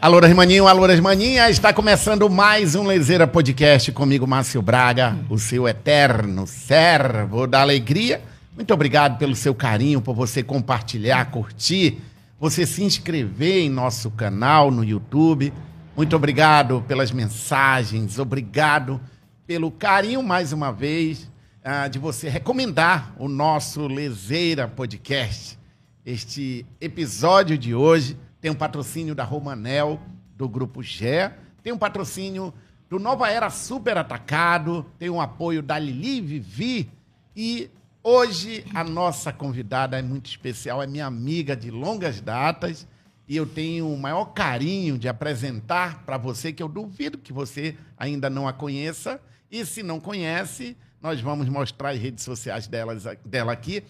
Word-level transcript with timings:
Alô, 0.00 0.20
Maninho, 0.32 0.68
alô, 0.68 0.86
Maninha, 1.02 1.50
está 1.50 1.72
começando 1.72 2.30
mais 2.30 2.76
um 2.76 2.86
Lezeira 2.86 3.26
Podcast 3.26 3.90
comigo, 3.90 4.28
Márcio 4.28 4.62
Braga, 4.62 5.18
o 5.28 5.40
seu 5.40 5.66
eterno 5.66 6.46
servo 6.46 7.48
da 7.48 7.62
alegria. 7.62 8.22
Muito 8.54 8.72
obrigado 8.72 9.18
pelo 9.18 9.34
seu 9.34 9.52
carinho, 9.52 10.00
por 10.00 10.14
você 10.14 10.40
compartilhar, 10.40 11.32
curtir, 11.32 11.98
você 12.38 12.64
se 12.64 12.84
inscrever 12.84 13.64
em 13.64 13.68
nosso 13.68 14.08
canal 14.12 14.70
no 14.70 14.84
YouTube. 14.84 15.52
Muito 15.96 16.14
obrigado 16.14 16.84
pelas 16.86 17.10
mensagens, 17.10 18.20
obrigado 18.20 19.00
pelo 19.48 19.68
carinho 19.68 20.22
mais 20.22 20.52
uma 20.52 20.70
vez 20.72 21.28
uh, 21.64 21.90
de 21.90 21.98
você 21.98 22.28
recomendar 22.28 23.16
o 23.18 23.26
nosso 23.26 23.88
Lezeira 23.88 24.68
Podcast. 24.68 25.58
Este 26.06 26.64
episódio 26.80 27.58
de 27.58 27.74
hoje 27.74 28.16
tem 28.40 28.50
um 28.50 28.54
patrocínio 28.54 29.14
da 29.14 29.24
Romanel, 29.24 30.00
do 30.36 30.48
Grupo 30.48 30.82
Gé, 30.82 31.36
tem 31.62 31.72
um 31.72 31.78
patrocínio 31.78 32.54
do 32.88 32.98
Nova 32.98 33.30
Era 33.30 33.50
Super 33.50 33.98
Atacado, 33.98 34.86
tem 34.98 35.10
um 35.10 35.20
apoio 35.20 35.62
da 35.62 35.78
Lili 35.78 36.20
Vivi. 36.20 36.90
E 37.36 37.70
hoje 38.02 38.64
a 38.74 38.82
nossa 38.82 39.32
convidada 39.32 39.98
é 39.98 40.02
muito 40.02 40.26
especial, 40.26 40.82
é 40.82 40.86
minha 40.86 41.06
amiga 41.06 41.54
de 41.56 41.70
longas 41.70 42.20
datas. 42.20 42.86
E 43.28 43.36
eu 43.36 43.44
tenho 43.44 43.92
o 43.92 43.98
maior 43.98 44.26
carinho 44.26 44.96
de 44.96 45.06
apresentar 45.06 46.02
para 46.04 46.16
você, 46.16 46.50
que 46.50 46.62
eu 46.62 46.68
duvido 46.68 47.18
que 47.18 47.32
você 47.32 47.76
ainda 47.98 48.30
não 48.30 48.48
a 48.48 48.52
conheça. 48.54 49.20
E 49.50 49.66
se 49.66 49.82
não 49.82 50.00
conhece, 50.00 50.76
nós 51.02 51.20
vamos 51.20 51.48
mostrar 51.48 51.90
as 51.90 51.98
redes 51.98 52.24
sociais 52.24 52.66
delas, 52.66 53.04
dela 53.24 53.52
aqui. 53.52 53.82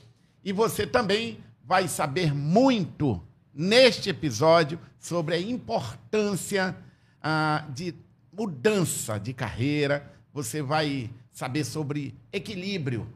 E 0.45 0.53
você 0.53 0.87
também 0.87 1.39
vai 1.65 1.87
saber 1.87 2.35
muito 2.35 3.23
neste 3.59 4.09
episódio 4.09 4.79
sobre 5.01 5.35
a 5.35 5.41
importância 5.41 6.77
ah, 7.21 7.65
de 7.75 7.93
mudança 8.33 9.19
de 9.19 9.33
carreira. 9.33 10.09
Você 10.33 10.63
vai 10.63 11.11
saber 11.33 11.65
sobre 11.65 12.15
equilíbrio. 12.33 13.13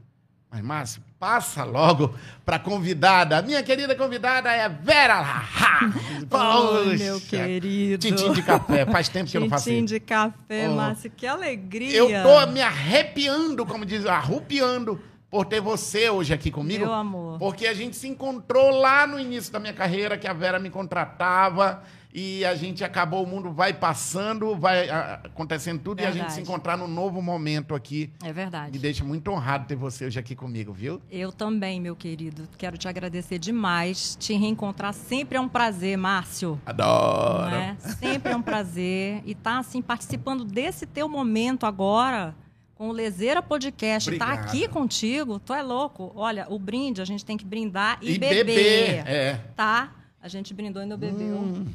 Mas, 0.51 0.61
Márcio, 0.61 1.03
passa 1.19 1.65
logo 1.65 2.15
para 2.45 2.57
a 2.57 2.59
convidada. 2.59 3.39
A 3.39 3.43
minha 3.43 3.63
querida 3.63 3.95
convidada 3.95 4.51
é 4.53 4.69
Vera 4.69 5.21
Larra. 5.21 5.95
Poxa, 6.29 6.97
meu 6.99 7.21
querido. 7.21 7.99
Tintim 7.99 8.33
de 8.33 8.43
café. 8.43 8.85
Faz 8.85 9.09
tempo 9.09 9.31
que 9.31 9.37
eu 9.37 9.43
não 9.43 9.49
faço 9.49 9.71
isso. 9.71 9.79
Tintim 9.79 9.95
de 9.95 10.01
café, 10.01 10.69
oh. 10.69 10.75
Márcio. 10.75 11.11
Que 11.11 11.27
alegria. 11.27 11.97
Eu 11.97 12.09
tô 12.23 12.53
me 12.53 12.61
arrepiando, 12.61 13.65
como 13.65 13.87
diz, 13.87 14.05
arrupiando 14.05 15.01
por 15.33 15.47
ter 15.47 15.63
você 15.63 16.11
hoje 16.11 16.35
aqui 16.35 16.51
comigo. 16.51 16.85
Meu 16.85 16.93
amor. 16.93 17.39
Porque 17.39 17.67
a 17.67 17.73
gente 17.73 17.97
se 17.97 18.07
encontrou 18.07 18.71
lá 18.71 19.07
no 19.07 19.19
início 19.19 19.51
da 19.51 19.59
minha 19.59 19.73
carreira, 19.73 20.19
que 20.19 20.29
a 20.29 20.33
Vera 20.35 20.59
me 20.59 20.69
contratava 20.69 21.83
e 22.13 22.45
a 22.45 22.55
gente 22.55 22.85
acabou, 22.85 23.25
o 23.25 23.27
mundo 23.27 23.51
vai 23.51 23.73
passando, 23.73 24.55
vai 24.55 24.91
acontecendo 24.91 25.81
tudo 25.81 25.97
verdade. 26.03 26.19
e 26.19 26.21
a 26.21 26.25
gente 26.25 26.35
se 26.35 26.41
encontrar 26.43 26.77
num 26.77 26.87
novo 26.87 27.23
momento 27.23 27.75
aqui. 27.75 28.11
É 28.23 28.31
verdade. 28.31 28.73
Me 28.73 28.79
deixa 28.79 29.03
muito 29.03 29.31
honrado 29.31 29.67
ter 29.67 29.75
você 29.75 30.05
hoje 30.05 30.19
aqui 30.19 30.37
comigo, 30.37 30.71
viu? 30.71 31.01
Eu 31.11 31.33
também, 31.33 31.81
meu 31.81 31.97
querido. 31.97 32.47
Quero 32.59 32.77
te 32.77 32.87
agradecer 32.87 33.39
demais. 33.39 34.15
Te 34.21 34.35
reencontrar 34.35 34.93
sempre 34.93 35.39
é 35.39 35.41
um 35.41 35.49
prazer, 35.49 35.97
Márcio. 35.97 36.61
Adoro. 36.67 37.55
É? 37.55 37.75
Sempre 37.79 38.35
é 38.35 38.37
um 38.37 38.43
prazer. 38.43 39.23
E 39.25 39.33
estar 39.33 39.55
tá, 39.55 39.59
assim, 39.61 39.81
participando 39.81 40.45
desse 40.45 40.85
teu 40.85 41.09
momento 41.09 41.65
agora 41.65 42.35
com 42.83 42.89
o 42.89 42.93
Lezeira 42.93 43.41
Podcast. 43.41 44.11
Tá 44.11 44.25
Obrigado. 44.25 44.45
Tá 44.45 44.51
aqui 44.51 44.67
contigo, 44.67 45.39
tu 45.39 45.55
é 45.55 45.63
louco. 45.63 46.11
Olha, 46.17 46.49
o 46.51 46.59
brinde, 46.59 47.01
a 47.01 47.05
gente 47.05 47.25
tem 47.25 47.37
que 47.37 47.45
brindar 47.45 47.97
e, 48.03 48.15
e 48.15 48.19
beber. 48.19 48.45
beber. 48.45 49.07
É. 49.07 49.35
Tá? 49.55 49.93
A 50.21 50.27
gente 50.27 50.53
brindou 50.53 50.83
e 50.83 50.87
não 50.87 50.97
bebeu. 50.97 51.37
Hum. 51.37 51.67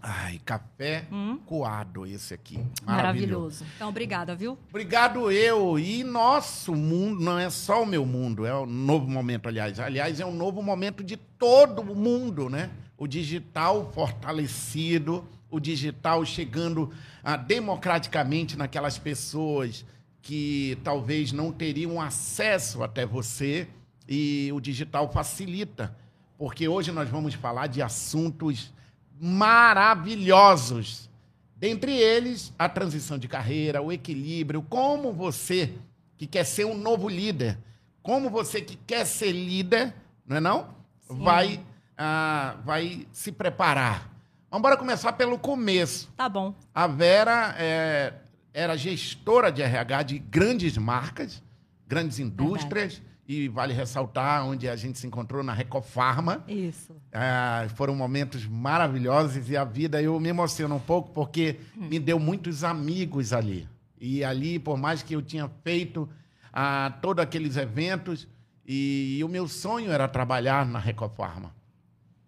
Ai, 0.00 0.40
café 0.44 1.06
hum? 1.10 1.40
coado 1.44 2.06
esse 2.06 2.32
aqui. 2.32 2.54
Maravilhoso. 2.54 2.86
Maravilhoso. 2.86 3.66
Então, 3.74 3.88
obrigada, 3.88 4.36
viu? 4.36 4.56
Obrigado 4.70 5.28
eu. 5.28 5.76
E 5.76 6.04
nosso 6.04 6.72
mundo 6.72 7.20
não 7.20 7.36
é 7.36 7.50
só 7.50 7.82
o 7.82 7.86
meu 7.86 8.06
mundo, 8.06 8.46
é 8.46 8.54
um 8.54 8.64
novo 8.64 9.10
momento, 9.10 9.48
aliás. 9.48 9.80
Aliás, 9.80 10.20
é 10.20 10.24
um 10.24 10.34
novo 10.34 10.62
momento 10.62 11.02
de 11.02 11.16
todo 11.16 11.82
o 11.82 11.96
mundo, 11.96 12.48
né? 12.48 12.70
O 12.96 13.08
digital 13.08 13.90
fortalecido, 13.92 15.24
o 15.50 15.58
digital 15.58 16.24
chegando 16.24 16.92
ah, 17.24 17.36
democraticamente 17.36 18.56
naquelas 18.56 18.98
pessoas 18.98 19.84
que 20.22 20.78
talvez 20.84 21.32
não 21.32 21.52
teriam 21.52 22.00
acesso 22.00 22.82
até 22.82 23.04
você 23.04 23.68
e 24.08 24.50
o 24.54 24.60
digital 24.60 25.12
facilita, 25.12 25.94
porque 26.38 26.68
hoje 26.68 26.92
nós 26.92 27.08
vamos 27.08 27.34
falar 27.34 27.66
de 27.66 27.82
assuntos 27.82 28.72
maravilhosos. 29.20 31.10
Dentre 31.56 31.92
eles, 31.92 32.52
a 32.58 32.68
transição 32.68 33.18
de 33.18 33.28
carreira, 33.28 33.82
o 33.82 33.92
equilíbrio, 33.92 34.62
como 34.62 35.12
você 35.12 35.72
que 36.16 36.26
quer 36.26 36.44
ser 36.44 36.64
um 36.64 36.76
novo 36.76 37.08
líder, 37.08 37.58
como 38.02 38.30
você 38.30 38.60
que 38.60 38.76
quer 38.76 39.04
ser 39.04 39.32
líder, 39.32 39.94
não 40.26 40.36
é 40.36 40.40
não? 40.40 40.68
Vai, 41.08 41.60
ah, 41.96 42.56
vai 42.64 43.06
se 43.12 43.32
preparar. 43.32 44.10
Vamos 44.50 44.60
embora 44.60 44.76
começar 44.76 45.12
pelo 45.14 45.38
começo. 45.38 46.12
Tá 46.16 46.28
bom. 46.28 46.54
A 46.74 46.86
Vera 46.86 47.54
é, 47.58 48.12
era 48.54 48.76
gestora 48.76 49.50
de 49.50 49.62
RH 49.62 50.02
de 50.02 50.18
grandes 50.18 50.76
marcas, 50.76 51.42
grandes 51.86 52.18
indústrias. 52.18 52.94
Verdade. 52.94 53.12
E 53.28 53.48
vale 53.48 53.72
ressaltar 53.72 54.44
onde 54.44 54.68
a 54.68 54.74
gente 54.74 54.98
se 54.98 55.06
encontrou 55.06 55.44
na 55.44 55.54
Recofarma. 55.54 56.44
Isso. 56.46 56.94
Ah, 57.12 57.66
foram 57.76 57.94
momentos 57.94 58.44
maravilhosos 58.46 59.48
e 59.48 59.56
a 59.56 59.64
vida 59.64 60.02
eu 60.02 60.18
me 60.18 60.28
emociono 60.28 60.74
um 60.74 60.80
pouco 60.80 61.12
porque 61.12 61.60
hum. 61.76 61.86
me 61.88 62.00
deu 62.00 62.18
muitos 62.18 62.64
amigos 62.64 63.32
ali. 63.32 63.66
E 63.98 64.24
ali, 64.24 64.58
por 64.58 64.76
mais 64.76 65.02
que 65.04 65.14
eu 65.14 65.22
tinha 65.22 65.48
feito 65.62 66.08
ah, 66.52 66.98
todos 67.00 67.22
aqueles 67.22 67.56
eventos, 67.56 68.26
e, 68.66 69.18
e 69.18 69.24
o 69.24 69.28
meu 69.28 69.48
sonho 69.48 69.90
era 69.90 70.06
trabalhar 70.08 70.66
na 70.66 70.78
Recofarma. 70.78 71.54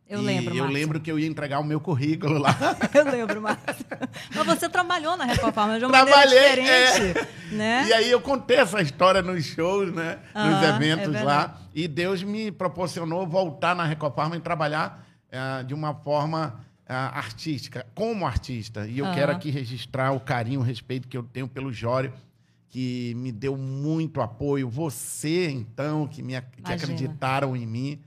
Eu 0.09 0.21
e 0.21 0.25
lembro, 0.25 0.55
Eu 0.55 0.67
lembro 0.67 1.01
que 1.01 1.11
eu 1.11 1.19
ia 1.19 1.27
entregar 1.27 1.61
o 1.61 1.65
meu 1.65 1.81
currículo 1.81 2.39
lá. 2.39 2.55
eu 2.93 3.05
lembro, 3.05 3.41
Márcio. 3.41 3.87
Mas 4.35 4.47
você 4.47 4.69
trabalhou 4.69 5.17
na 5.17 5.25
Recofarma 5.25 5.79
de 5.79 5.87
uma 5.87 5.93
Trabalhei, 5.93 6.39
maneira 6.39 6.63
diferente, 6.63 7.19
é. 7.19 7.55
né? 7.55 7.87
E 7.89 7.93
aí 7.93 8.11
eu 8.11 8.21
contei 8.21 8.59
essa 8.59 8.83
história 8.83 9.23
nos 9.23 9.45
shows, 9.45 9.93
né? 9.93 10.19
nos 10.35 10.63
eventos 10.63 11.15
é 11.15 11.23
lá. 11.23 11.59
E 11.75 11.89
Deus 11.89 12.23
me 12.23 12.53
proporcionou 12.53 13.27
voltar 13.27 13.75
na 13.75 13.85
Recofarma 13.85 14.37
e 14.37 14.41
trabalhar 14.41 15.07
uh, 15.33 15.65
de 15.65 15.73
uma 15.73 15.95
forma 15.95 16.61
uh, 16.89 16.93
artística, 16.93 17.87
como 17.95 18.27
artista. 18.27 18.87
E 18.87 18.99
eu 18.99 19.11
quero 19.13 19.33
aqui 19.33 19.51
registrar 19.51 20.13
o 20.13 20.21
carinho, 20.21 20.61
o 20.61 20.63
respeito 20.63 21.09
que 21.09 21.17
eu 21.17 21.23
tenho 21.23 21.49
pelo 21.49 21.73
Jório, 21.73 22.13
que 22.69 23.15
me 23.17 23.33
deu 23.33 23.57
muito 23.57 24.21
apoio. 24.21 24.69
Você, 24.69 25.49
então, 25.49 26.07
que, 26.07 26.23
me, 26.23 26.39
que 26.41 26.73
acreditaram 26.73 27.57
em 27.57 27.67
mim. 27.67 28.01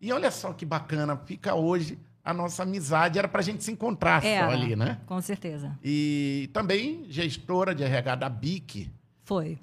E 0.00 0.12
olha 0.12 0.30
só 0.30 0.52
que 0.52 0.64
bacana, 0.64 1.16
fica 1.16 1.54
hoje 1.54 1.98
a 2.24 2.34
nossa 2.34 2.64
amizade. 2.64 3.18
Era 3.18 3.28
para 3.28 3.40
a 3.40 3.44
gente 3.44 3.62
se 3.62 3.70
encontrar 3.70 4.24
é, 4.24 4.40
só 4.40 4.50
ali, 4.50 4.74
né? 4.74 5.00
Com 5.06 5.20
certeza. 5.20 5.78
E 5.82 6.50
também 6.52 7.06
gestora 7.08 7.74
de 7.74 7.84
RH 7.84 8.16
da 8.16 8.28
BIC. 8.28 8.90
Foi. 9.22 9.58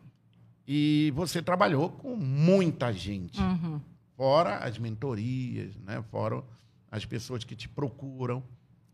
E 0.67 1.11
você 1.15 1.41
trabalhou 1.41 1.89
com 1.89 2.15
muita 2.15 2.91
gente. 2.91 3.39
Uhum. 3.39 3.81
Fora 4.15 4.57
as 4.57 4.77
mentorias, 4.77 5.75
né? 5.85 6.03
Fora 6.09 6.43
as 6.89 7.05
pessoas 7.05 7.43
que 7.43 7.55
te 7.55 7.67
procuram. 7.67 8.41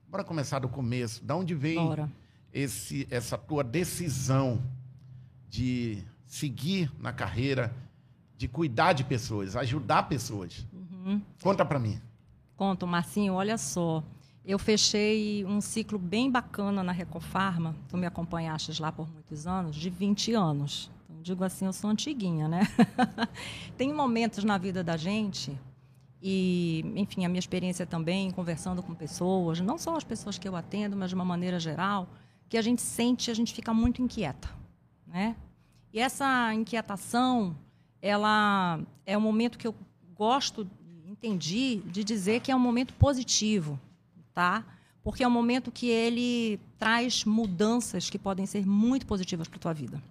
Bora 0.08 0.24
começar 0.24 0.60
do 0.60 0.68
começo. 0.68 1.24
Da 1.24 1.36
onde 1.36 1.54
vem 1.54 1.78
esse, 2.52 3.08
essa 3.12 3.38
tua 3.38 3.64
decisão 3.64 4.62
de 5.48 6.04
seguir 6.26 6.92
na 7.00 7.14
carreira, 7.14 7.74
de 8.36 8.48
cuidar 8.48 8.94
de 8.94 9.04
pessoas, 9.04 9.56
ajudar 9.56 10.04
pessoas? 10.04 10.66
Uhum. 11.06 11.22
Conta 11.42 11.66
para 11.66 11.80
mim. 11.80 12.00
Conto, 12.56 12.86
Marcinho, 12.86 13.34
olha 13.34 13.58
só. 13.58 14.04
Eu 14.44 14.60
fechei 14.60 15.46
um 15.46 15.62
ciclo 15.62 15.98
bem 15.98 16.30
bacana 16.30 16.84
na 16.84 16.92
Recofarma, 16.92 17.76
tu 17.88 17.98
me 17.98 18.06
acompanhaste 18.06 18.82
lá 18.82 18.92
por 18.92 19.12
muitos 19.12 19.46
anos, 19.46 19.76
de 19.76 19.90
20 19.90 20.34
anos. 20.34 20.92
Então, 21.04 21.22
digo 21.22 21.44
assim, 21.44 21.66
eu 21.66 21.74
sou 21.74 21.90
antiguinha, 21.90 22.48
né? 22.48 22.62
Tem 23.78 23.94
momentos 23.94 24.44
na 24.44 24.58
vida 24.58 24.84
da 24.84 24.98
gente, 24.98 25.58
e, 26.22 26.84
enfim, 26.96 27.26
a 27.26 27.30
minha 27.30 27.40
experiência 27.40 27.86
também, 27.86 28.30
conversando 28.32 28.84
com 28.84 28.94
pessoas, 28.94 29.62
não 29.62 29.78
só 29.78 29.96
as 29.96 30.04
pessoas 30.04 30.38
que 30.38 30.48
eu 30.48 30.56
atendo, 30.56 30.96
mas 30.96 31.10
de 31.10 31.16
uma 31.16 31.26
maneira 31.26 31.60
geral, 31.60 32.10
que 32.50 32.58
a 32.58 32.62
gente 32.62 32.82
sente, 32.82 33.32
a 33.32 33.34
gente 33.34 33.54
fica 33.54 33.74
muito 33.74 34.02
inquieta, 34.02 34.50
né? 35.08 35.36
E 35.94 36.00
essa 36.00 36.54
inquietação, 36.54 37.56
ela 38.02 38.80
é 39.06 39.18
um 39.18 39.22
momento 39.22 39.58
que 39.58 39.68
eu 39.68 39.76
gosto 40.14 40.70
entendi 41.20 41.82
de 41.86 42.04
dizer 42.04 42.40
que 42.40 42.52
é 42.52 42.56
um 42.56 42.60
momento 42.60 42.94
positivo, 42.94 43.80
tá? 44.34 44.66
Porque 45.04 45.24
é 45.24 45.28
um 45.28 45.32
momento 45.32 45.72
que 45.72 45.88
ele 45.88 46.60
traz 46.78 47.26
mudanças 47.26 48.10
que 48.10 48.18
podem 48.18 48.46
ser 48.46 48.66
muito 48.66 49.06
positivas 49.06 49.48
para 49.48 49.58
a 49.58 49.60
tua 49.60 49.74
vida. 49.74 50.02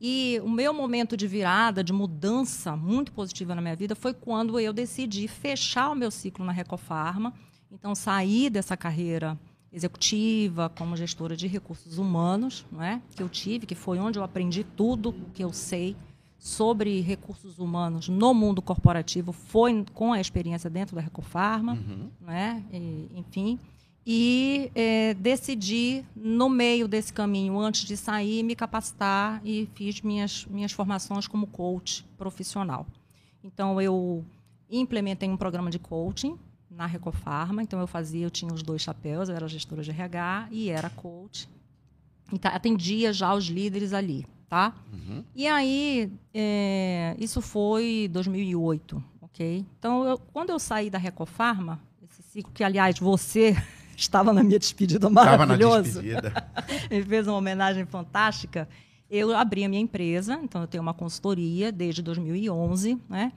E 0.00 0.40
o 0.44 0.48
meu 0.48 0.72
momento 0.72 1.16
de 1.16 1.26
virada, 1.26 1.82
de 1.82 1.92
mudança 1.92 2.76
muito 2.76 3.10
positiva 3.12 3.54
na 3.54 3.62
minha 3.62 3.74
vida, 3.74 3.94
foi 3.94 4.12
quando 4.12 4.60
eu 4.60 4.72
decidi 4.72 5.26
fechar 5.26 5.90
o 5.90 5.94
meu 5.94 6.10
ciclo 6.10 6.44
na 6.44 6.52
Recofarma 6.52 7.32
Então, 7.70 7.94
saí 7.94 8.48
dessa 8.48 8.76
carreira 8.76 9.38
executiva, 9.72 10.68
como 10.68 10.96
gestora 10.96 11.36
de 11.36 11.48
recursos 11.48 11.98
humanos, 11.98 12.64
não 12.70 12.80
é? 12.80 13.02
que 13.16 13.22
eu 13.22 13.28
tive, 13.28 13.66
que 13.66 13.74
foi 13.74 13.98
onde 13.98 14.18
eu 14.18 14.22
aprendi 14.22 14.62
tudo 14.62 15.08
o 15.08 15.30
que 15.32 15.42
eu 15.42 15.52
sei 15.52 15.96
sobre 16.44 17.00
recursos 17.00 17.58
humanos 17.58 18.06
no 18.06 18.34
mundo 18.34 18.60
corporativo, 18.60 19.32
foi 19.32 19.82
com 19.94 20.12
a 20.12 20.20
experiência 20.20 20.68
dentro 20.68 20.94
da 20.94 21.00
Recofarma, 21.00 21.72
uhum. 21.72 22.10
né? 22.20 22.62
E, 22.70 23.08
enfim. 23.16 23.58
E 24.06 24.70
é, 24.74 25.14
decidi, 25.14 26.04
no 26.14 26.50
meio 26.50 26.86
desse 26.86 27.14
caminho, 27.14 27.58
antes 27.58 27.86
de 27.86 27.96
sair, 27.96 28.42
me 28.42 28.54
capacitar 28.54 29.40
e 29.42 29.66
fiz 29.74 30.02
minhas, 30.02 30.44
minhas 30.44 30.70
formações 30.70 31.26
como 31.26 31.46
coach 31.46 32.04
profissional. 32.18 32.86
Então, 33.42 33.80
eu 33.80 34.22
implementei 34.68 35.30
um 35.30 35.38
programa 35.38 35.70
de 35.70 35.78
coaching 35.78 36.38
na 36.70 36.84
Recofarma. 36.84 37.62
Então, 37.62 37.80
eu 37.80 37.86
fazia, 37.86 38.26
eu 38.26 38.30
tinha 38.30 38.52
os 38.52 38.62
dois 38.62 38.82
chapéus, 38.82 39.30
eu 39.30 39.34
era 39.34 39.48
gestora 39.48 39.82
de 39.82 39.90
RH 39.90 40.48
e 40.50 40.68
era 40.68 40.90
coach. 40.90 41.48
Então, 42.30 42.50
atendia 42.54 43.14
já 43.14 43.34
os 43.34 43.46
líderes 43.46 43.94
ali, 43.94 44.26
tá? 44.48 44.74
Uhum. 44.92 45.24
E 45.34 45.46
aí, 45.46 46.12
é, 46.32 47.16
isso 47.18 47.40
foi 47.40 48.08
2008, 48.12 49.02
ok? 49.20 49.64
Então, 49.78 50.04
eu, 50.04 50.18
quando 50.32 50.50
eu 50.50 50.58
saí 50.58 50.90
da 50.90 50.98
Recofarma, 50.98 51.80
esse 52.02 52.22
ciclo 52.22 52.52
que, 52.52 52.62
aliás, 52.62 52.98
você 52.98 53.56
estava 53.96 54.32
na 54.32 54.42
minha 54.42 54.58
despedida 54.58 55.08
maravilhosa. 55.10 56.02
Ele 56.90 57.04
fez 57.04 57.26
uma 57.26 57.36
homenagem 57.36 57.84
fantástica. 57.86 58.68
Eu 59.10 59.36
abri 59.36 59.64
a 59.64 59.68
minha 59.68 59.80
empresa, 59.80 60.38
então 60.42 60.62
eu 60.62 60.66
tenho 60.66 60.82
uma 60.82 60.94
consultoria 60.94 61.70
desde 61.70 62.02
2011, 62.02 62.98
né? 63.08 63.32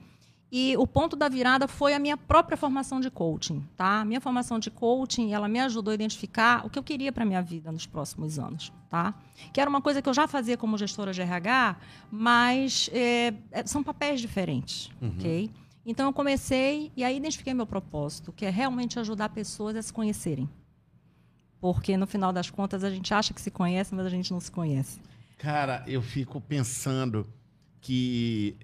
E 0.50 0.74
o 0.78 0.86
ponto 0.86 1.14
da 1.14 1.28
virada 1.28 1.68
foi 1.68 1.92
a 1.92 1.98
minha 1.98 2.16
própria 2.16 2.56
formação 2.56 3.00
de 3.00 3.10
coaching, 3.10 3.66
tá? 3.76 4.02
Minha 4.04 4.20
formação 4.20 4.58
de 4.58 4.70
coaching, 4.70 5.32
ela 5.32 5.46
me 5.46 5.60
ajudou 5.60 5.90
a 5.90 5.94
identificar 5.94 6.64
o 6.64 6.70
que 6.70 6.78
eu 6.78 6.82
queria 6.82 7.12
para 7.12 7.24
minha 7.24 7.42
vida 7.42 7.70
nos 7.70 7.86
próximos 7.86 8.38
anos, 8.38 8.72
tá? 8.88 9.14
Que 9.52 9.60
era 9.60 9.68
uma 9.68 9.82
coisa 9.82 10.00
que 10.00 10.08
eu 10.08 10.14
já 10.14 10.26
fazia 10.26 10.56
como 10.56 10.78
gestora 10.78 11.12
de 11.12 11.20
RH, 11.20 11.76
mas 12.10 12.88
é, 12.94 13.34
são 13.66 13.82
papéis 13.82 14.22
diferentes, 14.22 14.90
uhum. 15.02 15.10
ok? 15.18 15.50
Então 15.84 16.06
eu 16.06 16.12
comecei 16.12 16.92
e 16.96 17.04
aí 17.04 17.16
identifiquei 17.16 17.52
meu 17.52 17.66
propósito, 17.66 18.32
que 18.32 18.46
é 18.46 18.50
realmente 18.50 18.98
ajudar 18.98 19.28
pessoas 19.30 19.76
a 19.76 19.82
se 19.82 19.92
conhecerem. 19.92 20.48
Porque 21.60 21.96
no 21.96 22.06
final 22.06 22.32
das 22.32 22.50
contas 22.50 22.84
a 22.84 22.90
gente 22.90 23.12
acha 23.12 23.34
que 23.34 23.40
se 23.40 23.50
conhece, 23.50 23.94
mas 23.94 24.06
a 24.06 24.10
gente 24.10 24.30
não 24.30 24.40
se 24.40 24.50
conhece. 24.50 25.00
Cara, 25.38 25.82
eu 25.86 26.02
fico 26.02 26.40
pensando 26.40 27.26
que, 27.80 28.56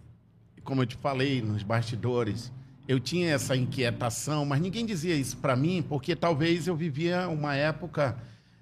como 0.65 0.83
eu 0.83 0.87
te 0.87 0.97
falei 0.97 1.41
nos 1.43 1.63
bastidores, 1.63 2.53
eu 2.89 2.99
tinha 2.99 3.31
essa 3.33 3.57
inquietação, 3.57 4.45
mas 4.45 4.61
ninguém 4.61 4.85
dizia 4.85 5.15
isso 5.15 5.37
para 5.37 5.55
mim, 5.55 5.85
porque 5.89 6.17
talvez 6.17 6.67
eu 6.67 6.77
vivia 6.77 7.29
uma 7.29 7.55
época 7.55 8.17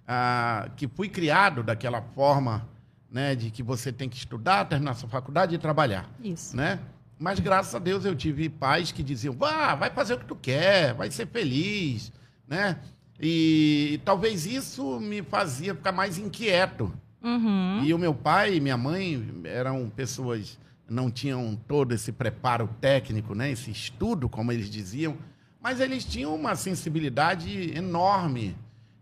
ah, 0.07 0.69
que 0.77 0.87
fui 0.87 1.09
criado 1.09 1.63
daquela 1.63 2.03
forma, 2.03 2.69
né, 3.11 3.35
de 3.35 3.51
que 3.51 3.63
você 3.63 3.93
tem 3.93 4.09
que 4.09 4.17
estudar, 4.17 4.65
terminar 4.67 4.95
sua 4.95 5.09
faculdade 5.09 5.55
e 5.55 5.59
trabalhar. 5.59 6.09
Isso. 6.23 6.57
Né? 6.57 6.79
Mas 7.19 7.39
graças 7.39 7.75
a 7.75 7.79
Deus 7.79 8.05
eu 8.05 8.15
tive 8.15 8.49
pais 8.49 8.91
que 8.91 9.03
diziam: 9.03 9.35
vá, 9.35 9.75
vai 9.75 9.91
fazer 9.91 10.15
o 10.15 10.19
que 10.19 10.25
tu 10.25 10.37
quer, 10.37 10.95
vai 10.95 11.11
ser 11.11 11.27
feliz, 11.27 12.13
né? 12.49 12.79
E, 13.21 13.91
e 13.93 13.99
talvez 13.99 14.47
isso 14.47 14.99
me 14.99 15.23
fazia 15.23 15.75
ficar 15.75 15.93
mais 15.93 16.19
inquieto. 16.19 16.93
Uhum. 17.23 17.85
E 17.85 17.95
o 17.95 17.99
meu 17.99 18.13
pai 18.13 18.57
e 18.57 18.61
minha 18.61 18.77
mãe 18.77 19.25
eram 19.45 19.89
pessoas 19.89 20.59
não 20.93 21.11
tinham 21.11 21.57
todo 21.67 21.93
esse 21.93 22.13
preparo 22.13 22.69
técnico, 22.81 23.35
né? 23.35 23.51
Esse 23.51 23.71
estudo, 23.71 24.29
como 24.29 24.53
eles 24.53 24.69
diziam, 24.69 25.17
mas 25.61 25.81
eles 25.81 26.05
tinham 26.05 26.35
uma 26.35 26.55
sensibilidade 26.55 27.77
enorme 27.77 28.57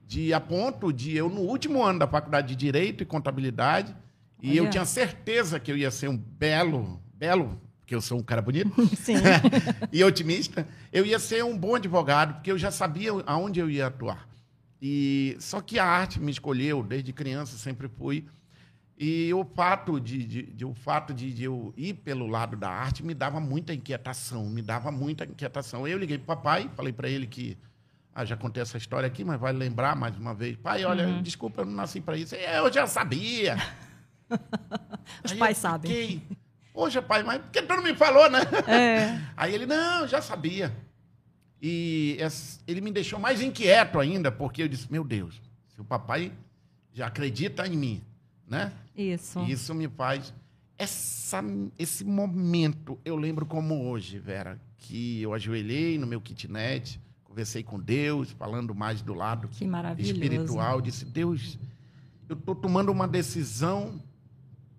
de 0.06 0.32
a 0.32 0.40
ponto 0.40 0.92
de 0.92 1.16
eu 1.16 1.28
no 1.28 1.40
último 1.40 1.82
ano 1.82 2.00
da 2.00 2.06
faculdade 2.06 2.48
de 2.48 2.56
direito 2.56 3.02
e 3.02 3.06
contabilidade 3.06 3.94
e 4.42 4.56
eu 4.56 4.70
tinha 4.70 4.84
certeza 4.84 5.60
que 5.60 5.70
eu 5.70 5.76
ia 5.76 5.90
ser 5.90 6.08
um 6.08 6.16
belo, 6.16 7.00
belo 7.14 7.60
porque 7.80 7.94
eu 7.94 8.00
sou 8.00 8.18
um 8.18 8.22
cara 8.22 8.40
bonito 8.40 8.72
e 9.92 10.02
otimista, 10.04 10.66
eu 10.92 11.04
ia 11.04 11.18
ser 11.18 11.44
um 11.44 11.58
bom 11.58 11.74
advogado, 11.74 12.34
porque 12.34 12.50
eu 12.50 12.56
já 12.56 12.70
sabia 12.70 13.10
aonde 13.26 13.58
eu 13.58 13.68
ia 13.68 13.88
atuar. 13.88 14.28
E 14.80 15.36
só 15.40 15.60
que 15.60 15.78
a 15.78 15.84
arte 15.84 16.20
me 16.20 16.30
escolheu 16.30 16.82
desde 16.82 17.12
criança, 17.12 17.58
sempre 17.58 17.88
fui. 17.88 18.24
E 19.02 19.32
o 19.32 19.42
fato 19.46 19.98
de, 19.98 20.22
de, 20.22 20.42
de 20.42 20.62
o 20.62 20.74
fato 20.74 21.14
de, 21.14 21.32
de, 21.32 21.44
eu 21.44 21.72
ir 21.74 21.94
pelo 21.94 22.26
lado 22.26 22.54
da 22.54 22.68
arte 22.68 23.02
me 23.02 23.14
dava 23.14 23.40
muita 23.40 23.72
inquietação, 23.72 24.44
me 24.44 24.60
dava 24.60 24.92
muita 24.92 25.24
inquietação. 25.24 25.88
Eu 25.88 25.96
liguei 25.96 26.18
para 26.18 26.34
o 26.34 26.36
papai, 26.36 26.70
falei 26.76 26.92
para 26.92 27.08
ele 27.08 27.26
que 27.26 27.56
ah, 28.14 28.26
já 28.26 28.36
contei 28.36 28.62
essa 28.62 28.76
história 28.76 29.06
aqui, 29.06 29.24
mas 29.24 29.40
vai 29.40 29.54
lembrar 29.54 29.96
mais 29.96 30.14
uma 30.18 30.34
vez. 30.34 30.54
Pai, 30.58 30.84
olha, 30.84 31.08
uhum. 31.08 31.22
desculpa, 31.22 31.62
eu 31.62 31.64
não 31.64 31.72
nasci 31.72 31.98
para 31.98 32.14
isso. 32.18 32.34
Eu 32.34 32.70
já 32.70 32.86
sabia. 32.86 33.56
Os 35.24 35.32
Aí 35.32 35.38
pais 35.38 35.56
sabem. 35.56 35.90
Fiquei, 35.90 36.36
Poxa, 36.74 37.00
pai, 37.00 37.22
mas 37.22 37.40
por 37.40 37.50
que 37.52 37.62
tu 37.62 37.76
não 37.76 37.82
me 37.82 37.94
falou, 37.94 38.30
né? 38.30 38.40
É. 38.68 39.18
Aí 39.34 39.54
ele, 39.54 39.64
não, 39.64 40.06
já 40.06 40.20
sabia. 40.20 40.76
E 41.60 42.18
ele 42.66 42.82
me 42.82 42.92
deixou 42.92 43.18
mais 43.18 43.40
inquieto 43.40 43.98
ainda, 43.98 44.30
porque 44.30 44.62
eu 44.62 44.68
disse, 44.68 44.92
meu 44.92 45.04
Deus, 45.04 45.40
se 45.68 45.80
o 45.80 45.84
papai 45.84 46.32
já 46.92 47.06
acredita 47.06 47.66
em 47.66 47.76
mim, 47.78 48.04
né? 48.46 48.72
Isso. 48.96 49.40
Isso 49.40 49.74
me 49.74 49.88
faz... 49.88 50.32
Essa, 50.78 51.44
esse 51.78 52.04
momento, 52.04 52.98
eu 53.04 53.14
lembro 53.14 53.44
como 53.44 53.90
hoje, 53.90 54.18
Vera, 54.18 54.58
que 54.78 55.20
eu 55.20 55.34
ajoelhei 55.34 55.98
no 55.98 56.06
meu 56.06 56.22
kitnet, 56.22 56.98
conversei 57.22 57.62
com 57.62 57.78
Deus, 57.78 58.30
falando 58.30 58.74
mais 58.74 59.02
do 59.02 59.12
lado 59.12 59.50
espiritual, 59.98 60.80
disse, 60.80 61.04
Deus, 61.04 61.58
eu 62.28 62.34
estou 62.34 62.54
tomando 62.54 62.90
uma 62.90 63.06
decisão 63.06 64.02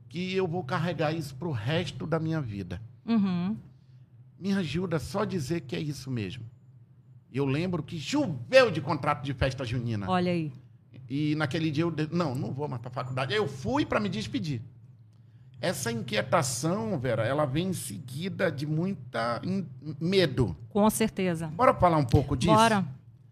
que 0.09 0.33
eu 0.33 0.47
vou 0.47 0.63
carregar 0.63 1.13
isso 1.13 1.35
para 1.35 1.47
o 1.47 1.51
resto 1.51 2.07
da 2.07 2.19
minha 2.19 2.41
vida. 2.41 2.81
Uhum. 3.05 3.55
Me 4.39 4.53
ajuda 4.53 4.97
só 4.97 5.23
dizer 5.23 5.61
que 5.61 5.75
é 5.75 5.79
isso 5.79 6.09
mesmo. 6.09 6.43
Eu 7.31 7.45
lembro 7.45 7.83
que 7.83 7.99
choveu 7.99 8.71
de 8.71 8.81
contrato 8.81 9.23
de 9.23 9.33
festa 9.33 9.63
junina. 9.63 10.09
Olha 10.09 10.31
aí. 10.31 10.51
E 11.13 11.35
naquele 11.35 11.69
dia 11.69 11.83
eu 11.83 11.93
não, 12.09 12.33
não 12.33 12.53
vou 12.53 12.69
mais 12.69 12.81
para 12.81 12.89
a 12.89 12.93
faculdade. 12.93 13.33
Eu 13.33 13.45
fui 13.45 13.85
para 13.85 13.99
me 13.99 14.07
despedir. 14.07 14.61
Essa 15.59 15.91
inquietação, 15.91 16.97
Vera, 16.97 17.25
ela 17.25 17.43
vem 17.43 17.67
em 17.67 17.73
seguida 17.73 18.49
de 18.49 18.65
muita 18.65 19.41
medo. 19.99 20.55
Com 20.69 20.89
certeza. 20.89 21.47
Bora 21.47 21.73
falar 21.73 21.97
um 21.97 22.05
pouco 22.05 22.37
disso? 22.37 22.53
Bora. 22.53 22.85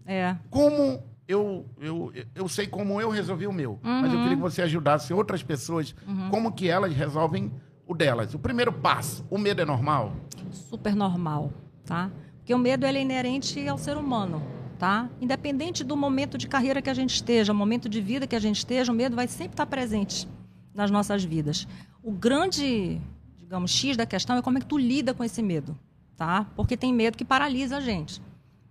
É. 0.06 0.36
Como 0.50 1.02
eu, 1.26 1.66
eu, 1.80 2.12
eu 2.36 2.50
sei 2.50 2.68
como 2.68 3.00
eu 3.00 3.10
resolvi 3.10 3.48
o 3.48 3.54
meu, 3.54 3.80
uhum. 3.82 4.02
mas 4.02 4.12
eu 4.12 4.20
queria 4.24 4.36
que 4.36 4.42
você 4.42 4.62
ajudasse 4.62 5.14
outras 5.14 5.42
pessoas, 5.42 5.96
uhum. 6.06 6.30
como 6.30 6.52
que 6.52 6.68
elas 6.68 6.94
resolvem 6.94 7.50
o 7.88 7.96
delas. 7.96 8.34
O 8.34 8.40
primeiro 8.40 8.74
passo, 8.74 9.26
o 9.30 9.38
medo 9.38 9.62
é 9.62 9.66
normal? 9.66 10.14
Super 10.52 10.94
normal, 10.94 11.54
tá? 11.86 12.12
Porque 12.40 12.54
o 12.54 12.58
medo 12.58 12.86
é 12.86 13.02
inerente 13.02 13.66
ao 13.70 13.78
ser 13.78 13.96
humano, 13.96 14.44
tá? 14.80 15.10
Independente 15.20 15.84
do 15.84 15.96
momento 15.98 16.38
de 16.38 16.48
carreira 16.48 16.82
que 16.82 16.90
a 16.90 16.94
gente 16.94 17.14
esteja, 17.14 17.54
momento 17.54 17.90
de 17.90 18.00
vida 18.00 18.26
que 18.26 18.36
a 18.36 18.40
gente 18.40 18.60
esteja, 18.60 18.92
o 18.92 18.96
medo 18.96 19.16
vai 19.16 19.28
sempre 19.28 19.54
estar 19.54 19.66
presente 19.66 20.26
nas 20.74 20.90
nossas 20.90 21.22
vidas. 21.24 21.68
O 22.02 22.12
grande, 22.12 23.00
digamos, 23.38 23.72
X 23.72 23.98
da 23.98 24.06
questão 24.06 24.38
é 24.38 24.42
como 24.42 24.58
é 24.58 24.62
que 24.62 24.68
tu 24.68 24.78
lida 24.78 25.14
com 25.14 25.22
esse 25.22 25.44
medo, 25.44 25.78
tá? 26.16 26.48
Porque 26.56 26.78
tem 26.78 26.94
medo 26.94 27.18
que 27.18 27.26
paralisa 27.26 27.78
a 27.78 27.82
gente. 27.82 28.22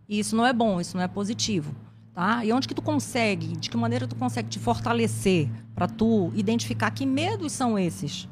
E 0.08 0.18
isso 0.18 0.34
não 0.34 0.46
é 0.46 0.52
bom, 0.52 0.80
isso 0.80 0.96
não 0.96 1.04
é 1.04 1.08
positivo. 1.08 1.74
Tá? 2.14 2.44
E 2.44 2.52
onde 2.52 2.66
que 2.66 2.74
tu 2.74 2.82
consegue, 2.82 3.56
de 3.58 3.70
que 3.70 3.76
maneira 3.76 4.08
tu 4.08 4.16
consegue 4.16 4.48
te 4.48 4.58
fortalecer 4.58 5.48
para 5.74 5.86
tu 5.86 6.32
identificar 6.34 6.90
que 6.90 7.06
medos 7.06 7.52
são 7.52 7.78
esses? 7.78 8.26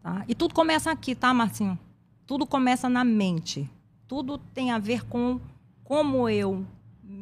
Tá? 0.00 0.24
E 0.26 0.34
tudo 0.34 0.54
começa 0.54 0.90
aqui, 0.90 1.14
tá, 1.14 1.34
Marcinho? 1.34 1.78
Tudo 2.24 2.46
começa 2.46 2.88
na 2.88 3.04
mente. 3.04 3.68
Tudo 4.06 4.38
tem 4.38 4.70
a 4.70 4.78
ver 4.78 5.04
com 5.04 5.38
como 5.84 6.30
eu 6.30 6.64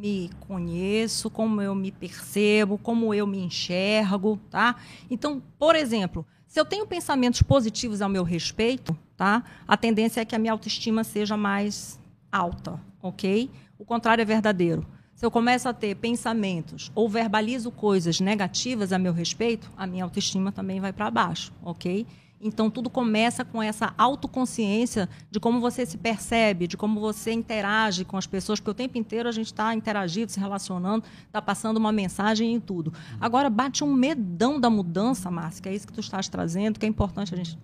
me 0.05 0.31
conheço, 0.41 1.31
como 1.31 1.63
eu 1.63 1.75
me 1.75 1.91
percebo, 1.91 2.77
como 2.77 3.15
eu 3.15 3.27
me 3.27 3.39
enxergo, 3.39 4.39
tá? 4.51 4.77
Então, 5.11 5.43
por 5.59 5.75
exemplo, 5.75 6.27
se 6.47 6.61
eu 6.61 6.65
tenho 6.67 6.87
pensamentos 6.87 7.41
positivos 7.41 8.03
ao 8.03 8.09
meu 8.11 8.23
respeito, 8.23 8.95
tá? 9.17 9.43
A 9.67 9.79
tendência 9.79 10.21
é 10.21 10.25
que 10.27 10.37
a 10.37 10.39
minha 10.39 10.53
autoestima 10.53 11.03
seja 11.05 11.39
mais 11.39 11.99
alta, 12.31 12.79
ok? 13.01 13.51
O 13.79 13.85
contrário 13.87 14.21
é 14.21 14.27
verdadeiro. 14.27 14.87
Se 15.15 15.25
eu 15.25 15.31
começo 15.31 15.71
a 15.71 15.73
ter 15.73 15.95
pensamentos 15.95 16.93
ou 16.95 17.09
verbalizo 17.09 17.71
coisas 17.71 18.21
negativas 18.21 18.93
a 18.93 18.99
meu 18.99 19.13
respeito, 19.13 19.71
a 19.75 19.87
minha 19.87 20.05
autoestima 20.05 20.53
também 20.53 20.81
vai 20.81 20.93
para 20.93 21.11
baixo, 21.11 21.51
ok? 21.63 22.07
Então, 22.47 22.69
tudo 22.69 22.91
começa 22.91 23.43
com 23.43 23.63
essa 23.63 23.95
autoconsciência 23.97 25.09
de 25.31 25.41
como 25.41 25.61
você 25.61 25.87
se 25.87 25.97
percebe, 25.97 26.67
de 26.67 26.77
como 26.77 27.01
você 27.01 27.33
interage 27.33 28.05
com 28.05 28.19
as 28.19 28.27
pessoas, 28.27 28.61
porque 28.61 28.71
o 28.71 28.75
tempo 28.75 28.99
inteiro 28.99 29.27
a 29.27 29.33
gente 29.33 29.47
está 29.47 29.75
interagindo, 29.75 30.31
se 30.31 30.39
relacionando, 30.39 31.07
está 31.27 31.41
passando 31.41 31.79
uma 31.79 31.91
mensagem 31.91 32.53
em 32.53 32.61
tudo. 32.61 32.93
Agora, 33.19 33.49
bate 33.49 33.83
um 33.83 33.95
medão 33.95 34.61
da 34.61 34.69
mudança, 34.69 35.31
Márcia, 35.31 35.63
que 35.63 35.69
é 35.71 35.75
isso 35.75 35.87
que 35.87 35.93
tu 35.95 36.01
estás 36.01 36.29
trazendo, 36.29 36.79
que 36.79 36.85
é 36.85 36.89
importante 36.89 37.33
a 37.33 37.37
gente, 37.39 37.59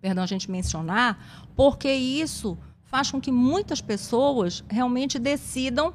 perdão, 0.00 0.24
a 0.24 0.26
gente 0.26 0.50
mencionar, 0.50 1.46
porque 1.54 1.92
isso 1.92 2.58
faz 2.82 3.12
com 3.12 3.20
que 3.20 3.30
muitas 3.30 3.80
pessoas 3.80 4.64
realmente 4.68 5.16
decidam 5.16 5.94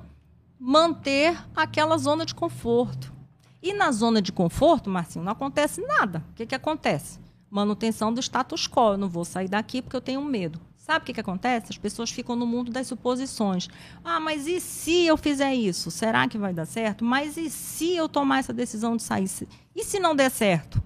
manter 0.57 1.37
aquela 1.53 1.97
zona 1.97 2.25
de 2.25 2.33
conforto. 2.33 3.11
E 3.61 3.73
na 3.73 3.91
zona 3.91 4.21
de 4.21 4.31
conforto, 4.31 4.89
Marcinho, 4.89 5.25
não 5.25 5.33
acontece 5.33 5.81
nada. 5.81 6.23
O 6.31 6.33
que, 6.35 6.45
que 6.45 6.55
acontece? 6.55 7.19
Manutenção 7.49 8.13
do 8.13 8.21
status 8.21 8.67
quo. 8.67 8.93
Eu 8.93 8.97
não 8.97 9.09
vou 9.09 9.25
sair 9.25 9.47
daqui 9.47 9.81
porque 9.81 9.95
eu 9.95 10.01
tenho 10.01 10.23
medo. 10.23 10.59
Sabe 10.89 11.03
o 11.03 11.05
que, 11.05 11.13
que 11.13 11.19
acontece? 11.19 11.67
As 11.69 11.77
pessoas 11.77 12.09
ficam 12.09 12.35
no 12.35 12.47
mundo 12.47 12.71
das 12.71 12.87
suposições. 12.87 13.67
Ah, 14.03 14.19
mas 14.19 14.47
e 14.47 14.59
se 14.59 15.05
eu 15.05 15.15
fizer 15.15 15.53
isso? 15.53 15.91
Será 15.91 16.27
que 16.27 16.35
vai 16.35 16.51
dar 16.51 16.65
certo? 16.65 17.05
Mas 17.05 17.37
e 17.37 17.47
se 17.47 17.95
eu 17.95 18.09
tomar 18.09 18.39
essa 18.39 18.51
decisão 18.51 18.97
de 18.97 19.03
sair? 19.03 19.29
E 19.75 19.83
se 19.83 19.99
não 19.99 20.15
der 20.15 20.31
certo? 20.31 20.77
O 20.77 20.83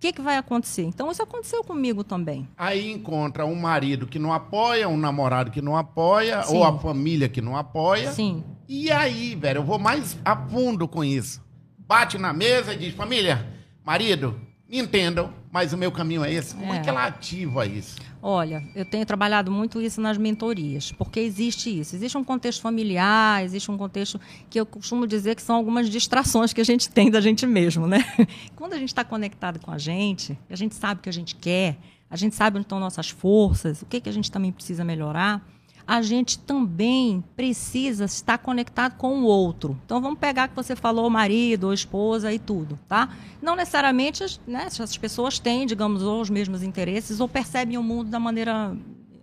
que, 0.00 0.12
que 0.12 0.20
vai 0.20 0.36
acontecer? 0.36 0.82
Então, 0.82 1.10
isso 1.10 1.22
aconteceu 1.22 1.62
comigo 1.62 2.02
também. 2.02 2.48
Aí 2.58 2.90
encontra 2.90 3.46
um 3.46 3.54
marido 3.54 4.08
que 4.08 4.18
não 4.18 4.32
apoia, 4.32 4.88
um 4.88 4.96
namorado 4.96 5.52
que 5.52 5.62
não 5.62 5.76
apoia, 5.76 6.42
Sim. 6.42 6.56
ou 6.56 6.64
a 6.64 6.76
família 6.78 7.28
que 7.28 7.40
não 7.40 7.56
apoia. 7.56 8.10
Sim. 8.10 8.42
E 8.68 8.90
aí, 8.90 9.36
velho, 9.36 9.58
eu 9.58 9.64
vou 9.64 9.78
mais 9.78 10.18
a 10.24 10.36
fundo 10.36 10.88
com 10.88 11.04
isso. 11.04 11.40
Bate 11.78 12.18
na 12.18 12.32
mesa 12.32 12.74
e 12.74 12.78
diz: 12.78 12.92
família, 12.92 13.48
marido, 13.84 14.38
me 14.68 14.78
entendam, 14.78 15.32
mas 15.54 15.72
o 15.72 15.78
meu 15.78 15.92
caminho 15.92 16.24
é 16.24 16.32
esse. 16.32 16.52
Como 16.52 16.74
é, 16.74 16.78
é 16.78 16.80
que 16.80 16.88
ela 16.88 17.06
ativa 17.06 17.64
isso? 17.64 17.96
Olha, 18.20 18.60
eu 18.74 18.84
tenho 18.84 19.06
trabalhado 19.06 19.52
muito 19.52 19.80
isso 19.80 20.00
nas 20.00 20.18
mentorias, 20.18 20.90
porque 20.90 21.20
existe 21.20 21.78
isso. 21.78 21.94
Existe 21.94 22.18
um 22.18 22.24
contexto 22.24 22.60
familiar, 22.60 23.44
existe 23.44 23.70
um 23.70 23.78
contexto 23.78 24.20
que 24.50 24.58
eu 24.58 24.66
costumo 24.66 25.06
dizer 25.06 25.36
que 25.36 25.42
são 25.42 25.54
algumas 25.54 25.88
distrações 25.88 26.52
que 26.52 26.60
a 26.60 26.64
gente 26.64 26.90
tem 26.90 27.08
da 27.08 27.20
gente 27.20 27.46
mesmo, 27.46 27.86
né? 27.86 28.04
Quando 28.56 28.72
a 28.72 28.78
gente 28.78 28.88
está 28.88 29.04
conectado 29.04 29.60
com 29.60 29.70
a 29.70 29.78
gente, 29.78 30.36
a 30.50 30.56
gente 30.56 30.74
sabe 30.74 30.98
o 30.98 31.02
que 31.04 31.08
a 31.08 31.12
gente 31.12 31.36
quer, 31.36 31.76
a 32.10 32.16
gente 32.16 32.34
sabe 32.34 32.56
onde 32.56 32.64
estão 32.64 32.80
nossas 32.80 33.08
forças, 33.08 33.80
o 33.80 33.86
que, 33.86 34.00
que 34.00 34.08
a 34.08 34.12
gente 34.12 34.32
também 34.32 34.50
precisa 34.50 34.82
melhorar 34.82 35.40
a 35.86 36.00
gente 36.00 36.38
também 36.38 37.22
precisa 37.36 38.04
estar 38.04 38.38
conectado 38.38 38.96
com 38.96 39.20
o 39.20 39.24
outro. 39.24 39.78
Então 39.84 40.00
vamos 40.00 40.18
pegar 40.18 40.48
que 40.48 40.56
você 40.56 40.74
falou 40.74 41.08
marido, 41.10 41.64
ou 41.64 41.72
esposa 41.72 42.32
e 42.32 42.38
tudo, 42.38 42.78
tá? 42.88 43.14
Não 43.42 43.54
necessariamente 43.54 44.40
né, 44.46 44.64
essas 44.64 44.96
pessoas 44.96 45.38
têm, 45.38 45.66
digamos, 45.66 46.02
os 46.02 46.30
mesmos 46.30 46.62
interesses 46.62 47.20
ou 47.20 47.28
percebem 47.28 47.76
o 47.76 47.82
mundo 47.82 48.10
da 48.10 48.18
maneira 48.18 48.76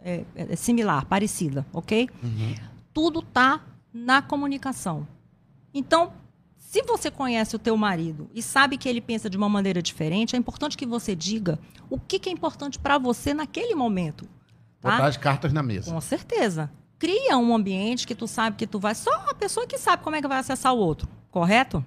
é, 0.03 0.23
é, 0.35 0.55
similar, 0.55 1.05
parecida, 1.05 1.65
ok? 1.73 2.09
Uhum. 2.23 2.55
Tudo 2.93 3.19
está 3.19 3.61
na 3.93 4.21
comunicação. 4.21 5.07
Então, 5.73 6.13
se 6.57 6.83
você 6.83 7.11
conhece 7.11 7.55
o 7.55 7.59
teu 7.59 7.75
marido 7.75 8.29
e 8.33 8.41
sabe 8.41 8.77
que 8.77 8.87
ele 8.87 9.01
pensa 9.01 9.29
de 9.29 9.35
uma 9.35 9.49
maneira 9.49 9.81
diferente, 9.81 10.35
é 10.35 10.39
importante 10.39 10.77
que 10.77 10.85
você 10.85 11.15
diga 11.15 11.59
o 11.89 11.99
que, 11.99 12.17
que 12.17 12.29
é 12.29 12.31
importante 12.31 12.79
para 12.79 12.97
você 12.97 13.33
naquele 13.33 13.75
momento. 13.75 14.27
Tá? 14.81 14.91
Botar 14.91 15.05
as 15.07 15.17
cartas 15.17 15.53
na 15.53 15.61
mesa. 15.61 15.91
Com 15.91 16.01
certeza. 16.01 16.69
Cria 16.97 17.37
um 17.37 17.55
ambiente 17.55 18.05
que 18.05 18.15
tu 18.15 18.27
sabe 18.27 18.57
que 18.57 18.67
tu 18.67 18.79
vai. 18.79 18.93
Só 18.95 19.11
a 19.29 19.33
pessoa 19.33 19.65
que 19.67 19.77
sabe 19.77 20.03
como 20.03 20.15
é 20.15 20.21
que 20.21 20.27
vai 20.27 20.39
acessar 20.39 20.73
o 20.73 20.77
outro, 20.77 21.07
correto? 21.29 21.85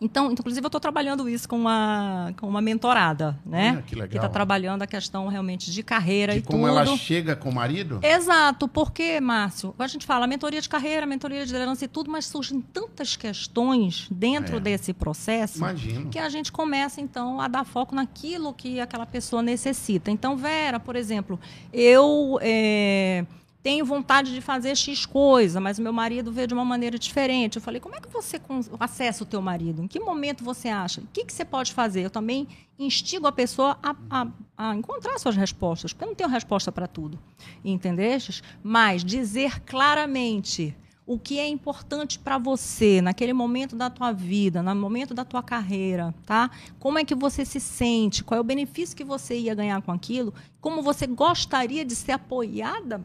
Então, 0.00 0.32
inclusive, 0.32 0.64
eu 0.64 0.68
estou 0.68 0.80
trabalhando 0.80 1.28
isso 1.28 1.46
com 1.46 1.56
uma, 1.56 2.32
com 2.38 2.48
uma 2.48 2.62
mentorada, 2.62 3.38
né? 3.44 3.76
Ah, 3.78 3.82
que 3.82 3.94
legal. 3.94 4.08
Que 4.08 4.16
está 4.16 4.28
trabalhando 4.28 4.82
a 4.82 4.86
questão 4.86 5.28
realmente 5.28 5.70
de 5.70 5.82
carreira 5.82 6.32
de 6.32 6.38
e 6.38 6.42
como 6.42 6.66
tudo. 6.66 6.78
ela 6.78 6.96
chega 6.96 7.36
com 7.36 7.50
o 7.50 7.54
marido? 7.54 8.00
Exato, 8.02 8.66
porque, 8.66 9.20
Márcio, 9.20 9.74
a 9.78 9.86
gente 9.86 10.06
fala 10.06 10.26
mentoria 10.26 10.60
de 10.60 10.68
carreira, 10.68 11.04
mentoria 11.04 11.44
de 11.44 11.52
liderança 11.52 11.84
e 11.84 11.88
tudo, 11.88 12.10
mas 12.10 12.24
surgem 12.26 12.60
tantas 12.60 13.14
questões 13.14 14.08
dentro 14.10 14.56
é. 14.56 14.60
desse 14.60 14.94
processo 14.94 15.58
Imagino. 15.58 16.08
que 16.08 16.18
a 16.18 16.30
gente 16.30 16.50
começa, 16.50 17.00
então, 17.00 17.38
a 17.38 17.46
dar 17.46 17.64
foco 17.64 17.94
naquilo 17.94 18.54
que 18.54 18.80
aquela 18.80 19.04
pessoa 19.04 19.42
necessita. 19.42 20.10
Então, 20.10 20.34
Vera, 20.36 20.80
por 20.80 20.96
exemplo, 20.96 21.38
eu. 21.72 22.38
É 22.40 23.26
tenho 23.62 23.84
vontade 23.84 24.32
de 24.32 24.40
fazer 24.40 24.74
X 24.76 25.04
coisa, 25.04 25.60
mas 25.60 25.78
o 25.78 25.82
meu 25.82 25.92
marido 25.92 26.32
vê 26.32 26.46
de 26.46 26.54
uma 26.54 26.64
maneira 26.64 26.98
diferente. 26.98 27.56
Eu 27.56 27.62
falei, 27.62 27.80
como 27.80 27.94
é 27.94 28.00
que 28.00 28.08
você 28.08 28.40
acessa 28.78 29.22
o 29.22 29.26
teu 29.26 29.42
marido? 29.42 29.82
Em 29.82 29.86
que 29.86 30.00
momento 30.00 30.42
você 30.42 30.68
acha? 30.68 31.02
O 31.02 31.06
que, 31.12 31.24
que 31.24 31.32
você 31.32 31.44
pode 31.44 31.72
fazer? 31.72 32.02
Eu 32.02 32.10
também 32.10 32.48
instigo 32.78 33.26
a 33.26 33.32
pessoa 33.32 33.78
a, 33.82 33.94
a, 34.08 34.26
a 34.56 34.74
encontrar 34.74 35.18
suas 35.18 35.36
respostas, 35.36 35.92
porque 35.92 36.04
eu 36.04 36.08
não 36.08 36.14
tenho 36.14 36.30
resposta 36.30 36.72
para 36.72 36.86
tudo, 36.86 37.18
entendestes? 37.62 38.42
Mas 38.62 39.04
dizer 39.04 39.60
claramente 39.60 40.74
o 41.06 41.18
que 41.18 41.38
é 41.38 41.46
importante 41.46 42.18
para 42.18 42.38
você 42.38 43.02
naquele 43.02 43.32
momento 43.34 43.76
da 43.76 43.90
tua 43.90 44.12
vida, 44.12 44.62
no 44.62 44.74
momento 44.76 45.12
da 45.12 45.24
tua 45.24 45.42
carreira, 45.42 46.14
tá? 46.24 46.50
Como 46.78 46.98
é 46.98 47.04
que 47.04 47.14
você 47.14 47.44
se 47.44 47.60
sente? 47.60 48.24
Qual 48.24 48.38
é 48.38 48.40
o 48.40 48.44
benefício 48.44 48.96
que 48.96 49.04
você 49.04 49.36
ia 49.36 49.54
ganhar 49.54 49.82
com 49.82 49.92
aquilo? 49.92 50.32
Como 50.60 50.82
você 50.82 51.06
gostaria 51.06 51.84
de 51.84 51.94
ser 51.94 52.12
apoiada 52.12 53.04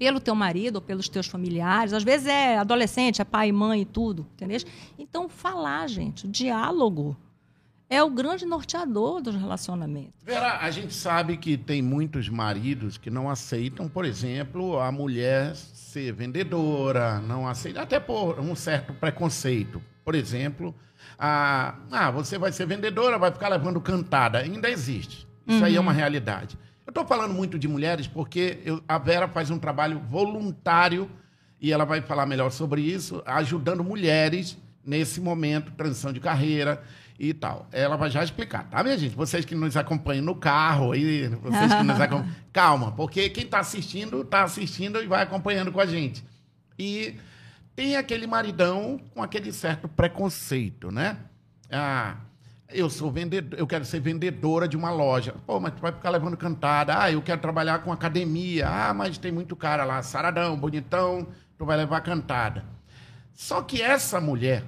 pelo 0.00 0.18
teu 0.18 0.34
marido 0.34 0.76
ou 0.76 0.80
pelos 0.80 1.10
teus 1.10 1.26
familiares. 1.26 1.92
Às 1.92 2.02
vezes 2.02 2.26
é 2.26 2.56
adolescente, 2.56 3.20
é 3.20 3.24
pai, 3.24 3.52
mãe 3.52 3.82
e 3.82 3.84
tudo, 3.84 4.26
entendeu? 4.32 4.58
Então, 4.98 5.28
falar, 5.28 5.86
gente, 5.88 6.24
o 6.24 6.28
diálogo 6.28 7.14
é 7.86 8.02
o 8.02 8.08
grande 8.08 8.46
norteador 8.46 9.20
dos 9.20 9.34
relacionamentos. 9.34 10.14
Vera, 10.24 10.56
a 10.60 10.70
gente 10.70 10.94
sabe 10.94 11.36
que 11.36 11.58
tem 11.58 11.82
muitos 11.82 12.30
maridos 12.30 12.96
que 12.96 13.10
não 13.10 13.28
aceitam, 13.28 13.90
por 13.90 14.06
exemplo, 14.06 14.80
a 14.80 14.90
mulher 14.90 15.54
ser 15.54 16.14
vendedora, 16.14 17.20
não 17.20 17.46
aceita, 17.46 17.82
até 17.82 18.00
por 18.00 18.40
um 18.40 18.54
certo 18.54 18.94
preconceito. 18.94 19.82
Por 20.02 20.14
exemplo, 20.14 20.74
a, 21.18 21.74
ah, 21.90 22.10
você 22.10 22.38
vai 22.38 22.52
ser 22.52 22.64
vendedora, 22.64 23.18
vai 23.18 23.30
ficar 23.30 23.48
levando 23.48 23.78
cantada. 23.82 24.38
Ainda 24.38 24.70
existe. 24.70 25.28
Isso 25.46 25.58
uhum. 25.58 25.64
aí 25.66 25.74
é 25.74 25.78
uhum. 25.78 25.84
uma 25.84 25.92
realidade. 25.92 26.56
Eu 26.90 26.92
estou 26.92 27.06
falando 27.06 27.32
muito 27.32 27.56
de 27.56 27.68
mulheres 27.68 28.08
porque 28.08 28.58
eu, 28.64 28.82
a 28.88 28.98
Vera 28.98 29.28
faz 29.28 29.48
um 29.48 29.60
trabalho 29.60 30.00
voluntário 30.10 31.08
e 31.60 31.72
ela 31.72 31.84
vai 31.84 32.00
falar 32.00 32.26
melhor 32.26 32.50
sobre 32.50 32.80
isso, 32.80 33.22
ajudando 33.24 33.84
mulheres 33.84 34.58
nesse 34.84 35.20
momento, 35.20 35.70
transição 35.70 36.12
de 36.12 36.18
carreira 36.18 36.82
e 37.16 37.32
tal. 37.32 37.68
Ela 37.70 37.94
vai 37.94 38.10
já 38.10 38.24
explicar, 38.24 38.68
tá, 38.68 38.82
minha 38.82 38.98
gente? 38.98 39.14
Vocês 39.14 39.44
que 39.44 39.54
nos 39.54 39.76
acompanham 39.76 40.24
no 40.24 40.34
carro, 40.34 40.92
e 40.92 41.28
vocês 41.28 41.72
que 41.72 41.84
nos 41.84 42.00
acompanham. 42.00 42.34
Calma, 42.52 42.90
porque 42.90 43.30
quem 43.30 43.44
está 43.44 43.60
assistindo, 43.60 44.22
está 44.22 44.42
assistindo 44.42 45.00
e 45.00 45.06
vai 45.06 45.22
acompanhando 45.22 45.70
com 45.70 45.80
a 45.80 45.86
gente. 45.86 46.24
E 46.76 47.14
tem 47.76 47.94
aquele 47.94 48.26
maridão 48.26 49.00
com 49.14 49.22
aquele 49.22 49.52
certo 49.52 49.86
preconceito, 49.86 50.90
né? 50.90 51.18
Ah, 51.70 52.16
eu 52.72 52.88
sou 52.88 53.10
vendedor, 53.10 53.58
eu 53.58 53.66
quero 53.66 53.84
ser 53.84 54.00
vendedora 54.00 54.66
de 54.66 54.76
uma 54.76 54.90
loja. 54.90 55.34
Pô, 55.46 55.60
mas 55.60 55.74
tu 55.74 55.80
vai 55.80 55.92
ficar 55.92 56.10
levando 56.10 56.36
cantada. 56.36 57.02
Ah, 57.02 57.10
eu 57.10 57.22
quero 57.22 57.40
trabalhar 57.40 57.80
com 57.80 57.92
academia. 57.92 58.68
Ah, 58.68 58.94
mas 58.94 59.18
tem 59.18 59.32
muito 59.32 59.56
cara 59.56 59.84
lá, 59.84 60.02
saradão, 60.02 60.56
bonitão, 60.56 61.26
tu 61.58 61.64
vai 61.64 61.76
levar 61.76 62.00
cantada. 62.00 62.64
Só 63.32 63.62
que 63.62 63.80
essa 63.80 64.20
mulher, 64.20 64.64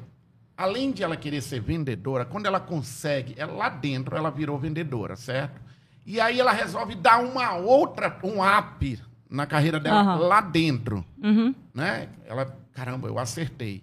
além 0.56 0.92
de 0.92 1.02
ela 1.02 1.16
querer 1.16 1.40
ser 1.40 1.60
vendedora, 1.60 2.24
quando 2.24 2.46
ela 2.46 2.60
consegue, 2.60 3.34
ela, 3.36 3.52
lá 3.52 3.68
dentro 3.68 4.16
ela 4.16 4.30
virou 4.30 4.58
vendedora, 4.58 5.16
certo? 5.16 5.60
E 6.04 6.20
aí 6.20 6.40
ela 6.40 6.52
resolve 6.52 6.94
dar 6.94 7.22
uma 7.22 7.54
outra, 7.54 8.18
um 8.24 8.42
up 8.42 9.00
na 9.30 9.46
carreira 9.46 9.78
dela 9.78 10.16
uhum. 10.16 10.22
lá 10.26 10.40
dentro, 10.40 11.04
uhum. 11.22 11.54
né? 11.72 12.08
Ela, 12.26 12.56
caramba, 12.72 13.08
eu 13.08 13.18
acertei 13.18 13.82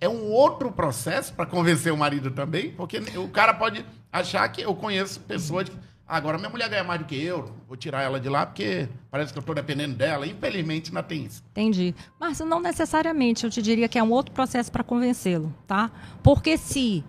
é 0.00 0.08
um 0.08 0.30
outro 0.30 0.70
processo 0.70 1.32
para 1.32 1.46
convencer 1.46 1.92
o 1.92 1.96
marido 1.96 2.30
também, 2.30 2.72
porque 2.72 2.98
o 3.16 3.28
cara 3.28 3.54
pode 3.54 3.84
achar 4.12 4.46
que 4.48 4.62
eu 4.62 4.74
conheço 4.74 5.20
pessoas 5.20 5.68
que. 5.68 5.76
Agora, 6.08 6.38
minha 6.38 6.48
mulher 6.48 6.68
ganha 6.68 6.84
mais 6.84 7.00
do 7.00 7.04
que 7.04 7.20
eu, 7.20 7.52
vou 7.66 7.76
tirar 7.76 8.02
ela 8.02 8.20
de 8.20 8.28
lá 8.28 8.46
porque 8.46 8.88
parece 9.10 9.32
que 9.32 9.38
eu 9.38 9.40
estou 9.40 9.54
dependendo 9.54 9.96
dela. 9.96 10.24
Infelizmente, 10.24 10.94
não 10.94 11.02
tem 11.02 11.24
isso. 11.24 11.42
Entendi. 11.50 11.96
Mas 12.20 12.38
não 12.38 12.60
necessariamente, 12.60 13.42
eu 13.42 13.50
te 13.50 13.60
diria 13.60 13.88
que 13.88 13.98
é 13.98 14.02
um 14.02 14.12
outro 14.12 14.32
processo 14.32 14.70
para 14.70 14.84
convencê-lo, 14.84 15.52
tá? 15.66 15.90
Porque 16.22 16.56
se 16.56 17.02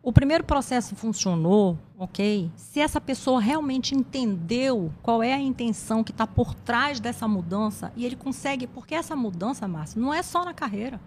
o 0.00 0.12
primeiro 0.12 0.44
processo 0.44 0.94
funcionou, 0.94 1.76
ok? 1.98 2.48
Se 2.54 2.78
essa 2.78 3.00
pessoa 3.00 3.40
realmente 3.40 3.94
entendeu 3.94 4.92
qual 5.02 5.20
é 5.20 5.32
a 5.32 5.40
intenção 5.40 6.04
que 6.04 6.12
está 6.12 6.26
por 6.26 6.54
trás 6.54 7.00
dessa 7.00 7.26
mudança, 7.26 7.90
e 7.96 8.04
ele 8.04 8.14
consegue, 8.14 8.68
porque 8.68 8.94
essa 8.94 9.16
mudança, 9.16 9.66
Márcio, 9.66 10.00
não 10.00 10.14
é 10.14 10.22
só 10.22 10.44
na 10.44 10.54
carreira. 10.54 11.00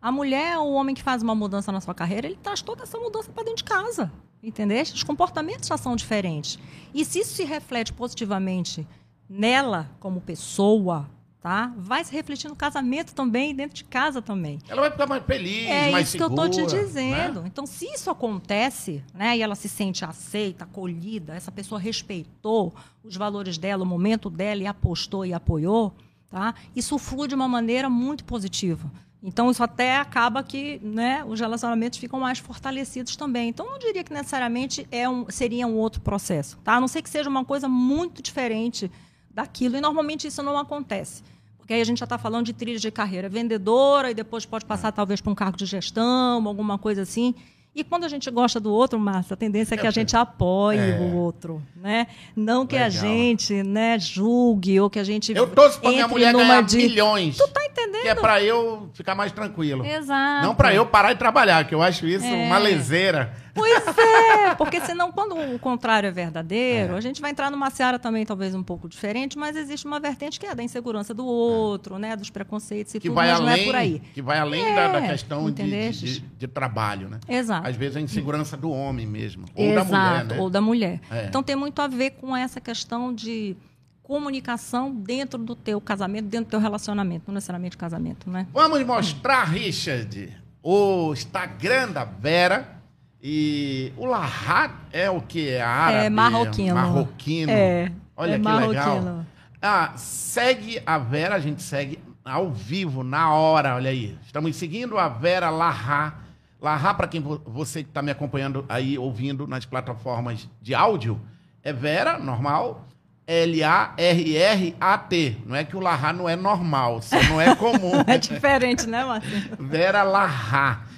A 0.00 0.12
mulher 0.12 0.58
ou 0.58 0.70
o 0.70 0.74
homem 0.74 0.94
que 0.94 1.02
faz 1.02 1.22
uma 1.22 1.34
mudança 1.34 1.72
na 1.72 1.80
sua 1.80 1.94
carreira, 1.94 2.26
ele 2.26 2.38
traz 2.40 2.62
toda 2.62 2.84
essa 2.84 2.98
mudança 2.98 3.30
para 3.32 3.44
dentro 3.44 3.58
de 3.58 3.64
casa. 3.64 4.12
Entendeu? 4.42 4.80
Os 4.82 5.02
comportamentos 5.02 5.68
já 5.68 5.76
são 5.76 5.96
diferentes. 5.96 6.58
E 6.94 7.04
se 7.04 7.20
isso 7.20 7.34
se 7.34 7.44
reflete 7.44 7.92
positivamente 7.92 8.86
nela 9.28 9.90
como 9.98 10.20
pessoa, 10.20 11.10
tá? 11.40 11.72
Vai 11.76 12.04
se 12.04 12.12
refletir 12.12 12.48
no 12.48 12.54
casamento 12.54 13.14
também, 13.14 13.54
dentro 13.54 13.76
de 13.76 13.84
casa 13.84 14.22
também. 14.22 14.60
Ela 14.68 14.82
vai 14.82 14.90
ficar 14.92 15.06
mais 15.08 15.24
feliz, 15.24 15.68
é 15.68 15.90
mais 15.90 15.90
segura. 15.90 15.98
É 15.98 16.02
isso 16.02 16.16
que 16.16 16.22
eu 16.22 16.28
estou 16.28 16.48
te 16.48 16.86
dizendo. 16.86 17.40
Né? 17.42 17.48
Então, 17.48 17.66
se 17.66 17.86
isso 17.86 18.10
acontece, 18.10 19.02
né, 19.12 19.36
e 19.36 19.42
ela 19.42 19.56
se 19.56 19.68
sente 19.68 20.04
aceita, 20.04 20.64
acolhida, 20.64 21.34
essa 21.34 21.50
pessoa 21.50 21.80
respeitou 21.80 22.72
os 23.02 23.16
valores 23.16 23.58
dela, 23.58 23.82
o 23.82 23.86
momento 23.86 24.30
dela 24.30 24.62
e 24.62 24.66
apostou 24.66 25.26
e 25.26 25.34
apoiou, 25.34 25.92
tá? 26.30 26.54
Isso 26.76 26.96
flui 26.98 27.26
de 27.26 27.34
uma 27.34 27.48
maneira 27.48 27.90
muito 27.90 28.24
positiva. 28.24 28.90
Então, 29.22 29.50
isso 29.50 29.62
até 29.62 29.96
acaba 29.96 30.42
que 30.42 30.78
né, 30.82 31.24
os 31.26 31.40
relacionamentos 31.40 31.98
ficam 31.98 32.20
mais 32.20 32.38
fortalecidos 32.38 33.16
também. 33.16 33.48
Então, 33.48 33.66
não 33.66 33.78
diria 33.78 34.04
que 34.04 34.12
necessariamente 34.12 34.86
é 34.92 35.08
um, 35.08 35.28
seria 35.28 35.66
um 35.66 35.74
outro 35.74 36.00
processo. 36.00 36.56
Tá? 36.62 36.74
A 36.74 36.80
não 36.80 36.86
ser 36.86 37.02
que 37.02 37.10
seja 37.10 37.28
uma 37.28 37.44
coisa 37.44 37.68
muito 37.68 38.22
diferente 38.22 38.90
daquilo. 39.30 39.76
E, 39.76 39.80
normalmente, 39.80 40.28
isso 40.28 40.42
não 40.42 40.56
acontece. 40.56 41.24
Porque 41.58 41.74
aí 41.74 41.80
a 41.80 41.84
gente 41.84 41.98
já 41.98 42.04
está 42.04 42.16
falando 42.16 42.46
de 42.46 42.52
trilha 42.52 42.78
de 42.78 42.90
carreira 42.90 43.28
vendedora 43.28 44.10
e 44.10 44.14
depois 44.14 44.46
pode 44.46 44.64
passar 44.64 44.92
talvez 44.92 45.20
para 45.20 45.32
um 45.32 45.34
cargo 45.34 45.56
de 45.56 45.66
gestão, 45.66 46.46
alguma 46.46 46.78
coisa 46.78 47.02
assim. 47.02 47.34
E 47.78 47.84
quando 47.84 48.02
a 48.02 48.08
gente 48.08 48.28
gosta 48.28 48.58
do 48.58 48.72
outro, 48.72 48.98
Márcia, 48.98 49.34
a 49.34 49.36
tendência 49.36 49.76
é 49.76 49.78
que 49.78 49.86
a 49.86 49.92
gente 49.92 50.16
apoie 50.16 50.80
é. 50.80 50.98
o 50.98 51.14
outro, 51.14 51.62
né? 51.76 52.08
Não 52.34 52.66
que 52.66 52.74
Legal. 52.74 52.88
a 52.88 52.90
gente, 52.90 53.62
né, 53.62 53.96
julgue 54.00 54.80
ou 54.80 54.90
que 54.90 54.98
a 54.98 55.04
gente 55.04 55.32
Eu 55.32 55.46
torço 55.46 55.80
para 55.80 55.90
minha 55.90 56.08
mulher 56.08 56.34
ganhar 56.34 56.60
de... 56.64 56.76
milhões. 56.76 57.36
Tu 57.36 57.46
tá 57.46 57.64
entendendo? 57.64 58.02
Que 58.02 58.08
é 58.08 58.16
para 58.16 58.42
eu 58.42 58.90
ficar 58.94 59.14
mais 59.14 59.30
tranquilo. 59.30 59.86
Exato. 59.86 60.44
Não 60.44 60.56
para 60.56 60.74
eu 60.74 60.84
parar 60.86 61.12
de 61.12 61.20
trabalhar, 61.20 61.68
que 61.68 61.74
eu 61.74 61.80
acho 61.80 62.04
isso 62.04 62.26
é. 62.26 62.46
uma 62.46 62.58
leseira. 62.58 63.32
Pois 63.58 63.98
é, 63.98 64.54
porque 64.54 64.80
senão, 64.80 65.10
quando 65.12 65.34
o 65.54 65.58
contrário 65.58 66.06
é 66.06 66.10
verdadeiro, 66.10 66.94
é. 66.94 66.96
a 66.96 67.00
gente 67.00 67.20
vai 67.20 67.30
entrar 67.30 67.50
numa 67.50 67.70
seara 67.70 67.98
também 67.98 68.24
talvez 68.24 68.54
um 68.54 68.62
pouco 68.62 68.88
diferente, 68.88 69.36
mas 69.36 69.56
existe 69.56 69.86
uma 69.86 69.98
vertente 70.00 70.38
que 70.38 70.46
é 70.46 70.54
da 70.54 70.62
insegurança 70.62 71.12
do 71.12 71.26
outro, 71.26 71.96
é. 71.96 71.98
né? 71.98 72.16
Dos 72.16 72.30
preconceitos 72.30 72.94
e 72.94 73.00
que 73.00 73.08
tudo, 73.08 73.16
vai 73.16 73.30
além, 73.30 73.46
não 73.46 73.52
é 73.52 73.64
por 73.64 73.74
aí. 73.74 74.02
Que 74.14 74.22
vai 74.22 74.38
além 74.38 74.64
é, 74.64 74.74
da, 74.74 75.00
da, 75.00 75.08
questão 75.08 75.50
de, 75.50 75.90
de, 75.92 76.20
de, 76.20 76.48
trabalho, 76.48 77.08
né? 77.08 77.20
Exato. 77.28 77.68
Às 77.68 77.76
vezes 77.76 77.96
a 77.96 78.00
insegurança 78.00 78.56
do 78.56 78.70
homem 78.70 79.06
mesmo, 79.06 79.44
ou 79.54 79.64
Exato, 79.64 79.90
da 79.90 79.98
mulher, 79.98 80.24
né? 80.24 80.38
ou 80.38 80.50
da 80.50 80.60
mulher. 80.60 81.00
É. 81.10 81.26
Então 81.26 81.42
tem 81.42 81.56
muito 81.56 81.80
a 81.82 81.88
ver 81.88 82.12
com 82.12 82.36
essa 82.36 82.60
questão 82.60 83.14
de 83.14 83.56
comunicação 84.02 84.90
dentro 84.90 85.38
do 85.38 85.54
teu 85.54 85.80
casamento, 85.82 86.24
dentro 86.24 86.46
do 86.46 86.50
teu 86.50 86.60
relacionamento, 86.60 87.24
não 87.28 87.34
necessariamente 87.34 87.76
casamento, 87.76 88.30
né? 88.30 88.46
Vamos 88.54 88.82
mostrar, 88.82 89.44
Richard, 89.44 90.34
o 90.62 91.12
Instagram 91.12 91.90
da 91.90 92.04
Vera 92.04 92.77
e 93.22 93.92
o 93.96 94.06
Lahat 94.06 94.72
é 94.92 95.10
o 95.10 95.20
que? 95.20 95.50
É 95.50 95.62
árabe? 95.62 96.06
É 96.06 96.10
marroquino. 96.10 96.74
Marroquino. 96.74 97.52
É. 97.52 97.92
Olha 98.16 98.34
é 98.34 98.38
que 98.38 98.44
marroquino. 98.44 98.68
legal. 98.68 99.24
Ah, 99.60 99.92
segue 99.96 100.80
a 100.86 100.98
Vera, 100.98 101.34
a 101.34 101.40
gente 101.40 101.62
segue 101.62 101.98
ao 102.24 102.50
vivo, 102.50 103.02
na 103.02 103.32
hora, 103.32 103.74
olha 103.74 103.90
aí. 103.90 104.16
Estamos 104.24 104.54
seguindo 104.54 104.98
a 104.98 105.08
Vera 105.08 105.50
Lahá. 105.50 106.14
Lahá, 106.60 106.94
para 106.94 107.08
quem 107.08 107.20
você 107.20 107.82
que 107.82 107.90
está 107.90 108.02
me 108.02 108.10
acompanhando 108.10 108.64
aí, 108.68 108.98
ouvindo 108.98 109.46
nas 109.46 109.64
plataformas 109.64 110.48
de 110.60 110.74
áudio, 110.74 111.20
é 111.62 111.72
Vera, 111.72 112.18
normal, 112.18 112.86
L-A-R-R-A-T. 113.26 115.38
Não 115.44 115.56
é 115.56 115.64
que 115.64 115.76
o 115.76 115.80
Lahá 115.80 116.12
não 116.12 116.28
é 116.28 116.36
normal, 116.36 117.02
só 117.02 117.20
não 117.24 117.40
é 117.40 117.54
comum. 117.56 118.02
é 118.06 118.18
diferente, 118.18 118.86
né, 118.86 119.04
Marcelo? 119.04 119.56
Vera 119.58 120.02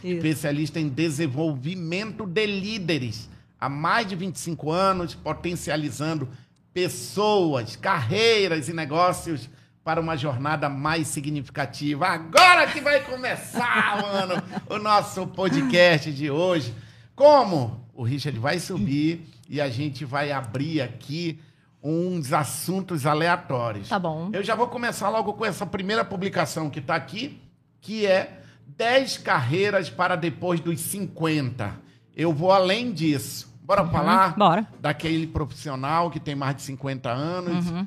Lahá, 0.02 0.14
especialista 0.16 0.80
em 0.80 0.88
desenvolvimento 0.88 2.26
de 2.26 2.46
líderes. 2.46 3.28
Há 3.60 3.68
mais 3.68 4.06
de 4.06 4.16
25 4.16 4.70
anos, 4.70 5.14
potencializando 5.14 6.28
pessoas, 6.72 7.76
carreiras 7.76 8.68
e 8.68 8.72
negócios 8.72 9.48
para 9.84 10.00
uma 10.00 10.16
jornada 10.16 10.68
mais 10.68 11.08
significativa. 11.08 12.06
Agora 12.06 12.66
que 12.66 12.80
vai 12.80 13.02
começar, 13.02 14.00
mano, 14.02 14.42
o 14.68 14.78
nosso 14.78 15.26
podcast 15.26 16.12
de 16.12 16.30
hoje. 16.30 16.74
Como 17.14 17.86
o 17.94 18.02
Richard 18.02 18.38
vai 18.38 18.58
subir 18.58 19.26
e 19.48 19.60
a 19.60 19.68
gente 19.68 20.04
vai 20.04 20.32
abrir 20.32 20.80
aqui 20.80 21.38
uns 21.82 22.32
assuntos 22.32 23.06
aleatórios. 23.06 23.88
Tá 23.88 23.98
bom. 23.98 24.30
Eu 24.32 24.42
já 24.42 24.54
vou 24.54 24.68
começar 24.68 25.08
logo 25.08 25.32
com 25.32 25.44
essa 25.44 25.66
primeira 25.66 26.04
publicação 26.04 26.70
que 26.70 26.78
está 26.78 26.94
aqui, 26.94 27.40
que 27.80 28.06
é 28.06 28.39
10 28.76 29.18
carreiras 29.18 29.90
para 29.90 30.16
depois 30.16 30.60
dos 30.60 30.80
50. 30.80 31.72
Eu 32.16 32.32
vou 32.32 32.52
além 32.52 32.92
disso. 32.92 33.52
Bora 33.62 33.82
uhum, 33.82 33.90
falar 33.90 34.36
bora. 34.36 34.66
daquele 34.80 35.26
profissional 35.26 36.10
que 36.10 36.18
tem 36.18 36.34
mais 36.34 36.56
de 36.56 36.62
50 36.62 37.10
anos. 37.10 37.70
Uhum. 37.70 37.86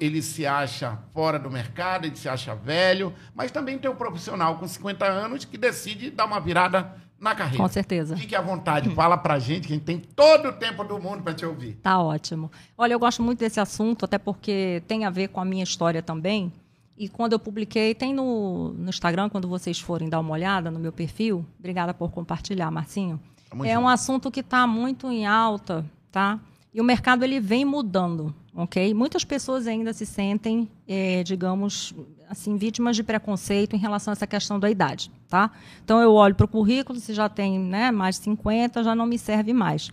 Ele 0.00 0.22
se 0.22 0.44
acha 0.44 0.98
fora 1.12 1.38
do 1.38 1.50
mercado, 1.50 2.06
ele 2.06 2.16
se 2.16 2.28
acha 2.28 2.54
velho, 2.54 3.12
mas 3.34 3.52
também 3.52 3.78
tem 3.78 3.88
um 3.88 3.94
profissional 3.94 4.56
com 4.56 4.66
50 4.66 5.04
anos 5.04 5.44
que 5.44 5.56
decide 5.56 6.10
dar 6.10 6.24
uma 6.24 6.40
virada 6.40 6.96
na 7.20 7.34
carreira. 7.34 7.58
Com 7.58 7.68
certeza. 7.68 8.16
Fique 8.16 8.34
à 8.34 8.40
vontade, 8.40 8.90
fala 8.90 9.16
pra 9.16 9.38
gente, 9.38 9.66
que 9.66 9.72
a 9.72 9.76
gente 9.76 9.84
tem 9.84 9.98
todo 9.98 10.48
o 10.48 10.52
tempo 10.52 10.82
do 10.82 10.98
mundo 10.98 11.22
para 11.22 11.34
te 11.34 11.44
ouvir. 11.44 11.74
Tá 11.82 12.00
ótimo. 12.00 12.50
Olha, 12.76 12.92
eu 12.92 12.98
gosto 12.98 13.22
muito 13.22 13.38
desse 13.38 13.60
assunto, 13.60 14.04
até 14.04 14.18
porque 14.18 14.82
tem 14.88 15.04
a 15.04 15.10
ver 15.10 15.28
com 15.28 15.40
a 15.40 15.44
minha 15.44 15.62
história 15.62 16.02
também. 16.02 16.52
E 16.98 17.08
quando 17.08 17.32
eu 17.32 17.38
publiquei, 17.38 17.94
tem 17.94 18.12
no, 18.12 18.72
no 18.72 18.88
Instagram, 18.88 19.28
quando 19.28 19.46
vocês 19.46 19.78
forem 19.78 20.08
dar 20.08 20.18
uma 20.18 20.32
olhada 20.32 20.68
no 20.68 20.80
meu 20.80 20.92
perfil. 20.92 21.46
Obrigada 21.56 21.94
por 21.94 22.10
compartilhar, 22.10 22.70
Marcinho. 22.72 23.20
Tá 23.48 23.66
é 23.66 23.78
um 23.78 23.88
assunto 23.88 24.32
que 24.32 24.40
está 24.40 24.66
muito 24.66 25.10
em 25.10 25.24
alta, 25.24 25.86
tá? 26.10 26.40
E 26.74 26.80
o 26.80 26.84
mercado 26.84 27.22
ele 27.22 27.38
vem 27.38 27.64
mudando, 27.64 28.34
ok? 28.52 28.92
Muitas 28.92 29.24
pessoas 29.24 29.68
ainda 29.68 29.92
se 29.92 30.04
sentem, 30.04 30.68
é, 30.88 31.22
digamos, 31.22 31.94
assim, 32.28 32.56
vítimas 32.56 32.96
de 32.96 33.04
preconceito 33.04 33.76
em 33.76 33.78
relação 33.78 34.10
a 34.10 34.14
essa 34.14 34.26
questão 34.26 34.58
da 34.58 34.68
idade, 34.68 35.10
tá? 35.28 35.52
Então 35.84 36.00
eu 36.00 36.12
olho 36.12 36.34
para 36.34 36.44
o 36.44 36.48
currículo, 36.48 36.98
se 36.98 37.14
já 37.14 37.28
tem 37.28 37.58
né, 37.60 37.92
mais 37.92 38.16
de 38.16 38.24
50, 38.24 38.82
já 38.82 38.94
não 38.94 39.06
me 39.06 39.18
serve 39.18 39.52
mais. 39.52 39.90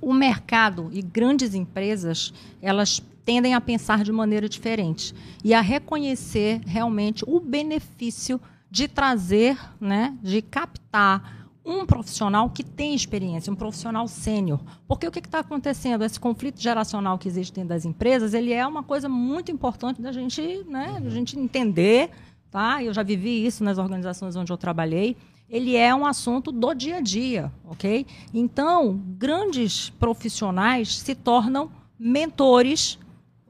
O 0.00 0.12
mercado 0.12 0.90
e 0.92 1.00
grandes 1.00 1.54
empresas, 1.54 2.32
elas 2.60 3.02
tendem 3.28 3.52
a 3.52 3.60
pensar 3.60 4.02
de 4.02 4.10
maneira 4.10 4.48
diferente 4.48 5.14
e 5.44 5.52
a 5.52 5.60
reconhecer 5.60 6.62
realmente 6.64 7.22
o 7.26 7.38
benefício 7.38 8.40
de 8.70 8.88
trazer, 8.88 9.58
né, 9.78 10.16
de 10.22 10.40
captar 10.40 11.46
um 11.62 11.84
profissional 11.84 12.48
que 12.48 12.64
tem 12.64 12.94
experiência, 12.94 13.52
um 13.52 13.54
profissional 13.54 14.08
sênior. 14.08 14.58
Porque 14.86 15.06
o 15.06 15.10
que 15.10 15.18
está 15.18 15.40
acontecendo? 15.40 16.02
Esse 16.04 16.18
conflito 16.18 16.58
geracional 16.58 17.18
que 17.18 17.28
existe 17.28 17.52
dentro 17.52 17.68
das 17.68 17.84
empresas, 17.84 18.32
ele 18.32 18.50
é 18.50 18.66
uma 18.66 18.82
coisa 18.82 19.10
muito 19.10 19.52
importante 19.52 20.00
da 20.00 20.10
gente, 20.10 20.64
né, 20.66 20.98
da 20.98 21.10
gente 21.10 21.38
entender. 21.38 22.08
Tá? 22.50 22.82
Eu 22.82 22.94
já 22.94 23.02
vivi 23.02 23.44
isso 23.44 23.62
nas 23.62 23.76
organizações 23.76 24.36
onde 24.36 24.50
eu 24.50 24.56
trabalhei. 24.56 25.18
Ele 25.50 25.76
é 25.76 25.94
um 25.94 26.06
assunto 26.06 26.50
do 26.50 26.72
dia 26.72 26.96
a 26.96 27.00
dia, 27.02 27.52
ok? 27.66 28.06
Então, 28.32 28.98
grandes 29.18 29.90
profissionais 29.90 30.96
se 30.96 31.14
tornam 31.14 31.70
mentores, 31.98 32.98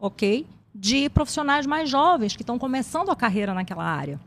ok? 0.01 0.47
De 0.75 1.09
profissionais 1.11 1.67
mais 1.67 1.89
jovens 1.89 2.37
que 2.37 2.43
estão 2.43 2.59
começando 2.59 3.11
a 3.11 3.17
carreira 3.17 3.55
naquela 3.55 3.85
área. 3.85 4.21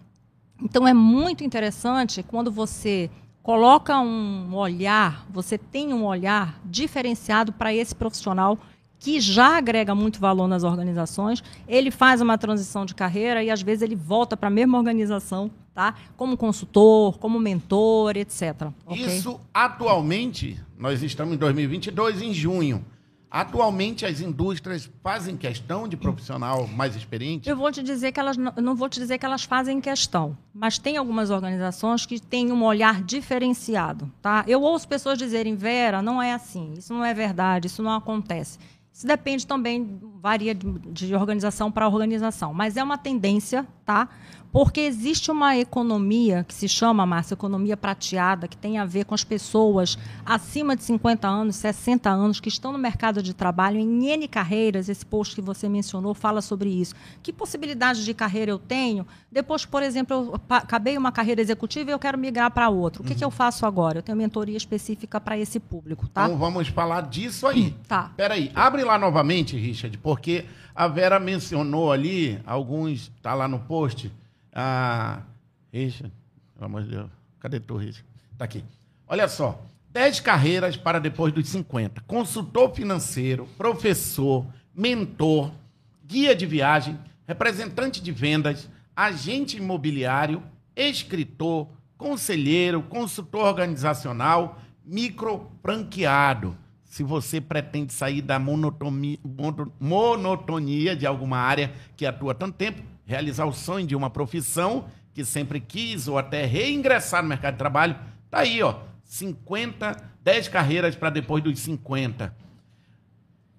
Então, 0.62 0.88
é 0.88 0.94
muito 0.94 1.44
interessante 1.44 2.24
quando 2.24 2.52
você 2.52 3.10
coloca 3.42 4.00
um 4.00 4.54
olhar, 4.54 5.26
você 5.30 5.58
tem 5.58 5.94
um 5.94 6.06
olhar 6.06 6.60
diferenciado 6.64 7.52
para 7.52 7.74
esse 7.74 7.96
profissional 7.96 8.58
que 9.00 9.20
já 9.20 9.58
agrega 9.58 9.96
muito 9.96 10.20
valor 10.20 10.48
nas 10.48 10.64
organizações, 10.64 11.44
ele 11.68 11.90
faz 11.90 12.22
uma 12.22 12.38
transição 12.38 12.86
de 12.86 12.94
carreira 12.94 13.44
e 13.44 13.50
às 13.50 13.60
vezes 13.64 13.82
ele 13.82 13.96
volta 13.96 14.38
para 14.38 14.48
a 14.48 14.52
mesma 14.52 14.78
organização, 14.78 15.50
tá? 15.74 15.96
Como 16.16 16.38
consultor, 16.38 17.18
como 17.18 17.40
mentor, 17.40 18.16
etc. 18.16 18.68
Okay? 18.86 19.08
Isso 19.08 19.42
atualmente, 19.52 20.60
nós 20.78 21.02
estamos 21.02 21.34
em 21.34 21.38
2022 21.38 22.22
em 22.22 22.32
junho. 22.32 22.86
Atualmente 23.32 24.06
as 24.06 24.20
indústrias 24.20 24.92
fazem 25.02 25.38
questão 25.38 25.88
de 25.88 25.96
profissional 25.96 26.68
mais 26.68 26.98
experiente? 26.98 27.50
Eu 27.50 27.56
vou 27.56 27.72
te 27.72 27.82
dizer 27.82 28.12
que 28.12 28.20
elas 28.20 28.36
não, 28.36 28.76
vou 28.76 28.90
te 28.90 29.00
dizer 29.00 29.18
que 29.18 29.26
elas 29.26 29.46
fazem 29.46 29.80
questão, 29.80 30.38
mas 30.54 30.78
tem 30.78 30.98
algumas 30.98 31.30
organizações 31.30 32.06
que 32.06 32.20
têm 32.20 32.52
um 32.52 32.62
olhar 32.62 33.02
diferenciado, 33.02 34.12
tá? 34.22 34.44
Eu 34.46 34.62
ouço 34.62 34.86
pessoas 34.86 35.18
dizerem, 35.18 35.56
Vera, 35.56 36.02
não 36.02 36.22
é 36.22 36.34
assim, 36.34 36.74
isso 36.78 36.94
não 36.94 37.06
é 37.06 37.14
verdade, 37.14 37.68
isso 37.68 37.82
não 37.82 37.94
acontece. 37.94 38.60
Isso 38.94 39.08
depende 39.08 39.48
também, 39.48 39.98
varia 40.20 40.54
de, 40.54 40.68
de 40.92 41.16
organização 41.16 41.72
para 41.72 41.88
organização, 41.88 42.54
mas 42.54 42.76
é 42.76 42.84
uma 42.84 42.98
tendência, 42.98 43.66
tá? 43.86 44.10
Porque 44.52 44.82
existe 44.82 45.32
uma 45.32 45.58
economia 45.58 46.46
que 46.46 46.54
se 46.54 46.68
chama, 46.68 47.06
Márcia, 47.06 47.36
economia 47.36 47.78
prateada, 47.78 48.48
que 48.48 48.58
tem 48.58 48.78
a 48.78 48.86
ver 48.86 49.06
com 49.06 49.16
as 49.16 49.24
pessoas 49.24 49.98
acima 50.26 50.76
de 50.76 50.84
50 50.84 51.28
anos, 51.28 51.56
60 51.56 52.10
anos, 52.10 52.40
que 52.40 52.50
estão 52.50 52.74
no 52.74 52.78
mercado 52.78 53.24
de 53.24 53.34
trabalho 53.34 53.78
em 53.78 54.10
N 54.10 54.28
carreiras. 54.28 54.90
Esse 54.90 55.06
post 55.06 55.36
que 55.36 55.42
você 55.42 55.70
mencionou 55.70 56.14
fala 56.14 56.42
sobre 56.42 56.70
isso. 56.70 56.94
Que 57.24 57.32
possibilidade 57.32 58.04
de 58.04 58.14
carreira 58.14 58.52
eu 58.52 58.60
tenho? 58.60 59.08
Depois, 59.32 59.66
por 59.66 59.82
exemplo, 59.82 60.16
eu 60.16 60.42
acabei 60.50 60.98
uma 60.98 61.12
carreira 61.12 61.40
executiva 61.40 61.90
e 61.90 61.94
eu 61.94 62.00
quero 62.00 62.18
migrar 62.18 62.52
para 62.52 62.68
outra. 62.68 63.02
O 63.02 63.06
que, 63.06 63.14
uhum. 63.14 63.20
que 63.20 63.26
eu 63.26 63.32
faço 63.32 63.66
agora? 63.66 64.00
Eu 64.00 64.04
tenho 64.04 64.18
mentoria 64.18 64.58
específica 64.58 65.22
para 65.22 65.38
esse 65.38 65.60
público, 65.60 66.10
tá? 66.10 66.26
Então 66.26 66.38
vamos 66.38 66.68
falar 66.68 67.02
disso 67.04 67.48
aí. 67.48 67.76
Tá. 67.92 68.12
Peraí, 68.16 68.52
abre 68.56 68.84
lá 68.84 68.98
novamente, 68.98 69.58
Richard, 69.58 69.98
porque 69.98 70.46
a 70.74 70.88
Vera 70.88 71.20
mencionou 71.20 71.92
ali, 71.92 72.40
alguns, 72.46 73.12
tá 73.22 73.34
lá 73.34 73.50
no 73.50 73.60
post, 73.60 74.10
ah, 74.54 75.22
Richard, 75.74 76.14
pelo 76.54 76.66
amor 76.66 76.84
de 76.84 76.90
Deus. 76.90 77.10
Cadê 77.40 77.60
tu, 77.60 77.78
Richard? 77.78 78.06
Tá 78.38 78.46
aqui. 78.46 78.64
Olha 79.08 79.28
só. 79.28 79.62
10 79.92 80.22
carreiras 80.22 80.78
para 80.78 81.00
depois 81.00 81.34
dos 81.34 81.50
50. 81.50 82.02
Consultor 82.02 82.74
financeiro, 82.74 83.48
professor, 83.58 84.46
mentor, 84.74 85.52
guia 86.06 86.34
de 86.36 86.46
viagem, 86.46 86.98
representante 87.28 88.02
de 88.02 88.12
vendas, 88.12 88.70
agente 88.96 89.58
imobiliário, 89.58 90.42
escritor, 90.76 91.68
conselheiro, 91.98 92.82
consultor 92.84 93.46
organizacional, 93.46 94.60
microfranqueado. 94.86 96.58
Se 96.86 97.04
você 97.04 97.40
pretende 97.40 97.94
sair 97.94 98.22
da 98.22 98.40
monotonia 98.40 99.18
de 100.96 101.06
alguma 101.06 101.38
área 101.38 101.72
que 101.96 102.06
atua 102.06 102.34
tanto 102.34 102.56
tempo, 102.56 102.82
realizar 103.06 103.46
o 103.46 103.54
sonho 103.54 103.86
de 103.86 103.96
uma 103.96 104.10
profissão 104.10 104.86
que 105.14 105.26
sempre 105.26 105.60
quis 105.60 106.08
ou 106.08 106.18
até 106.18 106.46
reingressar 106.46 107.22
no 107.22 107.30
mercado 107.30 107.54
de 107.54 107.60
trabalho. 107.60 107.96
Tá 108.30 108.40
aí, 108.40 108.62
ó, 108.64 108.80
50, 109.04 109.98
10 110.24 110.48
carreiras 110.48 110.96
para 110.96 111.10
depois 111.10 111.44
dos 111.44 111.60
50. 111.60 112.34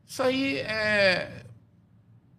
Isso 0.07 0.22
aí 0.22 0.59
é. 0.59 1.44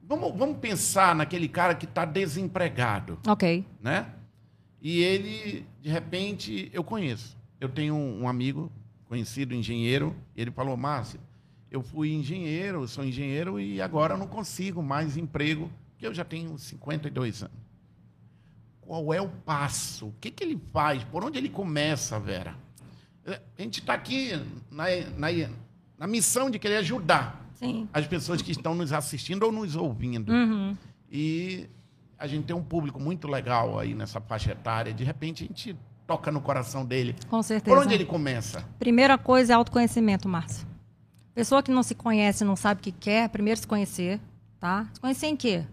Vamos, 0.01 0.35
vamos 0.37 0.57
pensar 0.57 1.15
naquele 1.15 1.47
cara 1.47 1.73
que 1.75 1.85
está 1.85 2.05
desempregado. 2.05 3.19
Ok. 3.27 3.65
Né? 3.81 4.05
E 4.81 5.01
ele, 5.01 5.65
de 5.81 5.89
repente, 5.89 6.69
eu 6.73 6.83
conheço. 6.83 7.37
Eu 7.59 7.69
tenho 7.69 7.95
um 7.95 8.27
amigo 8.27 8.71
conhecido, 9.05 9.53
engenheiro, 9.53 10.15
e 10.35 10.41
ele 10.41 10.51
falou: 10.51 10.75
Márcio, 10.75 11.19
eu 11.71 11.81
fui 11.81 12.11
engenheiro, 12.13 12.87
sou 12.87 13.03
engenheiro 13.03 13.59
e 13.59 13.81
agora 13.81 14.17
não 14.17 14.27
consigo 14.27 14.83
mais 14.83 15.17
emprego, 15.17 15.71
porque 16.03 16.07
eu 16.07 16.13
já 16.13 16.25
tenho 16.25 16.57
52 16.57 17.43
anos. 17.43 17.55
Qual 18.81 19.13
é 19.13 19.21
o 19.21 19.29
passo? 19.29 20.07
O 20.07 20.15
que, 20.19 20.29
que 20.29 20.43
ele 20.43 20.61
faz? 20.73 21.01
Por 21.05 21.23
onde 21.23 21.37
ele 21.37 21.47
começa, 21.47 22.19
Vera? 22.19 22.55
A 23.25 23.61
gente 23.61 23.79
está 23.79 23.93
aqui 23.93 24.31
na, 24.69 24.83
na, 25.17 25.27
na 25.97 26.07
missão 26.07 26.49
de 26.49 26.59
querer 26.59 26.77
ajudar 26.77 27.47
Sim. 27.53 27.87
as 27.93 28.05
pessoas 28.05 28.41
que 28.41 28.51
estão 28.51 28.75
nos 28.75 28.91
assistindo 28.91 29.43
ou 29.43 29.51
nos 29.51 29.77
ouvindo. 29.77 30.29
Uhum. 30.29 30.75
E 31.09 31.69
a 32.17 32.27
gente 32.27 32.45
tem 32.47 32.55
um 32.55 32.63
público 32.63 32.99
muito 32.99 33.29
legal 33.29 33.79
aí 33.79 33.93
nessa 33.93 34.19
faixa 34.19 34.51
etária. 34.51 34.93
De 34.93 35.05
repente, 35.05 35.45
a 35.45 35.47
gente 35.47 35.77
toca 36.05 36.29
no 36.29 36.41
coração 36.41 36.85
dele. 36.85 37.15
Com 37.29 37.41
certeza. 37.41 37.73
Por 37.73 37.81
onde 37.81 37.93
ele 37.93 38.03
começa? 38.03 38.67
Primeira 38.77 39.17
coisa 39.17 39.53
é 39.53 39.55
autoconhecimento, 39.55 40.27
Márcio. 40.27 40.67
Pessoa 41.33 41.63
que 41.63 41.71
não 41.71 41.81
se 41.81 41.95
conhece, 41.95 42.43
não 42.43 42.57
sabe 42.57 42.81
o 42.81 42.83
que 42.83 42.91
quer, 42.91 43.29
primeiro 43.29 43.57
se 43.57 43.65
conhecer, 43.65 44.19
tá? 44.59 44.89
Se 44.93 44.99
conhecer 44.99 45.27
em 45.27 45.37
quê? 45.37 45.63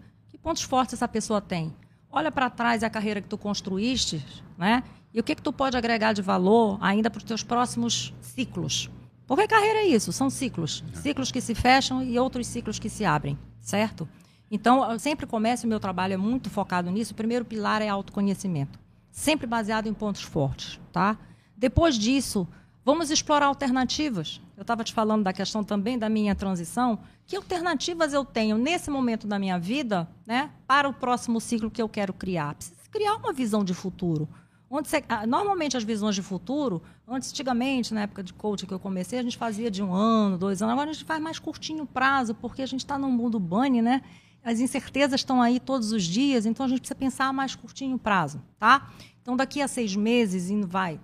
Pontos 0.41 0.63
fortes 0.63 0.95
essa 0.95 1.07
pessoa 1.07 1.39
tem? 1.39 1.73
Olha 2.11 2.31
para 2.31 2.49
trás 2.49 2.83
a 2.83 2.89
carreira 2.89 3.21
que 3.21 3.27
tu 3.27 3.37
construíste, 3.37 4.25
né? 4.57 4.83
E 5.13 5.19
o 5.19 5.23
que 5.23 5.35
que 5.35 5.41
tu 5.41 5.53
pode 5.53 5.77
agregar 5.77 6.13
de 6.13 6.21
valor 6.21 6.77
ainda 6.81 7.09
para 7.09 7.19
os 7.19 7.23
teus 7.23 7.43
próximos 7.43 8.13
ciclos? 8.21 8.89
Porque 9.27 9.47
carreira 9.47 9.79
é 9.79 9.85
isso, 9.85 10.11
são 10.11 10.29
ciclos. 10.29 10.83
Ciclos 10.93 11.31
que 11.31 11.39
se 11.39 11.55
fecham 11.55 12.03
e 12.03 12.17
outros 12.19 12.47
ciclos 12.47 12.79
que 12.79 12.89
se 12.89 13.05
abrem, 13.05 13.37
certo? 13.61 14.07
Então, 14.49 14.91
eu 14.91 14.99
sempre 14.99 15.25
começo, 15.25 15.65
o 15.65 15.69
meu 15.69 15.79
trabalho 15.79 16.13
é 16.15 16.17
muito 16.17 16.49
focado 16.49 16.91
nisso. 16.91 17.13
O 17.13 17.15
primeiro 17.15 17.45
pilar 17.45 17.81
é 17.81 17.87
autoconhecimento. 17.87 18.77
Sempre 19.09 19.47
baseado 19.47 19.87
em 19.87 19.93
pontos 19.93 20.23
fortes, 20.23 20.79
tá? 20.91 21.17
Depois 21.55 21.97
disso, 21.97 22.45
vamos 22.83 23.09
explorar 23.11 23.47
alternativas. 23.47 24.41
Eu 24.57 24.61
estava 24.61 24.83
te 24.83 24.93
falando 24.93 25.23
da 25.23 25.33
questão 25.33 25.63
também 25.63 25.97
da 25.97 26.09
minha 26.09 26.35
transição. 26.35 26.99
Que 27.25 27.35
alternativas 27.35 28.13
eu 28.13 28.25
tenho 28.25 28.57
nesse 28.57 28.89
momento 28.89 29.27
da 29.27 29.39
minha 29.39 29.57
vida, 29.57 30.07
né, 30.25 30.51
para 30.67 30.87
o 30.87 30.93
próximo 30.93 31.39
ciclo 31.39 31.71
que 31.71 31.81
eu 31.81 31.89
quero 31.89 32.13
criar? 32.13 32.55
Preciso 32.55 32.89
criar 32.91 33.15
uma 33.15 33.31
visão 33.31 33.63
de 33.63 33.73
futuro. 33.73 34.27
Onde 34.69 34.87
você, 34.87 35.03
ah, 35.09 35.27
normalmente 35.27 35.75
as 35.75 35.83
visões 35.83 36.15
de 36.15 36.21
futuro, 36.21 36.81
antigamente, 37.05 37.93
na 37.93 38.03
época 38.03 38.23
de 38.23 38.33
coaching 38.33 38.65
que 38.65 38.73
eu 38.73 38.79
comecei, 38.79 39.19
a 39.19 39.23
gente 39.23 39.37
fazia 39.37 39.69
de 39.69 39.83
um 39.83 39.93
ano, 39.93 40.37
dois 40.37 40.61
anos. 40.61 40.71
Agora 40.71 40.89
a 40.89 40.93
gente 40.93 41.03
faz 41.03 41.21
mais 41.21 41.39
curtinho 41.39 41.85
prazo, 41.85 42.33
porque 42.33 42.61
a 42.61 42.65
gente 42.65 42.79
está 42.79 42.97
num 42.97 43.11
mundo 43.11 43.37
bunny, 43.37 43.81
né? 43.81 44.01
As 44.43 44.59
incertezas 44.59 45.19
estão 45.19 45.41
aí 45.41 45.59
todos 45.59 45.91
os 45.91 46.03
dias, 46.03 46.45
então 46.45 46.65
a 46.65 46.69
gente 46.69 46.79
precisa 46.79 46.95
pensar 46.95 47.33
mais 47.33 47.53
curtinho 47.53 47.97
prazo, 47.99 48.41
tá? 48.57 48.89
Então 49.21 49.35
daqui 49.35 49.61
a 49.61 49.67
seis 49.67 49.95
meses, 49.95 50.49
indo 50.49 50.65
vai, 50.65 50.99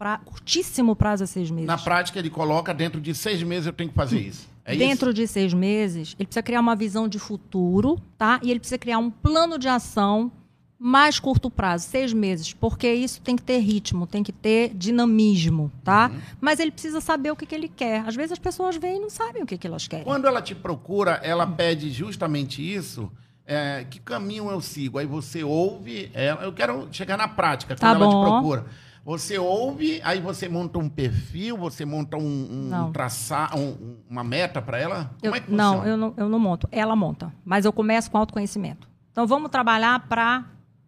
pra, 0.00 0.16
curtíssimo 0.16 0.96
prazo 0.96 1.24
é 1.24 1.26
seis 1.26 1.50
meses. 1.50 1.66
Na 1.66 1.76
prática, 1.76 2.18
ele 2.18 2.30
coloca 2.30 2.72
dentro 2.72 2.98
de 3.02 3.14
seis 3.14 3.42
meses 3.42 3.66
eu 3.66 3.72
tenho 3.74 3.90
que 3.90 3.94
fazer 3.94 4.18
isso. 4.18 4.48
É 4.64 4.74
Dentro 4.74 5.10
isso? 5.10 5.14
de 5.14 5.26
seis 5.26 5.52
meses, 5.52 6.14
ele 6.18 6.26
precisa 6.26 6.42
criar 6.42 6.60
uma 6.60 6.74
visão 6.74 7.06
de 7.06 7.18
futuro, 7.18 8.00
tá? 8.16 8.40
E 8.42 8.50
ele 8.50 8.58
precisa 8.60 8.78
criar 8.78 8.98
um 8.98 9.10
plano 9.10 9.58
de 9.58 9.68
ação 9.68 10.32
mais 10.78 11.20
curto 11.20 11.50
prazo, 11.50 11.86
seis 11.86 12.12
meses, 12.14 12.54
porque 12.54 12.90
isso 12.90 13.20
tem 13.20 13.36
que 13.36 13.42
ter 13.42 13.58
ritmo, 13.58 14.06
tem 14.06 14.22
que 14.22 14.32
ter 14.32 14.72
dinamismo, 14.74 15.70
tá? 15.84 16.10
Uhum. 16.10 16.20
Mas 16.40 16.58
ele 16.60 16.70
precisa 16.70 17.02
saber 17.02 17.30
o 17.30 17.36
que, 17.36 17.44
que 17.44 17.54
ele 17.54 17.68
quer. 17.68 18.02
Às 18.06 18.16
vezes 18.16 18.32
as 18.32 18.38
pessoas 18.38 18.76
vêm 18.78 18.96
e 18.96 19.00
não 19.00 19.10
sabem 19.10 19.42
o 19.42 19.46
que, 19.46 19.58
que 19.58 19.66
elas 19.66 19.86
querem. 19.86 20.04
Quando 20.06 20.26
ela 20.26 20.40
te 20.40 20.54
procura, 20.54 21.20
ela 21.22 21.46
pede 21.46 21.90
justamente 21.90 22.62
isso. 22.62 23.10
é, 23.46 23.84
que 23.90 23.98
caminho 24.00 24.48
eu 24.50 24.60
sigo? 24.62 24.96
Aí 24.98 25.04
você 25.06 25.42
ouve 25.44 26.10
ela. 26.14 26.42
Eu 26.44 26.52
quero 26.54 26.88
chegar 26.92 27.18
na 27.18 27.28
prática, 27.28 27.74
quando 27.74 27.80
Tá 27.80 27.88
ela 27.90 27.98
bom. 28.06 28.24
te 28.24 28.30
procura. 28.30 28.66
Você 29.04 29.38
ouve, 29.38 30.00
aí 30.04 30.20
você 30.20 30.48
monta 30.48 30.78
um 30.78 30.88
perfil, 30.88 31.56
você 31.56 31.84
monta 31.84 32.16
um, 32.16 32.22
um 32.22 32.68
Não. 32.68 32.92
traçar, 32.92 33.56
um- 33.56 33.70
um- 33.70 33.96
uma 34.08 34.22
meta 34.22 34.60
para 34.60 34.78
ela? 34.78 35.10
Eu- 35.22 35.30
Como 35.30 35.36
é 35.36 35.40
que 35.40 35.50
não, 35.50 35.72
funciona? 35.76 35.88
eu 35.90 35.96
não, 35.96 36.14
eu 36.16 36.28
não 36.28 36.38
monto. 36.38 36.68
Ela 36.70 36.94
monta. 36.94 37.32
Mas 37.44 37.64
eu 37.64 37.72
começo 37.72 38.10
com 38.10 38.18
autoconhecimento. 38.18 38.88
Então 39.10 39.26
vamos 39.26 39.50
trabalhar 39.50 40.06
para 40.08 40.44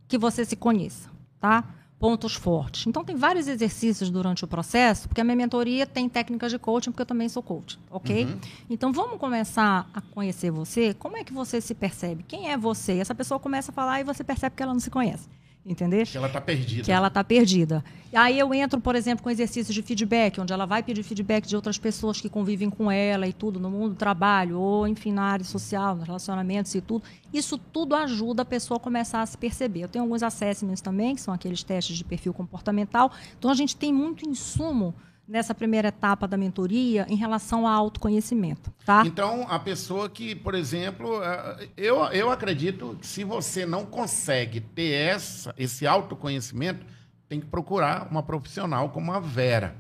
que 0.07 0.19
você 0.19 0.45
se 0.45 0.55
conheça, 0.57 1.09
tá? 1.41 1.65
Pontos 1.99 2.35
fortes. 2.35 2.87
Então 2.87 3.05
tem 3.05 3.17
vários 3.17 3.47
exercícios 3.49 4.11
durante 4.11 4.45
o 4.45 4.49
processo, 4.49 5.09
porque 5.09 5.21
a 5.21 5.25
minha 5.25 5.37
mentoria 5.37 5.87
tem 5.87 6.09
técnicas 6.09 6.51
de 6.51 6.59
coaching, 6.59 6.91
porque 6.91 7.03
eu 7.03 7.07
também 7.07 7.29
sou 7.29 7.43
coach, 7.43 7.79
ok? 7.91 8.25
Uhum. 8.27 8.39
Então 8.69 8.93
vamos 8.93 9.19
começar 9.19 9.89
a 9.95 10.01
conhecer 10.01 10.51
você. 10.51 10.93
Como 10.95 11.17
é 11.17 11.25
que 11.25 11.33
você 11.33 11.61
se 11.61 11.75
percebe? 11.75 12.25
Quem 12.27 12.51
é 12.51 12.57
você? 12.59 12.99
Essa 12.99 13.15
pessoa 13.15 13.39
começa 13.41 13.71
a 13.71 13.75
falar 13.75 14.01
e 14.01 14.05
você 14.05 14.23
percebe 14.25 14.55
que 14.57 14.63
ela 14.63 14.73
não 14.73 14.81
se 14.81 14.91
conhece. 14.91 15.29
Entendeu? 15.65 16.05
Que 16.05 16.17
ela 16.17 16.27
está 16.27 16.41
perdida. 16.41 16.83
que 16.83 16.91
ela 16.91 17.07
está 17.07 17.23
perdida. 17.23 17.85
E 18.13 18.17
aí 18.17 18.37
eu 18.37 18.53
entro, 18.53 18.81
por 18.81 18.97
exemplo, 18.97 19.23
com 19.23 19.31
exercícios 19.31 19.73
de 19.73 19.81
feedback, 19.81 20.41
onde 20.41 20.53
ela 20.53 20.67
vai 20.67 20.83
pedir 20.83 21.05
feedback 21.05 21.47
de 21.47 21.55
outras 21.55 21.79
pessoas 21.79 22.21
que 22.21 22.29
convivem 22.29 22.69
com 22.69 22.91
ela 22.91 23.29
e 23.29 23.33
tudo, 23.33 23.61
no 23.61 23.71
mundo 23.71 23.91
do 23.91 23.95
trabalho, 23.95 24.59
ou 24.59 24.89
enfim, 24.89 25.13
na 25.13 25.23
área 25.23 25.45
social, 25.45 25.95
nos 25.95 26.05
relacionamentos 26.05 26.75
e 26.75 26.81
tudo. 26.81 27.05
Isso 27.33 27.57
tudo 27.57 27.95
ajuda 27.95 28.43
a 28.43 28.45
pessoa 28.45 28.77
a 28.77 28.81
começar 28.81 29.23
a 29.23 29.27
se 29.27 29.39
perceber. 29.39 29.85
Eu 29.85 29.89
tenho 29.89 30.05
alguns 30.05 30.25
assessments 30.25 30.81
também, 30.81 31.15
que 31.15 31.21
são 31.21 31.33
aqueles 31.33 31.63
testes 31.63 31.97
de 31.97 32.03
perfil 32.03 32.35
comportamental. 32.35 33.13
Então 33.39 33.49
a 33.49 33.55
gente 33.55 33.77
tem 33.77 33.93
muito 33.93 34.29
insumo 34.29 34.93
nessa 35.27 35.55
primeira 35.55 35.89
etapa 35.89 36.27
da 36.27 36.37
mentoria 36.37 37.07
em 37.09 37.17
relação 37.17 37.67
ao 37.67 37.75
autoconhecimento, 37.75 38.73
tá? 38.85 39.03
Então, 39.07 39.47
a 39.49 39.59
pessoa 39.59 40.09
que, 40.09 40.35
por 40.35 40.55
exemplo, 40.55 41.23
eh, 41.23 41.69
eu, 41.77 42.05
eu 42.07 42.31
acredito 42.31 42.97
que 43.01 43.07
se 43.07 43.25
você 43.25 43.65
não 43.65 43.87
consegue 43.87 44.61
ter 44.61 44.93
essa, 44.93 45.55
esse 45.57 45.87
autoconhecimento, 45.87 46.85
tem 47.29 47.41
que 47.41 47.47
procurar 47.47 48.09
uma 48.11 48.23
profissional 48.23 48.91
como 48.91 49.13
a 49.13 49.21
Vera. 49.21 49.75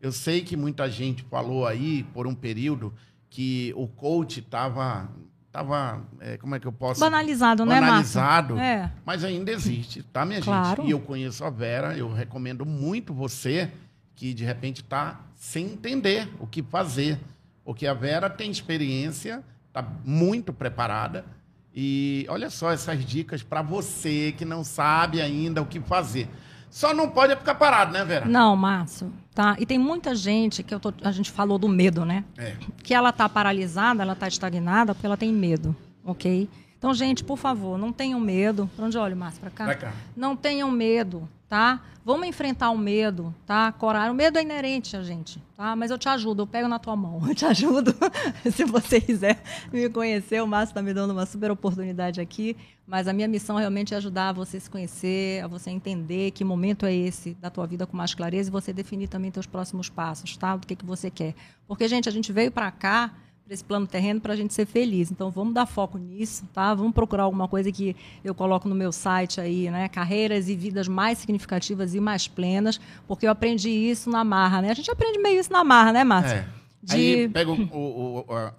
Eu 0.00 0.12
sei 0.12 0.42
que 0.42 0.56
muita 0.56 0.88
gente 0.90 1.22
falou 1.24 1.66
aí, 1.66 2.04
por 2.12 2.26
um 2.26 2.34
período, 2.34 2.92
que 3.30 3.72
o 3.76 3.88
coach 3.88 4.40
estava. 4.40 5.08
Tava, 5.50 6.02
eh, 6.20 6.38
como 6.38 6.54
é 6.54 6.60
que 6.60 6.66
eu 6.66 6.72
posso. 6.72 6.98
Banalizado, 7.00 7.66
né, 7.66 7.78
Márcio? 7.78 8.14
Banalizado. 8.20 8.58
É. 8.58 8.90
Mas 9.04 9.22
ainda 9.22 9.50
existe, 9.50 10.02
tá, 10.02 10.24
minha 10.24 10.40
Claro. 10.40 10.82
gente? 10.82 10.88
E 10.88 10.92
eu 10.92 11.00
conheço 11.00 11.44
a 11.44 11.50
Vera, 11.50 11.96
eu 11.96 12.10
recomendo 12.10 12.64
muito 12.64 13.12
você 13.12 13.70
que 14.22 14.32
de 14.32 14.44
repente 14.44 14.82
está 14.82 15.20
sem 15.34 15.64
entender 15.66 16.28
o 16.38 16.46
que 16.46 16.62
fazer. 16.62 17.18
Porque 17.64 17.88
a 17.88 17.92
Vera 17.92 18.30
tem 18.30 18.52
experiência, 18.52 19.42
está 19.66 19.84
muito 20.04 20.52
preparada. 20.52 21.24
E 21.74 22.24
olha 22.28 22.48
só 22.48 22.70
essas 22.70 23.04
dicas 23.04 23.42
para 23.42 23.62
você 23.62 24.32
que 24.38 24.44
não 24.44 24.62
sabe 24.62 25.20
ainda 25.20 25.60
o 25.60 25.66
que 25.66 25.80
fazer. 25.80 26.28
Só 26.70 26.94
não 26.94 27.10
pode 27.10 27.34
ficar 27.34 27.56
parado, 27.56 27.92
né, 27.92 28.04
Vera? 28.04 28.26
Não, 28.26 28.54
Márcio, 28.54 29.12
tá? 29.34 29.56
E 29.58 29.66
tem 29.66 29.76
muita 29.76 30.14
gente 30.14 30.62
que 30.62 30.78
tô- 30.78 30.94
a 31.02 31.10
gente 31.10 31.28
falou 31.32 31.58
do 31.58 31.68
medo, 31.68 32.04
né? 32.04 32.24
É. 32.38 32.54
que 32.84 32.94
ela 32.94 33.10
está 33.10 33.28
paralisada, 33.28 34.02
ela 34.04 34.12
está 34.12 34.28
estagnada 34.28 34.94
porque 34.94 35.04
ela 35.06 35.16
tem 35.16 35.32
medo, 35.32 35.74
ok? 36.04 36.48
Então, 36.82 36.92
gente, 36.92 37.22
por 37.22 37.38
favor, 37.38 37.78
não 37.78 37.92
tenham 37.92 38.18
medo. 38.18 38.68
Pra 38.74 38.86
onde 38.86 38.98
olha, 38.98 39.14
Márcio? 39.14 39.40
Para 39.40 39.50
cá? 39.50 39.64
Pra 39.66 39.74
cá. 39.76 39.92
Não 40.16 40.34
tenham 40.34 40.68
medo, 40.68 41.28
tá? 41.48 41.80
Vamos 42.04 42.26
enfrentar 42.26 42.70
o 42.70 42.76
medo, 42.76 43.32
tá? 43.46 43.70
Coragem. 43.70 44.10
O 44.10 44.14
medo 44.14 44.36
é 44.36 44.42
inerente 44.42 44.96
a 44.96 45.02
gente, 45.04 45.40
tá? 45.56 45.76
Mas 45.76 45.92
eu 45.92 45.96
te 45.96 46.08
ajudo, 46.08 46.42
eu 46.42 46.46
pego 46.48 46.66
na 46.66 46.80
tua 46.80 46.96
mão, 46.96 47.22
eu 47.30 47.36
te 47.36 47.46
ajudo. 47.46 47.94
Se 48.52 48.64
você 48.64 49.00
quiser 49.00 49.40
me 49.72 49.88
conhecer, 49.90 50.42
o 50.42 50.46
Márcio 50.48 50.72
está 50.72 50.82
me 50.82 50.92
dando 50.92 51.12
uma 51.12 51.24
super 51.24 51.52
oportunidade 51.52 52.20
aqui. 52.20 52.56
Mas 52.84 53.06
a 53.06 53.12
minha 53.12 53.28
missão 53.28 53.58
realmente 53.58 53.94
é 53.94 53.96
ajudar 53.98 54.32
você 54.32 54.56
a 54.56 54.60
se 54.60 54.68
conhecer, 54.68 55.44
a 55.44 55.46
você 55.46 55.70
entender 55.70 56.32
que 56.32 56.42
momento 56.42 56.84
é 56.84 56.92
esse 56.92 57.34
da 57.34 57.48
tua 57.48 57.64
vida 57.64 57.86
com 57.86 57.96
mais 57.96 58.12
clareza 58.12 58.50
e 58.50 58.52
você 58.52 58.72
definir 58.72 59.06
também 59.06 59.30
teus 59.30 59.46
próximos 59.46 59.88
passos, 59.88 60.36
tá? 60.36 60.56
Do 60.56 60.66
que, 60.66 60.74
que 60.74 60.84
você 60.84 61.12
quer. 61.12 61.36
Porque, 61.68 61.86
gente, 61.86 62.08
a 62.08 62.12
gente 62.12 62.32
veio 62.32 62.50
para 62.50 62.72
cá 62.72 63.14
para 63.44 63.54
esse 63.54 63.64
plano 63.64 63.86
terreno 63.86 64.20
para 64.20 64.32
a 64.32 64.36
gente 64.36 64.54
ser 64.54 64.66
feliz. 64.66 65.10
Então 65.10 65.30
vamos 65.30 65.52
dar 65.54 65.66
foco 65.66 65.98
nisso, 65.98 66.44
tá? 66.52 66.74
Vamos 66.74 66.92
procurar 66.92 67.24
alguma 67.24 67.48
coisa 67.48 67.70
que 67.72 67.94
eu 68.24 68.34
coloco 68.34 68.68
no 68.68 68.74
meu 68.74 68.92
site 68.92 69.40
aí, 69.40 69.70
né? 69.70 69.88
Carreiras 69.88 70.48
e 70.48 70.54
vidas 70.56 70.86
mais 70.88 71.18
significativas 71.18 71.94
e 71.94 72.00
mais 72.00 72.28
plenas, 72.28 72.80
porque 73.06 73.26
eu 73.26 73.30
aprendi 73.30 73.68
isso 73.70 74.08
na 74.10 74.22
marra, 74.24 74.62
né? 74.62 74.70
A 74.70 74.74
gente 74.74 74.90
aprende 74.90 75.18
meio 75.18 75.40
isso 75.40 75.52
na 75.52 75.64
marra, 75.64 75.92
né, 75.92 76.04
Márcio? 76.04 76.38
É. 76.38 76.48
De- 76.82 76.94
Aí 76.94 77.28
pega 77.28 77.50
o- 77.50 77.54
o- 77.62 78.18
o- 78.20 78.50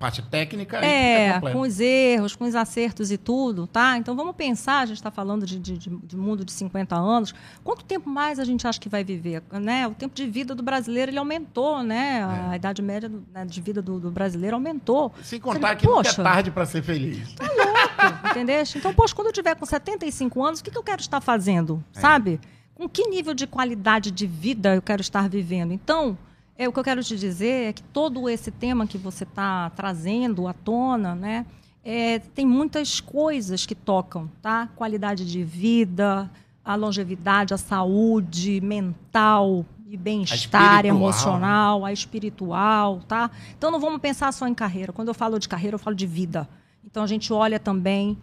parte 0.00 0.22
técnica 0.22 0.80
e 0.80 0.84
É, 0.84 1.38
com 1.40 1.60
os 1.60 1.78
erros, 1.78 2.34
com 2.34 2.44
os 2.46 2.54
acertos 2.54 3.12
e 3.12 3.18
tudo, 3.18 3.66
tá? 3.66 3.98
Então 3.98 4.16
vamos 4.16 4.34
pensar, 4.34 4.80
a 4.80 4.86
gente 4.86 4.96
está 4.96 5.10
falando 5.10 5.44
de, 5.44 5.58
de, 5.58 5.76
de- 5.76 6.16
mundo 6.16 6.42
de 6.42 6.50
50 6.52 6.96
anos, 6.96 7.34
quanto 7.62 7.84
tempo 7.84 8.08
mais 8.08 8.38
a 8.38 8.44
gente 8.44 8.66
acha 8.66 8.80
que 8.80 8.88
vai 8.88 9.04
viver? 9.04 9.42
Né? 9.52 9.86
O 9.86 9.90
tempo 9.94 10.14
de 10.14 10.26
vida 10.26 10.54
do 10.54 10.62
brasileiro 10.62 11.10
ele 11.12 11.18
aumentou, 11.18 11.82
né? 11.82 12.24
A 12.50 12.56
idade 12.56 12.80
média 12.80 13.10
do- 13.10 13.22
né, 13.32 13.44
de 13.44 13.60
vida 13.60 13.82
do, 13.82 14.00
do 14.00 14.10
brasileiro 14.10 14.56
aumentou. 14.56 15.12
Sem 15.22 15.38
contar 15.38 15.76
que 15.76 15.86
Poxa. 15.86 16.10
nunca 16.10 16.22
é 16.22 16.24
tarde 16.32 16.50
para 16.50 16.64
ser 16.64 16.82
feliz. 16.82 17.34
Tá 17.34 17.44
louco. 17.46 18.28
Entendeste? 18.30 18.78
Então, 18.78 18.94
poxa, 18.94 19.14
quando 19.14 19.26
eu 19.26 19.32
tiver 19.34 19.54
com 19.54 19.66
75 19.66 20.42
anos, 20.42 20.60
o 20.60 20.64
que, 20.64 20.70
que 20.70 20.78
eu 20.78 20.82
quero 20.82 21.02
estar 21.02 21.20
fazendo? 21.20 21.84
É. 21.94 22.00
Sabe? 22.00 22.40
Com 22.74 22.88
que 22.88 23.06
nível 23.06 23.34
de 23.34 23.46
qualidade 23.46 24.10
de 24.10 24.26
vida 24.26 24.74
eu 24.74 24.80
quero 24.80 25.02
estar 25.02 25.28
vivendo? 25.28 25.72
Então, 25.74 26.16
é, 26.64 26.68
o 26.68 26.72
que 26.72 26.78
eu 26.78 26.84
quero 26.84 27.02
te 27.02 27.16
dizer 27.16 27.68
é 27.68 27.72
que 27.72 27.82
todo 27.82 28.28
esse 28.28 28.50
tema 28.50 28.86
que 28.86 28.98
você 28.98 29.24
está 29.24 29.70
trazendo 29.70 30.46
à 30.46 30.52
tona, 30.52 31.14
né? 31.14 31.46
é, 31.84 32.18
tem 32.18 32.46
muitas 32.46 33.00
coisas 33.00 33.64
que 33.64 33.74
tocam, 33.74 34.30
tá? 34.42 34.68
Qualidade 34.76 35.24
de 35.24 35.42
vida, 35.42 36.30
a 36.64 36.74
longevidade, 36.74 37.54
a 37.54 37.58
saúde 37.58 38.60
mental 38.60 39.64
e 39.86 39.96
bem-estar 39.96 40.84
emocional, 40.84 41.84
a 41.84 41.92
espiritual, 41.92 43.00
tá? 43.08 43.30
Então 43.56 43.70
não 43.70 43.80
vamos 43.80 44.00
pensar 44.00 44.32
só 44.32 44.46
em 44.46 44.54
carreira. 44.54 44.92
Quando 44.92 45.08
eu 45.08 45.14
falo 45.14 45.38
de 45.38 45.48
carreira, 45.48 45.74
eu 45.74 45.78
falo 45.78 45.96
de 45.96 46.06
vida. 46.06 46.48
Então 46.84 47.02
a 47.02 47.06
gente 47.06 47.32
olha 47.32 47.58
também, 47.58 48.16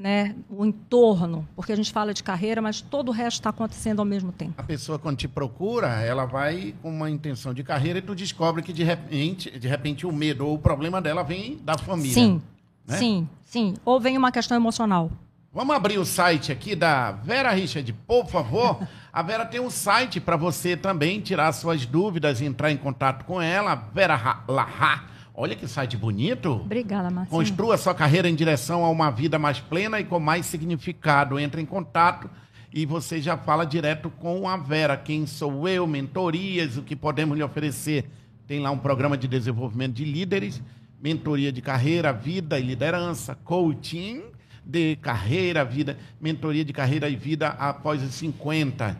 né, 0.00 0.34
o 0.48 0.64
entorno, 0.64 1.46
porque 1.54 1.72
a 1.72 1.76
gente 1.76 1.92
fala 1.92 2.14
de 2.14 2.22
carreira, 2.22 2.62
mas 2.62 2.80
todo 2.80 3.10
o 3.10 3.12
resto 3.12 3.36
está 3.40 3.50
acontecendo 3.50 3.98
ao 3.98 4.04
mesmo 4.06 4.32
tempo. 4.32 4.54
A 4.56 4.62
pessoa, 4.62 4.98
quando 4.98 5.18
te 5.18 5.28
procura, 5.28 5.88
ela 6.00 6.24
vai 6.24 6.74
com 6.80 6.88
uma 6.88 7.10
intenção 7.10 7.52
de 7.52 7.62
carreira 7.62 7.98
e 7.98 8.02
tu 8.02 8.14
descobre 8.14 8.62
que, 8.62 8.72
de 8.72 8.82
repente, 8.82 9.50
de 9.58 9.68
repente 9.68 10.06
o 10.06 10.12
medo 10.12 10.46
ou 10.46 10.54
o 10.54 10.58
problema 10.58 11.02
dela 11.02 11.22
vem 11.22 11.58
da 11.62 11.76
família. 11.76 12.14
Sim, 12.14 12.40
né? 12.88 12.96
sim, 12.96 13.28
sim. 13.44 13.74
Ou 13.84 14.00
vem 14.00 14.16
uma 14.16 14.32
questão 14.32 14.56
emocional. 14.56 15.10
Vamos 15.52 15.76
abrir 15.76 15.98
o 15.98 16.04
site 16.06 16.50
aqui 16.50 16.74
da 16.74 17.12
Vera 17.12 17.50
Richard, 17.50 17.92
por 18.06 18.24
favor. 18.26 18.80
A 19.12 19.20
Vera 19.22 19.44
tem 19.44 19.60
um 19.60 19.68
site 19.68 20.18
para 20.18 20.36
você 20.36 20.76
também 20.78 21.20
tirar 21.20 21.52
suas 21.52 21.84
dúvidas 21.84 22.40
e 22.40 22.46
entrar 22.46 22.70
em 22.70 22.76
contato 22.76 23.24
com 23.26 23.42
ela. 23.42 23.74
Vera 23.92 24.14
Ra- 24.16 24.44
Larra. 24.48 25.04
Olha 25.40 25.56
que 25.56 25.66
site 25.66 25.96
bonito. 25.96 26.52
Obrigada, 26.52 27.08
Marcinho. 27.08 27.34
Construa 27.34 27.78
sua 27.78 27.94
carreira 27.94 28.28
em 28.28 28.34
direção 28.34 28.84
a 28.84 28.90
uma 28.90 29.10
vida 29.10 29.38
mais 29.38 29.58
plena 29.58 29.98
e 29.98 30.04
com 30.04 30.20
mais 30.20 30.44
significado. 30.44 31.38
Entre 31.38 31.62
em 31.62 31.64
contato 31.64 32.28
e 32.70 32.84
você 32.84 33.22
já 33.22 33.38
fala 33.38 33.64
direto 33.64 34.10
com 34.10 34.46
a 34.46 34.58
Vera. 34.58 34.98
Quem 34.98 35.26
sou 35.26 35.66
eu, 35.66 35.86
mentorias, 35.86 36.76
o 36.76 36.82
que 36.82 36.94
podemos 36.94 37.38
lhe 37.38 37.42
oferecer. 37.42 38.04
Tem 38.46 38.60
lá 38.60 38.70
um 38.70 38.76
programa 38.76 39.16
de 39.16 39.26
desenvolvimento 39.26 39.94
de 39.94 40.04
líderes, 40.04 40.62
mentoria 41.00 41.50
de 41.50 41.62
carreira, 41.62 42.12
vida 42.12 42.58
e 42.58 42.62
liderança, 42.62 43.34
coaching 43.34 44.22
de 44.62 44.96
carreira, 44.96 45.64
vida, 45.64 45.96
mentoria 46.20 46.66
de 46.66 46.72
carreira 46.74 47.08
e 47.08 47.16
vida 47.16 47.48
após 47.48 48.02
os 48.02 48.12
50. 48.12 48.94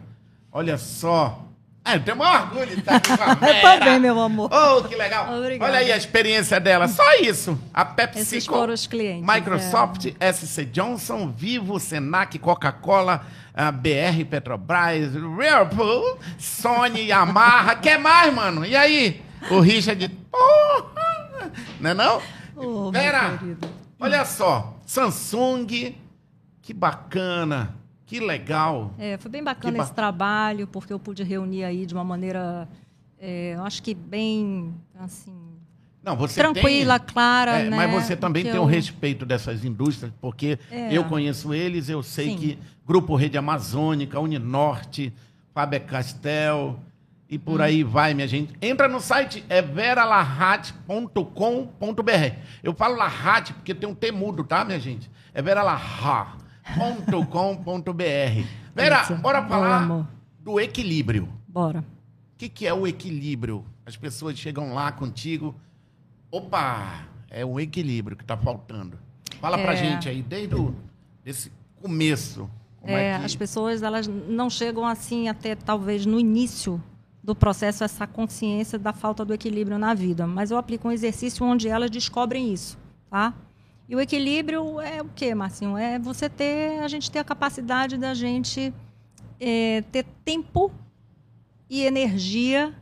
Olha 0.51 0.79
só. 0.79 1.50
Ah, 1.83 1.95
eu 1.97 2.01
tenho 2.05 2.17
o 2.17 2.19
maior 2.19 2.43
orgulho 2.43 2.67
de 2.67 2.81
estar 2.81 2.97
aqui 2.97 3.17
com 3.17 3.23
a 3.25 3.35
Vera. 3.35 3.79
também, 3.79 3.99
meu 4.01 4.21
amor. 4.21 4.51
Oh, 4.53 4.83
que 4.85 4.95
legal. 4.95 5.35
Obrigada. 5.35 5.71
Olha 5.73 5.81
aí 5.81 5.91
a 5.91 5.97
experiência 5.97 6.61
dela. 6.61 6.87
Só 6.89 7.15
isso. 7.21 7.59
A 7.73 7.85
PepsiCo, 7.85 8.21
Esses 8.23 8.47
foram 8.47 8.75
os 8.75 8.87
clientes, 8.87 9.27
Microsoft, 9.27 10.07
SC 10.21 10.67
Johnson, 10.67 11.33
Vivo, 11.35 11.81
Senac, 11.81 12.39
Coca-Cola, 12.39 13.25
a 13.55 13.73
BR, 13.73 14.25
Petrobras, 14.29 15.15
Whirlpool, 15.17 16.19
Sony, 16.39 17.07
Yamaha. 17.07 17.75
Quer 17.77 17.99
mais, 17.99 18.33
mano? 18.33 18.65
E 18.67 18.77
aí? 18.77 19.23
O 19.51 19.61
Richard... 19.61 20.07
Porra! 20.31 21.51
Não 21.81 21.91
é 21.91 21.95
não? 21.95 22.23
Meu 22.55 22.93
Vera, 22.93 23.41
olha 23.99 24.25
só. 24.27 24.77
Samsung, 24.85 25.95
que 26.61 26.75
bacana. 26.75 27.75
Que 28.11 28.21
legal. 28.21 28.93
É, 28.99 29.17
foi 29.19 29.31
bem 29.31 29.43
bacana 29.43 29.79
ba- 29.79 29.85
esse 29.85 29.95
trabalho, 29.95 30.67
porque 30.67 30.93
eu 30.93 30.99
pude 30.99 31.23
reunir 31.23 31.65
aí 31.65 31.87
de 31.87 31.95
uma 31.95 32.05
maneira, 32.05 32.69
é, 33.19 33.55
eu 33.57 33.65
acho 33.65 33.83
que 33.83 33.95
bem, 33.95 34.75
assim, 34.99 35.33
Não, 36.03 36.17
você 36.17 36.41
tranquila, 36.41 36.99
tem... 36.99 37.15
clara, 37.15 37.61
É, 37.61 37.71
né? 37.71 37.77
Mas 37.77 37.91
você 38.05 38.17
também 38.17 38.43
Que 38.43 38.49
tem 38.51 38.57
eu- 38.59 38.65
o 38.65 38.67
respeito 38.67 39.25
dessas 39.25 39.65
indústrias, 39.65 40.13
porque 40.21 40.59
É. 40.71 40.93
eu 40.93 41.05
conheço 41.05 41.55
eles, 41.55 41.89
eu 41.89 42.03
sei 42.03 42.31
Sim. 42.31 42.37
que 42.37 42.59
Grupo 42.87 43.15
Rede 43.15 43.39
Amazônica, 43.39 44.19
Uninorte, 44.19 45.13
Faber 45.55 45.85
Castel 45.85 46.79
e 47.29 47.37
Hum. 47.37 47.41
por 47.41 47.63
aí 47.63 47.85
vai, 47.85 48.13
minha 48.15 48.27
gente. 48.27 48.53
Entra 48.61 48.89
no 48.89 49.01
site, 49.01 49.45
é 49.49 49.63
veralarrat.com.br. 49.63 52.35
Eu 52.63 52.75
falo 52.75 52.97
Larrat 52.97 53.53
porque 53.53 53.75
tem 53.75 53.89
um 53.89 53.95
T 53.95 54.11
mudo, 54.11 54.43
tá, 54.45 54.65
minha 54.65 54.81
gente? 54.81 55.09
É 55.33 55.41
veralarrat.com.br. 56.65 58.45
Vera, 58.75 59.03
Isso. 59.03 59.15
bora 59.17 59.45
falar 59.47 60.07
do 60.39 60.61
equilíbrio. 60.61 61.29
Bora. 61.49 61.81
O 61.81 61.85
que, 62.39 62.49
que 62.49 62.67
é 62.67 62.73
o 62.73 62.87
equilíbrio? 62.87 63.65
As 63.85 63.97
pessoas 63.97 64.39
chegam 64.39 64.73
lá 64.73 64.91
contigo. 64.93 65.55
Opa, 66.31 67.07
é 67.29 67.45
o 67.45 67.59
equilíbrio 67.59 68.17
que 68.17 68.23
está 68.23 68.37
faltando. 68.37 68.99
Fala 69.41 69.59
pra 69.59 69.73
É. 69.73 69.77
gente 69.77 70.09
aí, 70.09 70.23
desde 70.23 70.55
o 70.55 70.75
desse 71.25 71.53
começo. 71.83 72.49
É, 72.83 72.95
É, 72.95 73.19
que... 73.19 73.25
As 73.27 73.37
pessoas 73.37 73.83
elas 73.83 74.07
não 74.07 74.49
chegam 74.49 74.87
assim 74.87 75.29
até 75.29 75.55
talvez 75.55 76.07
no 76.07 76.19
início 76.19 76.83
do 77.23 77.35
processo 77.35 77.85
essa 77.85 78.07
consciência 78.07 78.79
da 78.79 78.93
falta 78.93 79.25
do 79.25 79.35
equilíbrio 79.35 79.79
na 79.79 79.93
vida. 79.93 80.27
Mas 80.27 80.51
eu 80.51 80.57
aplico 80.57 80.89
um 80.89 80.93
exercício 80.93 81.45
onde 81.45 81.69
elas 81.69 81.91
descobrem 81.91 82.53
isso, 82.53 82.79
tá? 83.11 83.35
E 83.91 83.97
o 83.97 84.01
equilíbrio 84.01 84.81
é 84.81 85.03
o 85.03 85.07
quê, 85.17 85.35
Marcinho? 85.35 85.77
É 85.77 85.99
você 85.99 86.29
ter, 86.29 86.79
a 86.79 86.87
gente 86.87 87.11
ter 87.11 87.19
a 87.19 87.25
capacidade 87.25 87.99
da 87.99 88.15
gente 88.15 88.73
é, 89.41 89.83
ter 89.91 90.05
tempo 90.25 90.71
e 91.69 91.83
energia 91.83 92.73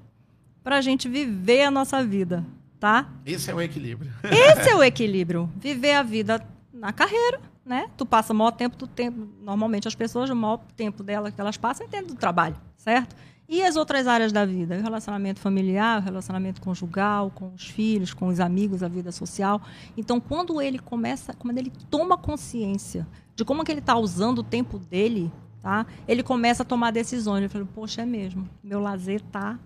para 0.63 0.77
a 0.77 0.81
gente 0.83 1.09
viver 1.09 1.63
a 1.63 1.71
nossa 1.71 2.05
vida, 2.05 2.45
tá? 2.79 3.09
Esse 3.25 3.51
é 3.51 3.55
o 3.55 3.61
equilíbrio. 3.63 4.13
Esse 4.23 4.69
é 4.69 4.77
o 4.77 4.83
equilíbrio. 4.85 5.51
Viver 5.57 5.95
a 5.95 6.03
vida 6.03 6.47
na 6.71 6.93
carreira, 6.93 7.41
né? 7.65 7.89
Tu 7.97 8.05
passa 8.05 8.35
o 8.35 8.37
maior 8.37 8.51
tempo 8.51 8.77
do 8.77 8.87
tempo. 8.87 9.27
Normalmente 9.41 9.89
as 9.89 9.95
pessoas, 9.95 10.29
o 10.29 10.37
maior 10.37 10.59
tempo 10.77 11.03
dela 11.03 11.33
que 11.33 11.41
elas 11.41 11.57
passam 11.57 11.87
é 11.87 11.89
dentro 11.89 12.09
do 12.09 12.17
trabalho, 12.17 12.57
certo? 12.77 13.17
E 13.49 13.63
as 13.63 13.77
outras 13.77 14.07
áreas 14.07 14.31
da 14.31 14.45
vida? 14.45 14.77
O 14.77 14.83
relacionamento 14.83 15.41
familiar, 15.41 16.03
o 16.03 16.05
relacionamento 16.05 16.61
conjugal, 16.61 17.31
com 17.31 17.55
os 17.55 17.67
filhos, 17.67 18.13
com 18.13 18.27
os 18.29 18.41
amigos, 18.41 18.83
a 18.83 18.89
vida 18.89 19.11
social. 19.11 19.63
Então, 19.97 20.21
quando 20.21 20.61
ele 20.61 20.79
começa, 20.79 21.33
quando 21.33 21.57
ele 21.57 21.73
toma 21.89 22.19
consciência 22.19 23.09
de 23.35 23.47
como 23.47 23.65
que 23.65 23.73
ele 23.73 23.81
está 23.81 23.97
usando 23.97 24.41
o 24.41 24.43
tempo 24.43 24.79
dele, 24.79 25.33
tá? 25.63 25.87
Ele 26.07 26.23
começa 26.23 26.63
a 26.63 26.67
tomar 26.67 26.91
decisões. 26.91 27.39
Ele 27.39 27.49
fala, 27.49 27.65
poxa, 27.65 28.03
é 28.03 28.07
mesmo, 28.07 28.47
meu 28.63 28.81
lazer 28.81 29.23
tá 29.23 29.59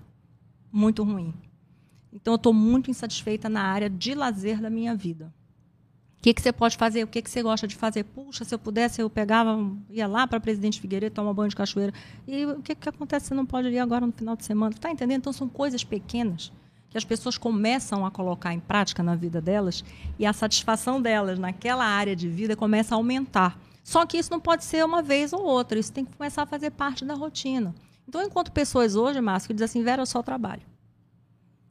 muito 0.70 1.02
ruim. 1.02 1.34
Então, 2.12 2.34
eu 2.34 2.36
estou 2.36 2.52
muito 2.52 2.88
insatisfeita 2.88 3.48
na 3.48 3.62
área 3.62 3.90
de 3.90 4.14
lazer 4.14 4.60
da 4.60 4.70
minha 4.70 4.94
vida. 4.94 5.34
O 6.22 6.24
que, 6.24 6.34
que 6.34 6.40
você 6.40 6.52
pode 6.52 6.76
fazer? 6.76 7.02
O 7.02 7.08
que, 7.08 7.20
que 7.20 7.28
você 7.28 7.42
gosta 7.42 7.66
de 7.66 7.74
fazer? 7.74 8.04
Puxa, 8.04 8.44
se 8.44 8.54
eu 8.54 8.58
pudesse, 8.60 9.02
eu 9.02 9.10
pegava, 9.10 9.58
ia 9.90 10.06
lá 10.06 10.24
para 10.24 10.38
Presidente 10.38 10.80
Figueiredo, 10.80 11.12
tomar 11.12 11.34
banho 11.34 11.48
de 11.48 11.56
cachoeira. 11.56 11.92
E 12.28 12.46
o 12.46 12.62
que, 12.62 12.76
que 12.76 12.88
acontece? 12.88 13.26
Você 13.26 13.34
não 13.34 13.44
pode 13.44 13.66
ir 13.66 13.80
agora 13.80 14.06
no 14.06 14.12
final 14.12 14.36
de 14.36 14.44
semana. 14.44 14.72
Tá 14.72 14.88
entendendo? 14.88 15.18
Então, 15.18 15.32
são 15.32 15.48
coisas 15.48 15.82
pequenas 15.82 16.52
que 16.88 16.96
as 16.96 17.04
pessoas 17.04 17.36
começam 17.36 18.06
a 18.06 18.10
colocar 18.12 18.54
em 18.54 18.60
prática 18.60 19.02
na 19.02 19.16
vida 19.16 19.40
delas 19.40 19.84
e 20.16 20.24
a 20.24 20.32
satisfação 20.32 21.02
delas 21.02 21.40
naquela 21.40 21.84
área 21.84 22.14
de 22.14 22.28
vida 22.28 22.54
começa 22.54 22.94
a 22.94 22.98
aumentar. 22.98 23.58
Só 23.82 24.06
que 24.06 24.16
isso 24.16 24.30
não 24.30 24.38
pode 24.38 24.62
ser 24.62 24.84
uma 24.84 25.02
vez 25.02 25.32
ou 25.32 25.42
outra, 25.42 25.76
isso 25.76 25.92
tem 25.92 26.04
que 26.04 26.16
começar 26.16 26.42
a 26.42 26.46
fazer 26.46 26.70
parte 26.70 27.04
da 27.04 27.14
rotina. 27.14 27.74
Então, 28.08 28.22
enquanto 28.22 28.52
pessoas 28.52 28.94
hoje, 28.94 29.20
Márcio, 29.20 29.48
que 29.48 29.54
dizem 29.54 29.64
assim, 29.64 29.82
Vera, 29.82 30.02
eu 30.02 30.06
só 30.06 30.22
trabalho. 30.22 30.62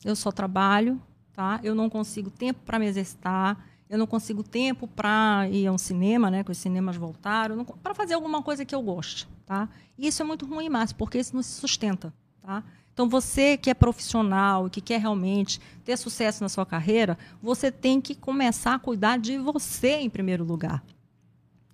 Eu 0.03 0.13
só 0.13 0.29
trabalho, 0.29 1.01
tá? 1.31 1.61
Eu 1.63 1.73
não 1.73 1.89
consigo 1.89 2.29
tempo 2.29 2.59
para 2.65 2.77
me 2.77 2.85
exercitar, 2.85 3.70
eu 3.91 3.97
não 3.97 4.07
consigo 4.07 4.41
tempo 4.41 4.87
para 4.87 5.49
ir 5.51 5.67
a 5.67 5.71
um 5.71 5.77
cinema, 5.77 6.31
né? 6.31 6.45
Que 6.45 6.51
os 6.51 6.57
cinemas 6.57 6.95
voltaram, 6.95 7.65
para 7.65 7.93
fazer 7.93 8.13
alguma 8.13 8.41
coisa 8.41 8.63
que 8.63 8.73
eu 8.73 8.81
goste, 8.81 9.27
tá? 9.45 9.67
E 9.97 10.07
isso 10.07 10.21
é 10.21 10.25
muito 10.25 10.45
ruim, 10.45 10.69
Márcio, 10.69 10.95
porque 10.95 11.17
isso 11.17 11.35
não 11.35 11.43
se 11.43 11.59
sustenta, 11.59 12.13
tá? 12.41 12.63
Então, 12.93 13.09
você 13.09 13.57
que 13.57 13.69
é 13.69 13.73
profissional, 13.73 14.69
que 14.69 14.79
quer 14.79 15.01
realmente 15.01 15.59
ter 15.83 15.97
sucesso 15.97 16.41
na 16.41 16.47
sua 16.47 16.65
carreira, 16.65 17.17
você 17.41 17.69
tem 17.69 17.99
que 17.99 18.15
começar 18.15 18.75
a 18.75 18.79
cuidar 18.79 19.19
de 19.19 19.37
você 19.37 19.97
em 19.97 20.09
primeiro 20.09 20.45
lugar. 20.45 20.81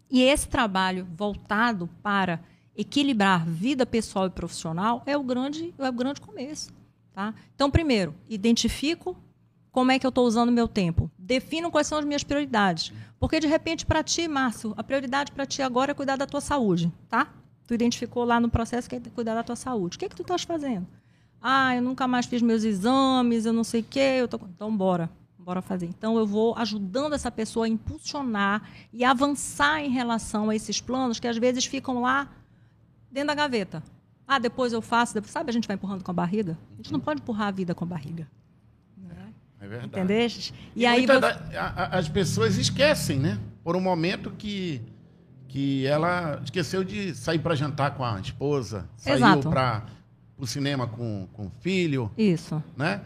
E 0.10 0.24
esse 0.24 0.48
trabalho 0.48 1.08
voltado 1.16 1.88
para 2.02 2.40
equilibrar 2.76 3.46
vida 3.46 3.86
pessoal 3.86 4.26
e 4.26 4.32
profissional 4.32 5.04
é 5.06 5.16
o 5.16 5.24
grande, 5.24 5.72
é 5.78 5.88
o 5.88 5.94
grande 5.94 6.20
começo. 6.20 6.74
Tá? 7.14 7.36
Então, 7.54 7.70
primeiro, 7.70 8.16
identifico 8.28 9.16
como 9.78 9.92
é 9.92 10.00
que 10.00 10.08
eu 10.08 10.10
estou 10.10 10.26
usando 10.26 10.50
o 10.50 10.52
meu 10.52 10.68
tempo. 10.68 11.08
Defino 11.20 11.70
quais 11.70 11.86
são 11.86 12.00
as 12.00 12.04
minhas 12.04 12.24
prioridades. 12.24 12.92
Porque, 13.20 13.40
de 13.40 13.46
repente, 13.46 13.86
para 13.86 14.02
ti, 14.02 14.28
Márcio, 14.28 14.74
a 14.76 14.84
prioridade 14.84 15.32
para 15.32 15.46
ti 15.46 15.62
agora 15.62 15.92
é 15.92 15.94
cuidar 15.94 16.16
da 16.16 16.26
tua 16.26 16.42
saúde. 16.42 16.92
Tá? 17.08 17.28
Tu 17.68 17.76
identificou 17.76 18.24
lá 18.24 18.40
no 18.40 18.50
processo 18.50 18.90
que 18.90 18.96
é 18.96 19.00
cuidar 19.14 19.36
da 19.36 19.44
tua 19.44 19.56
saúde. 19.56 19.96
O 19.96 20.00
que, 20.00 20.06
é 20.06 20.10
que 20.10 20.16
tu 20.16 20.24
estás 20.24 20.42
fazendo? 20.42 20.88
Ah, 21.40 21.76
eu 21.76 21.84
nunca 21.84 22.08
mais 22.08 22.26
fiz 22.26 22.42
meus 22.42 22.64
exames, 22.64 23.46
eu 23.46 23.54
não 23.54 23.64
sei 23.64 23.82
o 23.82 23.84
quê. 23.84 24.18
Eu 24.20 24.28
tô... 24.28 24.40
Então, 24.48 24.76
bora. 24.76 25.12
Bora 25.38 25.62
fazer. 25.62 25.86
Então, 25.86 26.18
eu 26.18 26.26
vou 26.26 26.56
ajudando 26.58 27.14
essa 27.14 27.30
pessoa 27.30 27.68
a 27.68 27.70
impulsionar 27.70 28.68
e 28.92 29.06
avançar 29.06 29.80
em 29.80 29.92
relação 29.92 30.50
a 30.50 30.56
esses 30.56 30.82
planos 30.82 31.20
que, 31.20 31.28
às 31.28 31.38
vezes, 31.38 31.66
ficam 31.66 32.02
lá 32.02 32.28
dentro 33.12 33.28
da 33.28 33.36
gaveta. 33.36 33.84
Ah, 34.28 34.40
depois 34.40 34.74
eu 34.74 34.82
faço. 34.82 35.14
Depois... 35.14 35.30
Sabe, 35.30 35.52
a 35.52 35.54
gente 35.54 35.68
vai 35.68 35.76
empurrando 35.76 36.04
com 36.04 36.10
a 36.10 36.16
barriga? 36.16 36.58
A 36.74 36.78
gente 36.78 36.92
não 36.92 37.00
pode 37.00 37.22
empurrar 37.22 37.50
a 37.50 37.52
vida 37.52 37.76
com 37.76 37.84
a 37.84 37.88
barriga. 37.88 38.28
É 39.60 39.68
verdade. 39.68 39.88
Entendeste? 39.88 40.54
E, 40.76 40.86
aí 40.86 41.08
muita 41.08 41.20
da, 41.20 41.90
as 41.92 42.08
pessoas 42.08 42.58
esquecem, 42.58 43.20
né? 43.20 43.40
por 43.68 43.76
um 43.76 43.82
momento 43.82 44.32
que, 44.32 44.82
que 45.50 45.86
ela 45.86 46.40
esqueceu 46.42 46.86
de 46.86 47.14
sair 47.14 47.40
para 47.40 47.54
jantar 47.54 47.96
com 47.96 48.06
a 48.06 48.18
esposa, 48.18 48.88
saiu 48.96 49.42
para 49.42 49.84
o 50.38 50.48
cinema 50.48 50.88
com, 50.88 51.28
com 51.34 51.48
o 51.48 51.52
filho, 51.60 52.10
Isso. 52.18 52.64
né? 52.78 53.02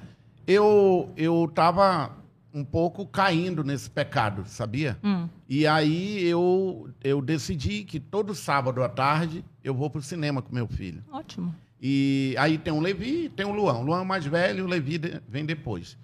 Eu 0.45 1.11
eu 1.17 1.45
estava 1.45 2.15
um 2.53 2.63
pouco 2.63 3.07
caindo 3.07 3.63
nesse 3.63 3.89
pecado, 3.89 4.43
sabia? 4.45 4.99
Hum. 5.03 5.27
E 5.49 5.65
aí 5.65 6.23
eu 6.25 6.87
eu 7.03 7.23
decidi 7.23 7.83
que 7.83 7.99
todo 7.99 8.35
sábado 8.35 8.83
à 8.83 8.89
tarde 8.89 9.43
eu 9.63 9.73
vou 9.73 9.89
para 9.89 9.97
o 9.97 10.03
cinema 10.03 10.43
com 10.43 10.53
meu 10.53 10.67
filho. 10.67 11.03
Ótimo. 11.11 11.55
E 11.81 12.35
aí 12.37 12.59
tem 12.59 12.71
o 12.71 12.79
Levi 12.79 13.25
e 13.25 13.29
tem 13.29 13.47
o 13.47 13.51
Luan. 13.51 13.79
O 13.79 13.81
Luan 13.81 14.01
é 14.01 14.05
mais 14.05 14.27
velho, 14.27 14.65
o 14.65 14.67
Levi 14.67 15.01
vem 15.27 15.43
depois. 15.43 15.97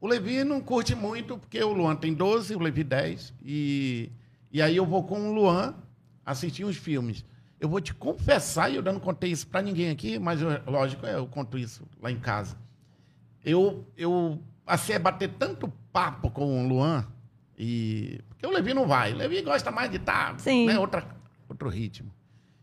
O 0.00 0.06
Levi 0.06 0.44
não 0.44 0.60
curte 0.60 0.94
muito, 0.94 1.36
porque 1.38 1.62
o 1.62 1.72
Luan 1.72 1.96
tem 1.96 2.14
12, 2.14 2.54
o 2.54 2.58
Levi 2.60 2.84
10. 2.84 3.34
E, 3.42 4.10
e 4.52 4.62
aí 4.62 4.76
eu 4.76 4.86
vou 4.86 5.02
com 5.04 5.28
o 5.28 5.32
Luan 5.34 5.74
assistir 6.24 6.64
uns 6.64 6.76
filmes. 6.76 7.24
Eu 7.58 7.68
vou 7.68 7.80
te 7.80 7.92
confessar, 7.92 8.70
e 8.70 8.76
eu 8.76 8.82
não 8.82 9.00
contei 9.00 9.32
isso 9.32 9.46
para 9.48 9.60
ninguém 9.62 9.90
aqui, 9.90 10.18
mas 10.18 10.40
eu- 10.40 10.50
lógico, 10.66 11.04
eu 11.06 11.26
conto 11.26 11.58
isso 11.58 11.82
lá 12.00 12.10
em 12.12 12.18
casa. 12.20 12.56
Eu, 13.44 13.84
eu 13.96 14.40
passei 14.64 14.94
a 14.94 14.98
bater 15.00 15.30
tanto 15.38 15.66
papo 15.92 16.30
com 16.30 16.64
o 16.64 16.68
Luan, 16.68 17.04
e, 17.58 18.20
porque 18.28 18.46
o 18.46 18.50
Levi 18.50 18.72
não 18.74 18.86
vai. 18.86 19.12
O 19.12 19.16
Levi 19.16 19.42
gosta 19.42 19.72
mais 19.72 19.90
de 19.90 19.96
estar 19.96 20.38
Sim. 20.38 20.66
né, 20.66 20.78
outra, 20.78 21.04
outro 21.48 21.68
ritmo. 21.68 22.12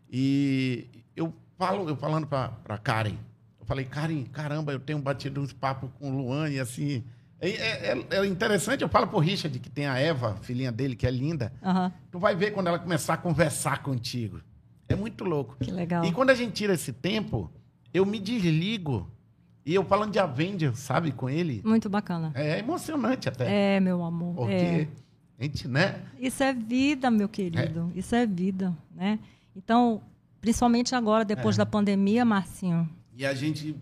E 0.09 0.87
eu 1.15 1.33
falo, 1.57 1.89
eu 1.89 1.97
falando 1.97 2.27
para 2.27 2.77
Karen, 2.81 3.17
eu 3.59 3.65
falei, 3.65 3.83
Karen, 3.83 4.23
caramba, 4.25 4.71
eu 4.71 4.79
tenho 4.79 4.99
batido 4.99 5.41
uns 5.41 5.51
papos 5.51 5.89
com 5.99 6.09
o 6.11 6.17
Luan 6.17 6.49
e 6.49 6.59
assim. 6.59 7.03
É, 7.53 7.91
é- 7.91 8.17
é 8.17 8.25
interessante, 8.25 8.81
eu 8.81 8.89
falo 8.89 9.07
pro 9.07 9.19
Richard, 9.19 9.57
que 9.59 9.69
tem 9.69 9.85
a 9.87 9.97
Eva, 9.97 10.37
filhinha 10.41 10.71
dele, 10.71 10.95
que 10.95 11.05
é 11.05 11.11
linda. 11.11 11.51
Aham. 11.63 11.91
Tu 12.11 12.19
vai 12.19 12.35
ver 12.35 12.51
quando 12.51 12.67
ela 12.67 12.79
começar 12.79 13.13
a 13.13 13.17
conversar 13.17 13.81
contigo. 13.83 14.39
É 14.87 14.95
muito 14.95 15.23
louco. 15.23 15.55
Que 15.59 15.71
legal. 15.71 16.03
E 16.05 16.11
quando 16.11 16.29
a 16.29 16.35
gente 16.35 16.53
tira 16.53 16.73
esse 16.73 16.93
tempo, 16.93 17.51
eu 17.93 18.05
me 18.05 18.19
desligo. 18.19 19.09
E 19.65 19.73
eu 19.73 19.83
falando 19.83 20.11
de 20.11 20.19
Avenger, 20.19 20.75
sabe, 20.75 21.11
com 21.11 21.27
ele. 21.29 21.61
Muito 21.65 21.89
bacana. 21.89 22.31
É 22.35 22.59
emocionante 22.59 23.27
até. 23.27 23.75
É, 23.75 23.79
meu 23.79 24.03
amor. 24.03 24.35
porque 24.35 24.53
É. 24.53 24.87
a 25.39 25.43
gente, 25.43 25.67
né? 25.67 26.01
Isso 26.19 26.43
é 26.43 26.53
vida, 26.53 27.09
meu 27.09 27.27
querido. 27.27 27.91
Isso 27.95 28.13
é 28.13 28.27
vida, 28.27 28.77
né? 28.95 29.17
Então, 29.55 30.01
principalmente 30.39 30.93
agora, 30.93 31.25
depois 31.25 31.55
É. 31.55 31.57
da 31.59 31.65
pandemia, 31.65 32.23
Marcinho. 32.23 32.87
E 33.17 33.25
a 33.25 33.33
gente, 33.33 33.75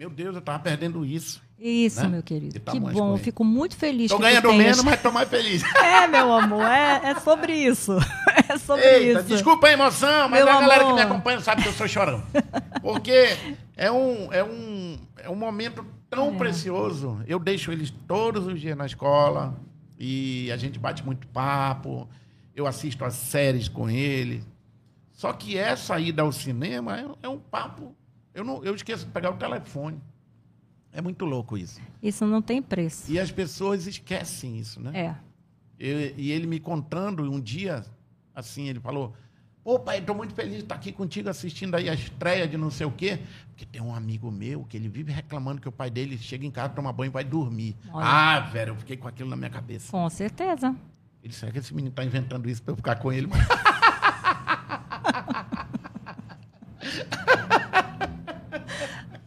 meu 0.00 0.08
Deus, 0.08 0.34
eu 0.34 0.40
tava 0.40 0.58
perdendo 0.60 1.04
isso. 1.04 1.42
Isso, 1.58 2.00
Né? 2.00 2.08
meu 2.08 2.22
querido. 2.22 2.58
tá 2.58 2.72
Que 2.72 2.80
bom. 2.80 3.12
ele. 3.16 3.22
fico 3.22 3.44
muito 3.44 3.76
feliz 3.76 4.10
que 4.10 4.18
ganhando 4.18 4.48
tenhas... 4.48 4.56
menos, 4.64 4.82
mas 4.82 5.02
tô 5.02 5.12
mais 5.12 5.28
feliz. 5.28 5.62
É, 5.76 6.06
meu 6.06 6.32
amor. 6.32 6.64
É, 6.64 7.10
é 7.10 7.14
sobre 7.20 7.52
isso. 7.54 7.92
É 8.48 8.56
sobre 8.58 8.84
Eita, 8.84 9.20
isso. 9.20 9.28
desculpa 9.28 9.68
a 9.68 9.72
emoção, 9.72 10.28
mas 10.28 10.42
Meu 10.44 10.52
a 10.52 10.60
galera 10.60 10.78
que 10.80 10.84
amor. 10.86 10.94
me 10.96 11.02
acompanha 11.02 11.40
sabe 11.40 11.62
que 11.62 11.68
eu 11.68 11.72
sou 11.72 11.86
chorão. 11.86 12.20
Porque 12.82 13.36
é 13.76 13.92
um, 13.92 14.32
é 14.32 14.42
um, 14.42 14.98
é 15.18 15.30
um 15.30 15.36
momento 15.36 15.86
tão 16.08 16.34
É. 16.34 16.36
precioso. 16.36 17.22
Eu 17.28 17.38
deixo 17.38 17.70
eles 17.70 17.90
todos 18.08 18.46
os 18.48 18.60
dias 18.60 18.76
na 18.76 18.86
escola 18.86 19.54
e 19.98 20.50
a 20.50 20.56
gente 20.56 20.80
bate 20.80 21.04
muito 21.06 21.28
papo. 21.28 22.08
Eu 22.56 22.66
assisto 22.66 23.04
as 23.04 23.14
séries 23.14 23.68
com 23.68 23.88
eles. 23.88 24.42
Só 25.12 25.32
que 25.32 25.56
essa 25.56 26.00
ida 26.00 26.22
ao 26.22 26.32
cinema 26.32 26.98
é, 26.98 27.06
é 27.22 27.28
um 27.28 27.38
papo. 27.38 27.94
Eu, 28.34 28.44
não, 28.44 28.64
eu 28.64 28.74
esqueço 28.74 29.04
de 29.06 29.10
pegar 29.10 29.30
o 29.30 29.36
telefone. 29.36 30.00
É 30.92 31.00
muito 31.00 31.24
louco 31.24 31.56
isso. 31.56 31.80
Isso 32.02 32.26
não 32.26 32.42
tem 32.42 32.60
preço. 32.60 33.10
E 33.10 33.18
as 33.18 33.30
pessoas 33.30 33.86
esquecem 33.86 34.58
isso, 34.58 34.80
né? 34.80 34.92
É. 34.98 35.16
E, 35.78 36.14
e 36.16 36.32
ele 36.32 36.46
me 36.46 36.58
contando 36.58 37.22
um 37.22 37.40
dia, 37.40 37.84
assim, 38.34 38.68
ele 38.68 38.80
falou: 38.80 39.14
Pô, 39.62 39.78
pai, 39.78 39.98
estou 39.98 40.14
muito 40.14 40.34
feliz 40.34 40.54
de 40.54 40.60
estar 40.60 40.74
aqui 40.74 40.90
contigo 40.90 41.28
assistindo 41.28 41.74
aí 41.74 41.88
a 41.88 41.94
estreia 41.94 42.48
de 42.48 42.56
não 42.56 42.70
sei 42.70 42.86
o 42.86 42.90
quê. 42.90 43.20
Porque 43.48 43.66
tem 43.66 43.80
um 43.80 43.94
amigo 43.94 44.30
meu 44.30 44.64
que 44.64 44.76
ele 44.76 44.88
vive 44.88 45.12
reclamando 45.12 45.60
que 45.60 45.68
o 45.68 45.72
pai 45.72 45.90
dele 45.90 46.18
chega 46.18 46.44
em 46.46 46.50
casa, 46.50 46.70
toma 46.70 46.92
banho 46.92 47.10
e 47.10 47.12
vai 47.12 47.24
dormir. 47.24 47.76
Olha. 47.92 48.06
Ah, 48.06 48.40
velho, 48.40 48.70
eu 48.70 48.76
fiquei 48.76 48.96
com 48.96 49.06
aquilo 49.06 49.28
na 49.28 49.36
minha 49.36 49.50
cabeça. 49.50 49.92
Com 49.92 50.08
certeza. 50.08 50.74
Ele 51.22 51.28
disse: 51.28 51.40
será 51.40 51.52
que 51.52 51.58
esse 51.58 51.74
menino 51.74 51.90
está 51.90 52.04
inventando 52.04 52.48
isso 52.48 52.62
para 52.62 52.72
eu 52.72 52.76
ficar 52.76 52.96
com 52.96 53.12
ele? 53.12 53.26
Mas 53.30 53.46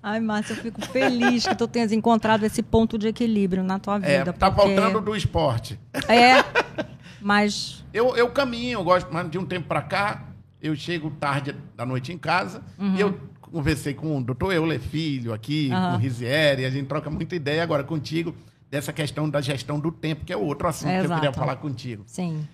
Ai, 0.06 0.20
Márcia, 0.20 0.54
eu 0.54 0.58
fico 0.58 0.86
feliz 0.88 1.48
que 1.48 1.56
tu 1.56 1.66
tenhas 1.68 1.92
encontrado 1.94 2.44
esse 2.44 2.62
ponto 2.62 2.98
de 2.98 3.08
equilíbrio 3.08 3.64
na 3.64 3.80
tua 3.80 3.98
vida. 3.98 4.12
é, 4.12 4.24
tá 4.26 4.52
porque- 4.52 4.76
faltando 4.76 5.00
do 5.00 5.16
esporte. 5.16 5.80
É, 6.10 6.44
mas 7.22 7.84
Eu, 7.94 8.16
eu 8.18 8.30
caminho, 8.30 8.80
eu 8.80 8.84
gosto, 8.84 9.08
mas 9.12 9.30
de 9.32 9.38
um 9.38 9.46
tempo 9.46 9.68
para 9.68 9.82
cá, 9.82 10.24
eu 10.62 10.76
chego 10.76 11.10
tarde 11.12 11.56
da 11.76 11.86
noite 11.86 12.12
em 12.12 12.18
casa 12.18 12.62
e 12.96 13.00
eu 13.00 13.18
conversei 13.40 13.94
com 13.94 14.18
o 14.18 14.24
doutor 14.24 14.52
Euler 14.52 14.80
Filho 14.80 15.32
aqui, 15.34 15.70
Uhum. 15.72 15.92
com 15.92 15.96
o 15.96 15.98
Rizieri, 16.00 16.66
a 16.66 16.70
gente 16.70 16.88
troca 16.88 17.10
muita 17.10 17.36
ideia 17.36 17.64
agora 17.64 17.84
contigo 17.84 18.36
dessa 18.70 18.92
questão 18.92 19.30
da 19.30 19.40
gestão 19.40 19.80
do 19.80 19.92
tempo, 19.92 20.26
que 20.26 20.34
é 20.34 20.38
outro 20.38 20.68
assunto 20.68 20.90
que 20.90 21.06
eu 21.06 21.16
queria 21.16 21.32
falar 21.34 21.56
contigo. 21.58 22.04
sim, 22.08 22.46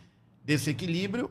Desse 0.44 0.70
equilíbrio 0.72 1.30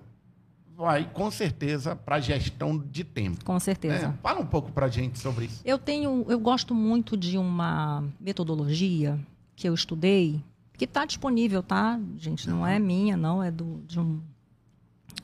vai, 0.79 1.11
com 1.13 1.29
certeza, 1.29 1.97
para 1.97 2.17
a 2.17 2.21
gestão 2.21 2.79
de 2.79 3.03
tempo. 3.03 3.45
com 3.45 3.59
certeza. 3.59 4.09
né? 4.09 4.19
Fala 4.23 4.39
um 4.39 4.47
pouco 4.47 4.71
para 4.71 4.87
a 4.87 4.89
gente 4.89 5.19
sobre 5.19 5.47
isso. 5.47 5.61
Eu 5.65 5.77
tenho, 5.77 6.25
eu 6.29 6.39
gosto 6.39 6.73
muito 6.73 7.17
de 7.17 7.37
uma 7.37 8.05
metodologia 8.21 9.19
que 9.57 9.69
eu 9.69 9.75
estudei, 9.75 10.41
que 10.75 10.85
está 10.85 11.05
disponível, 11.05 11.65
tá? 11.65 11.99
Gente, 12.17 12.49
não 12.49 12.65
é 12.65 12.79
minha, 12.79 13.17
não, 13.17 13.43
é 13.43 13.51
do, 13.51 13.83
de 13.89 13.99
um 13.99 14.21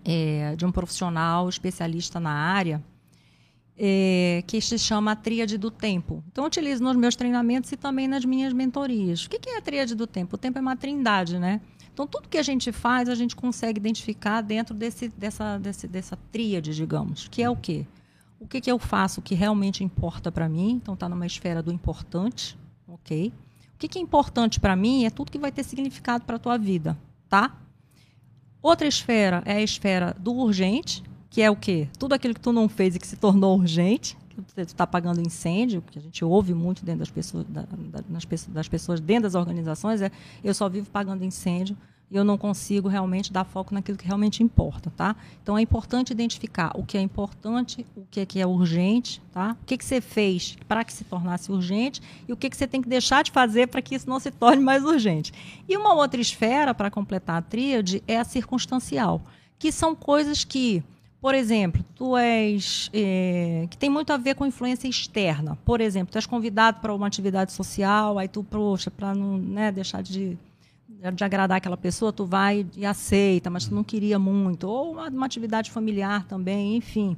é, 0.05 0.57
de 0.57 0.67
um 0.67 0.73
profissional 0.73 1.49
especialista 1.49 2.19
na 2.19 2.33
área, 2.33 2.83
é, 3.79 4.43
que 4.49 4.61
se 4.61 4.77
chama 4.77 5.13
a 5.13 5.17
tríade 5.17 5.57
do 5.57 5.71
tempo. 5.71 6.23
Então, 6.33 6.45
eu 6.45 6.49
utilizo 6.49 6.83
nos 6.83 6.97
meus 6.97 7.15
treinamentos 7.15 7.71
e 7.71 7.77
também 7.77 8.09
nas 8.09 8.25
minhas 8.25 8.53
mentorias. 8.53 9.25
O 9.25 9.31
que 9.31 9.39
que 9.39 9.51
é 9.51 9.59
a 9.59 9.63
tríade 9.63 9.95
do 9.95 10.07
tempo? 10.07 10.35
O 10.35 10.39
tempo 10.39 10.59
é 10.59 10.61
uma 10.61 10.77
trindade, 10.77 11.39
né? 11.39 11.61
Então, 11.95 12.09
tudo 12.09 12.29
que 12.29 12.37
a 12.37 12.43
gente 12.43 12.73
faz, 12.73 13.09
a 13.09 13.15
gente 13.15 13.37
consegue 13.37 13.79
identificar 13.79 14.41
dentro 14.41 14.75
desse, 14.75 15.09
dessa, 15.11 15.59
desse, 15.59 15.87
dessa 15.87 16.19
tríade, 16.33 16.75
digamos, 16.75 17.29
que 17.29 17.41
é 17.41 17.49
o 17.49 17.55
quê? 17.55 17.87
O 18.41 18.49
que, 18.49 18.61
que 18.61 18.71
eu 18.71 18.81
faço 18.81 19.23
que 19.23 19.33
realmente 19.33 19.85
importa 19.85 20.33
para 20.33 20.49
mim? 20.49 20.73
Então, 20.73 20.95
está 20.95 21.09
numa 21.09 21.25
esfera 21.25 21.63
do 21.63 21.73
importante, 21.73 22.59
ok? 22.89 23.33
O 23.75 23.79
que, 23.79 23.87
que 23.87 23.99
é 23.99 24.03
importante 24.03 24.59
para 24.59 24.75
mim 24.75 25.05
é 25.05 25.11
tudo 25.11 25.31
que 25.31 25.39
vai 25.39 25.53
ter 25.53 25.63
significado 25.63 26.25
para 26.25 26.35
a 26.35 26.39
tua 26.39 26.59
vida, 26.59 26.99
tá? 27.29 27.57
Outra 28.61 28.89
esfera 28.89 29.41
é 29.47 29.53
a 29.53 29.63
esfera 29.63 30.17
do 30.19 30.35
urgente, 30.35 31.01
que 31.31 31.43
é 31.43 31.51
o 31.51 31.55
quê? 31.55 31.89
Tudo 31.97 32.15
aquilo 32.15 32.35
que 32.35 32.41
tu 32.41 32.53
não 32.53 32.69
fez 32.69 32.97
e 32.97 32.99
que 32.99 33.07
se 33.07 33.17
tornou 33.17 33.57
urgente, 33.57 34.17
está 34.57 34.85
apagando 34.85 35.21
incêndio, 35.21 35.83
que 35.83 35.99
a 35.99 36.03
gente 36.03 36.25
ouve 36.25 36.55
muito 36.55 36.85
dentro 36.85 37.01
das 37.01 37.11
pessoas, 37.11 37.45
da- 37.49 37.67
das 38.49 38.69
pessoas 38.69 39.01
dentro 39.01 39.25
das 39.25 39.35
organizações, 39.35 40.01
é 40.03 40.11
eu 40.43 40.55
só 40.55 40.69
vivo 40.69 40.89
pagando 40.91 41.25
incêndio 41.25 41.77
e 42.11 42.17
eu 42.17 42.23
não 42.23 42.37
consigo 42.37 42.87
realmente 42.87 43.33
dar 43.33 43.45
foco 43.45 43.73
naquilo 43.75 43.97
que 43.97 44.07
realmente 44.07 44.43
importa, 44.43 44.93
tá? 44.95 45.17
Então 45.43 45.57
é 45.57 45.63
importante 45.63 46.13
identificar 46.13 46.71
o 46.75 46.85
que 46.85 46.99
é 46.99 47.01
importante, 47.01 47.85
o 47.97 48.05
que 48.11 48.21
é, 48.21 48.27
que 48.27 48.39
é 48.41 48.47
urgente, 48.47 49.23
tá? 49.33 49.57
O 49.61 49.65
que, 49.65 49.77
que 49.79 49.85
você 49.85 50.01
fez 50.01 50.57
para 50.69 50.85
que 50.85 50.93
se 50.93 51.03
tornasse 51.05 51.51
urgente 51.51 52.03
e 52.29 52.33
o 52.33 52.37
que, 52.37 52.51
que 52.51 52.57
você 52.57 52.67
tem 52.67 52.83
que 52.83 52.89
deixar 52.89 53.25
de 53.25 53.31
fazer 53.33 53.69
para 53.69 53.81
que 53.81 53.95
isso 53.95 54.09
não 54.09 54.21
se 54.21 54.31
torne 54.31 54.63
mais 54.63 54.85
urgente. 54.85 55.33
E 55.69 55.77
uma 55.77 55.95
outra 55.95 56.21
esfera 56.21 56.75
para 56.75 56.91
completar 56.91 57.37
a 57.39 57.43
tríade 57.43 58.03
é 58.07 58.19
a 58.19 58.25
circunstancial, 58.25 59.23
que 59.59 59.73
são 59.73 59.95
coisas 59.95 60.45
que 60.45 60.85
por 61.25 61.35
exemplo, 61.35 61.83
tu 61.97 62.19
és. 62.19 62.91
eh, 62.93 63.67
que 63.71 63.79
tem 63.79 63.89
muito 63.89 64.13
a 64.13 64.19
ver 64.19 64.35
com 64.35 64.45
influência 64.45 64.87
externa. 64.87 65.57
Por 65.65 65.81
exemplo, 65.81 66.13
tu 66.13 66.19
és 66.19 66.27
convidado 66.27 66.83
para 66.83 66.95
uma 66.95 67.07
atividade 67.07 67.51
social, 67.51 68.19
aí 68.19 68.29
tu, 68.29 68.45
poxa, 68.45 68.91
para 68.91 69.15
não 69.15 69.39
né, 69.39 69.73
deixar 69.73 70.03
de, 70.03 70.37
de 70.87 71.25
agradar 71.25 71.57
aquela 71.57 71.79
pessoa, 71.79 72.13
tu 72.13 72.27
vai 72.27 72.67
e 72.77 72.85
aceita, 72.85 73.49
mas 73.49 73.65
tu 73.65 73.75
não 73.75 73.83
queria 73.83 74.19
muito. 74.19 74.69
Ou 74.69 74.93
uma, 74.93 75.09
uma 75.09 75.25
atividade 75.25 75.71
familiar 75.71 76.27
também, 76.27 76.77
enfim. 76.77 77.17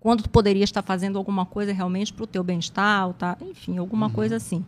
Quando 0.00 0.24
tu 0.24 0.28
poderia 0.28 0.64
estar 0.64 0.82
fazendo 0.82 1.16
alguma 1.16 1.46
coisa 1.46 1.72
realmente 1.72 2.12
para 2.12 2.24
o 2.24 2.26
teu 2.26 2.44
bem-estar, 2.44 3.10
tá, 3.14 3.38
enfim, 3.40 3.78
alguma 3.78 4.10
coisa 4.10 4.36
assim. 4.36 4.62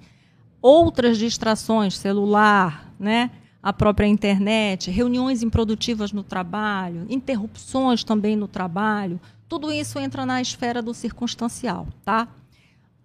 Outras 0.63 1.19
distrações, 1.19 1.95
celular, 1.95 2.91
né? 2.99 3.31
A 3.67 3.73
própria 3.73 4.07
internet, 4.07 4.93
reuniões 4.93 5.43
improdutivas 5.43 6.13
no 6.13 6.23
trabalho, 6.23 7.05
interrupções 7.11 8.05
também 8.05 8.37
no 8.37 8.47
trabalho, 8.47 9.21
tudo 9.49 9.73
isso 9.73 9.99
entra 9.99 10.25
na 10.25 10.41
esfera 10.41 10.81
do 10.81 10.95
circunstancial, 10.95 11.89
tá? 12.05 12.29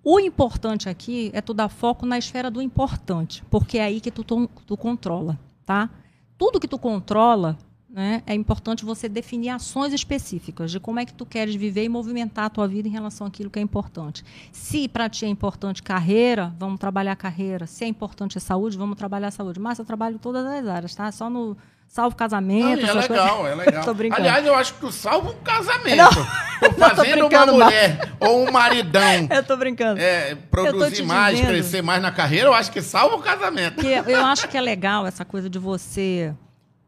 O 0.03 0.19
importante 0.19 0.87
aqui 0.87 1.31
é 1.33 1.41
tu 1.41 1.51
dar 1.51 1.67
foco 1.67 2.05
na 2.05 2.15
esfera 2.19 2.51
do 2.51 2.61
importante, 2.61 3.43
porque 3.49 3.79
é 3.79 3.85
aí 3.85 3.99
que 3.99 4.11
tu, 4.11 4.23
tu, 4.23 4.47
tu 4.67 4.77
controla, 4.77 5.39
tá? 5.65 5.89
Tudo 6.37 6.59
que 6.59 6.67
tu 6.67 6.77
controla, 6.77 7.57
né, 7.91 8.23
é 8.25 8.33
importante 8.33 8.85
você 8.85 9.09
definir 9.09 9.49
ações 9.49 9.91
específicas 9.91 10.71
de 10.71 10.79
como 10.79 10.99
é 10.99 11.05
que 11.05 11.13
tu 11.13 11.25
queres 11.25 11.55
viver 11.55 11.83
e 11.83 11.89
movimentar 11.89 12.45
a 12.45 12.49
tua 12.49 12.67
vida 12.67 12.87
em 12.87 12.91
relação 12.91 13.27
àquilo 13.27 13.49
que 13.49 13.59
é 13.59 13.61
importante. 13.61 14.23
Se 14.51 14.87
para 14.87 15.09
ti 15.09 15.25
é 15.25 15.27
importante 15.27 15.83
carreira, 15.83 16.53
vamos 16.57 16.79
trabalhar 16.79 17.15
carreira. 17.17 17.67
Se 17.67 17.83
é 17.83 17.87
importante 17.87 18.39
saúde, 18.39 18.77
vamos 18.77 18.95
trabalhar 18.95 19.29
saúde. 19.31 19.59
Mas 19.59 19.77
eu 19.77 19.83
trabalho 19.83 20.15
em 20.15 20.19
todas 20.19 20.45
as 20.45 20.67
áreas, 20.67 20.95
tá? 20.95 21.11
Só 21.11 21.29
no 21.29 21.57
salvo 21.85 22.15
casamento. 22.15 22.81
Não, 22.81 22.89
é 22.89 22.93
legal, 22.93 23.37
coisas. 23.37 23.51
é 23.51 23.65
legal. 23.65 23.83
Tô 23.85 23.93
brincando. 23.93 24.21
Aliás, 24.21 24.45
eu 24.45 24.55
acho 24.55 24.73
que 24.75 24.91
salva 24.93 25.31
um 25.31 25.43
casamento. 25.43 25.97
Não. 25.97 26.69
Tô 26.69 26.79
fazendo 26.95 27.29
tô 27.29 27.35
uma 27.35 27.45
mulher 27.47 28.13
ou 28.21 28.47
um 28.47 28.51
maridão. 28.51 29.27
Eu 29.29 29.43
tô 29.43 29.57
brincando. 29.57 29.99
É, 29.99 30.35
produzir 30.49 31.03
mais, 31.03 31.35
dizendo. 31.35 31.51
crescer 31.51 31.81
mais 31.81 32.01
na 32.01 32.11
carreira, 32.11 32.47
eu 32.47 32.53
acho 32.53 32.71
que 32.71 32.81
salva 32.81 33.17
o 33.17 33.19
casamento. 33.19 33.85
eu 33.85 34.25
acho 34.25 34.47
que 34.47 34.57
é 34.57 34.61
legal 34.61 35.05
essa 35.05 35.25
coisa 35.25 35.49
de 35.49 35.59
você 35.59 36.33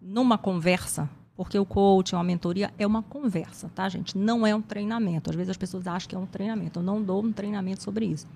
numa 0.04 0.38
conversa, 0.38 1.10
porque 1.36 1.58
o 1.58 1.66
coaching, 1.66 2.16
uma 2.16 2.24
mentoria 2.24 2.74
é 2.78 2.86
uma 2.86 3.02
conversa, 3.02 3.72
tá, 3.74 3.88
gente? 3.90 4.18
Não 4.18 4.46
é 4.46 4.54
um 4.54 4.62
treinamento. 4.62 5.30
Às 5.30 5.36
vezes 5.36 5.52
as 5.52 5.58
pessoas 5.58 5.88
acham 5.88 6.10
que 6.10 6.16
é 6.16 6.20
um 6.20 6.26
treinamento. 6.26 6.80
Eu 6.80 6.84
não 6.84 7.02
dou 7.02 7.24
um 7.24 7.32
treinamento 7.32 7.82
sobre 7.82 8.06
isso. 8.06 8.28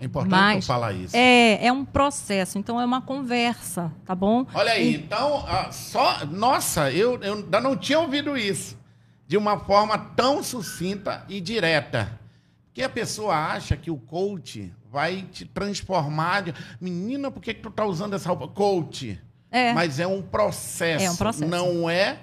É 0.00 0.06
importante 0.06 0.30
Mas, 0.30 0.66
falar 0.66 0.92
isso. 0.92 1.14
É, 1.14 1.66
é 1.66 1.72
um 1.72 1.84
processo, 1.84 2.58
então 2.58 2.80
é 2.80 2.84
uma 2.84 3.02
conversa, 3.02 3.92
tá 4.06 4.14
bom? 4.14 4.46
Olha 4.54 4.72
aí, 4.72 4.92
e... 4.92 4.96
então, 4.96 5.44
só. 5.72 6.24
Nossa, 6.24 6.90
eu, 6.90 7.20
eu 7.22 7.34
ainda 7.34 7.60
não 7.60 7.76
tinha 7.76 7.98
ouvido 8.00 8.36
isso 8.36 8.78
de 9.30 9.36
uma 9.36 9.58
forma 9.60 9.96
tão 9.96 10.42
sucinta 10.42 11.24
e 11.28 11.40
direta. 11.40 12.18
Que 12.72 12.82
a 12.82 12.88
pessoa 12.88 13.34
acha 13.34 13.76
que 13.76 13.90
o 13.90 13.96
coach 13.96 14.72
vai 14.90 15.22
te 15.22 15.44
transformar. 15.44 16.42
De... 16.42 16.54
Menina, 16.80 17.30
por 17.30 17.40
que, 17.40 17.54
que 17.54 17.60
tu 17.60 17.70
tá 17.70 17.84
usando 17.84 18.14
essa 18.14 18.28
roupa? 18.28 18.48
Coach. 18.48 19.20
É. 19.50 19.72
Mas 19.72 19.98
é 19.98 20.06
um 20.06 20.22
processo. 20.22 21.04
É 21.04 21.10
um 21.10 21.16
processo. 21.16 21.50
Não 21.50 21.88
é 21.90 22.18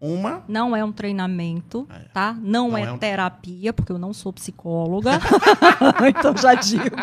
uma. 0.00 0.44
Não 0.46 0.76
é 0.76 0.84
um 0.84 0.92
treinamento, 0.92 1.86
é. 1.90 2.00
tá? 2.12 2.34
Não, 2.34 2.70
não 2.70 2.78
é, 2.78 2.82
é 2.82 2.92
um... 2.92 2.98
terapia, 2.98 3.72
porque 3.72 3.90
eu 3.90 3.98
não 3.98 4.12
sou 4.12 4.32
psicóloga. 4.32 5.12
então 6.08 6.36
já 6.36 6.54
digo. 6.54 6.96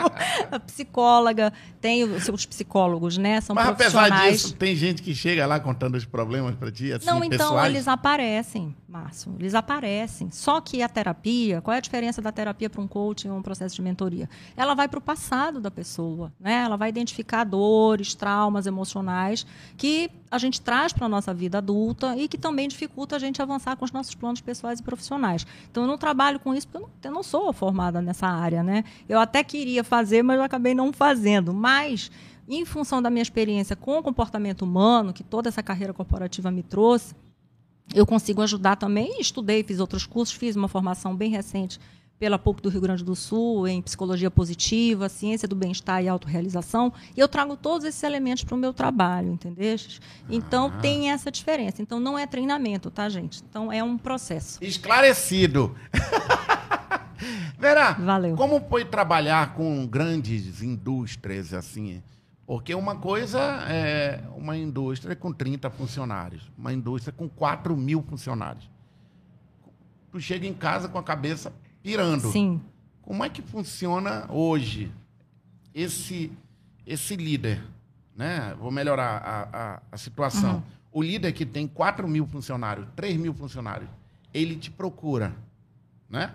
A 0.51 0.59
psicóloga 0.59 1.51
tem 1.81 2.03
os 2.03 2.23
seus 2.23 2.45
psicólogos, 2.45 3.17
né? 3.17 3.41
São 3.41 3.55
Mas 3.55 3.67
apesar 3.67 4.09
disso, 4.29 4.55
tem 4.55 4.75
gente 4.75 5.01
que 5.01 5.15
chega 5.15 5.45
lá 5.45 5.59
contando 5.59 5.95
os 5.95 6.05
problemas 6.05 6.55
para 6.55 6.71
ti, 6.71 6.91
assim, 6.93 7.05
Não, 7.05 7.23
então 7.23 7.49
pessoais. 7.49 7.73
eles 7.73 7.87
aparecem, 7.87 8.75
Márcio. 8.87 9.35
Eles 9.39 9.55
aparecem. 9.55 10.29
Só 10.31 10.61
que 10.61 10.83
a 10.83 10.87
terapia, 10.87 11.61
qual 11.61 11.73
é 11.73 11.79
a 11.79 11.81
diferença 11.81 12.21
da 12.21 12.31
terapia 12.31 12.69
para 12.69 12.81
um 12.81 12.87
coaching 12.87 13.29
ou 13.29 13.37
um 13.37 13.41
processo 13.41 13.75
de 13.75 13.81
mentoria? 13.81 14.29
Ela 14.55 14.75
vai 14.75 14.87
para 14.87 14.99
o 14.99 15.01
passado 15.01 15.59
da 15.59 15.71
pessoa, 15.71 16.31
né? 16.39 16.63
Ela 16.63 16.77
vai 16.77 16.89
identificar 16.89 17.43
dores, 17.43 18.13
traumas 18.13 18.67
emocionais 18.67 19.45
que 19.75 20.11
a 20.29 20.37
gente 20.39 20.61
traz 20.61 20.91
para 20.91 21.05
a 21.05 21.09
nossa 21.09 21.31
vida 21.31 21.59
adulta 21.59 22.17
e 22.17 22.27
que 22.27 22.39
também 22.39 22.67
dificulta 22.83 23.15
a 23.15 23.19
gente 23.19 23.41
avançar 23.41 23.75
com 23.75 23.85
os 23.85 23.91
nossos 23.91 24.13
planos 24.15 24.41
pessoais 24.41 24.79
e 24.79 24.83
profissionais. 24.83 25.45
Então, 25.69 25.83
eu 25.83 25.87
não 25.87 25.97
trabalho 25.97 26.39
com 26.39 26.53
isso 26.53 26.67
porque 26.67 26.77
eu 26.77 26.81
não, 26.81 26.89
eu 27.03 27.11
não 27.11 27.23
sou 27.23 27.51
formada 27.53 28.01
nessa 28.01 28.27
área, 28.27 28.61
né? 28.61 28.83
Eu 29.07 29.19
até 29.19 29.43
queria 29.43 29.83
fazer, 29.83 30.21
mas 30.23 30.37
eu 30.37 30.43
acabei 30.43 30.73
não 30.73 30.91
fazendo. 30.91 31.53
Mas, 31.53 32.11
em 32.47 32.65
função 32.65 33.01
da 33.01 33.09
minha 33.09 33.21
experiência 33.21 33.75
com 33.75 33.97
o 33.97 34.03
comportamento 34.03 34.63
humano, 34.63 35.13
que 35.13 35.23
toda 35.23 35.49
essa 35.49 35.63
carreira 35.63 35.93
corporativa 35.93 36.51
me 36.51 36.63
trouxe, 36.63 37.15
eu 37.93 38.05
consigo 38.05 38.41
ajudar 38.41 38.75
também. 38.75 39.19
Estudei, 39.19 39.63
fiz 39.63 39.79
outros 39.79 40.05
cursos, 40.05 40.35
fiz 40.35 40.55
uma 40.55 40.67
formação 40.67 41.15
bem 41.15 41.31
recente 41.31 41.79
pela 42.19 42.39
PUC 42.39 42.61
do 42.61 42.69
Rio 42.69 42.81
Grande 42.81 43.03
do 43.03 43.15
Sul, 43.15 43.67
em 43.67 43.81
psicologia 43.81 44.31
positiva, 44.31 45.09
ciência 45.09 45.47
do 45.47 45.55
bem-estar 45.55 46.03
e 46.03 46.07
autorrealização, 46.07 46.93
e 47.15 47.19
eu 47.19 47.27
trago 47.27 47.57
todos 47.57 47.85
esses 47.85 48.01
elementos 48.03 48.43
para 48.43 48.55
o 48.55 48.57
meu 48.57 48.73
trabalho, 48.73 49.33
entendeu? 49.33 49.75
Então 50.29 50.67
ah. 50.67 50.79
tem 50.79 51.11
essa 51.11 51.31
diferença. 51.31 51.81
Então 51.81 51.99
não 51.99 52.17
é 52.17 52.25
treinamento, 52.25 52.89
tá, 52.89 53.09
gente? 53.09 53.43
Então 53.49 53.71
é 53.71 53.83
um 53.83 53.97
processo. 53.97 54.63
Esclarecido. 54.63 55.75
Vera, 57.57 57.93
Valeu. 57.93 58.35
como 58.35 58.59
foi 58.69 58.83
trabalhar 58.83 59.53
com 59.53 59.85
grandes 59.87 60.61
indústrias 60.61 61.53
assim? 61.53 62.01
Porque 62.45 62.75
uma 62.75 62.97
coisa 62.97 63.39
é 63.69 64.21
uma 64.35 64.57
indústria 64.57 65.15
com 65.15 65.31
30 65.31 65.69
funcionários, 65.69 66.51
uma 66.57 66.73
indústria 66.73 67.13
com 67.13 67.29
4 67.29 67.75
mil 67.75 68.01
funcionários. 68.01 68.69
Tu 70.11 70.19
chega 70.19 70.45
em 70.45 70.53
casa 70.53 70.89
com 70.89 70.97
a 70.97 71.03
cabeça 71.03 71.53
pirando. 71.83 72.31
Sim. 72.31 72.61
Como 73.01 73.23
é 73.23 73.29
que 73.29 73.41
funciona 73.41 74.25
hoje 74.31 74.91
esse, 75.75 76.31
esse 76.87 77.15
líder? 77.17 77.61
Né? 78.15 78.55
Vou 78.57 78.71
melhorar 78.71 79.17
a, 79.17 79.41
a, 79.57 79.81
a 79.91 79.97
situação. 79.97 80.55
Uhum. 80.55 80.63
O 80.93 81.03
líder 81.03 81.33
que 81.33 81.45
tem 81.45 81.67
4 81.67 82.07
mil 82.07 82.25
funcionários, 82.25 82.87
3 82.95 83.17
mil 83.17 83.33
funcionários, 83.33 83.89
ele 84.33 84.55
te 84.55 84.71
procura. 84.71 85.35
Né? 86.09 86.33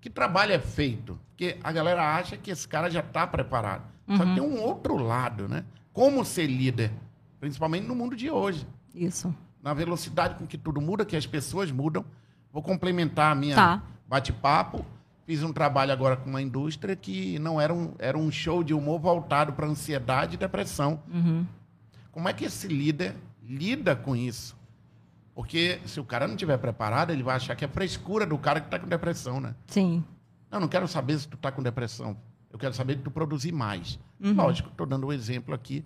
Que 0.00 0.08
trabalho 0.08 0.52
é 0.52 0.60
feito? 0.60 1.18
Porque 1.30 1.58
a 1.64 1.72
galera 1.72 2.16
acha 2.16 2.36
que 2.36 2.50
esse 2.50 2.68
cara 2.68 2.88
já 2.88 3.00
está 3.00 3.26
preparado. 3.26 3.82
Uhum. 4.06 4.16
Só 4.16 4.22
que 4.22 4.28
uhum. 4.28 4.34
tem 4.34 4.44
um 4.44 4.62
outro 4.62 4.96
lado, 4.96 5.48
né? 5.48 5.64
Como 5.92 6.24
ser 6.24 6.46
líder, 6.46 6.92
principalmente 7.40 7.86
no 7.86 7.94
mundo 7.94 8.14
de 8.14 8.30
hoje. 8.30 8.66
Isso. 8.94 9.34
Na 9.62 9.74
velocidade 9.74 10.36
com 10.36 10.46
que 10.46 10.56
tudo 10.56 10.80
muda, 10.80 11.04
que 11.04 11.16
as 11.16 11.26
pessoas 11.26 11.72
mudam. 11.72 12.04
Vou 12.52 12.62
complementar 12.62 13.32
a 13.32 13.34
minha, 13.34 13.56
tá 13.56 13.82
bate-papo. 14.06 14.84
Fiz 15.24 15.42
um 15.42 15.52
trabalho 15.52 15.92
agora 15.92 16.16
com 16.16 16.30
uma 16.30 16.40
indústria 16.40 16.94
que 16.94 17.38
não 17.40 17.60
era 17.60 17.74
um, 17.74 17.94
era 17.98 18.16
um 18.16 18.30
show 18.30 18.62
de 18.62 18.72
humor 18.72 19.00
voltado 19.00 19.52
para 19.52 19.66
ansiedade 19.66 20.34
e 20.34 20.38
depressão. 20.38 21.02
Uhum. 21.12 21.44
Como 22.12 22.28
é 22.28 22.32
que 22.32 22.44
esse 22.44 22.68
líder 22.68 23.16
lida 23.42 23.96
com 23.96 24.14
isso? 24.14 24.56
Porque 25.34 25.80
se 25.84 26.00
o 26.00 26.04
cara 26.04 26.26
não 26.26 26.34
estiver 26.34 26.56
preparado, 26.56 27.10
ele 27.10 27.22
vai 27.22 27.36
achar 27.36 27.54
que 27.56 27.64
é 27.64 27.68
frescura 27.68 28.24
do 28.24 28.38
cara 28.38 28.60
que 28.60 28.68
está 28.68 28.78
com 28.78 28.86
depressão, 28.86 29.40
né? 29.40 29.54
Sim. 29.66 30.02
Eu 30.50 30.60
não 30.60 30.68
quero 30.68 30.86
saber 30.88 31.18
se 31.18 31.28
tu 31.28 31.34
está 31.36 31.52
com 31.52 31.62
depressão. 31.62 32.16
Eu 32.50 32.58
quero 32.58 32.72
saber 32.72 32.94
de 32.94 33.02
tu 33.02 33.10
produzir 33.10 33.52
mais. 33.52 33.98
Uhum. 34.18 34.34
Lógico, 34.34 34.70
estou 34.70 34.86
dando 34.86 35.08
um 35.08 35.12
exemplo 35.12 35.54
aqui, 35.54 35.84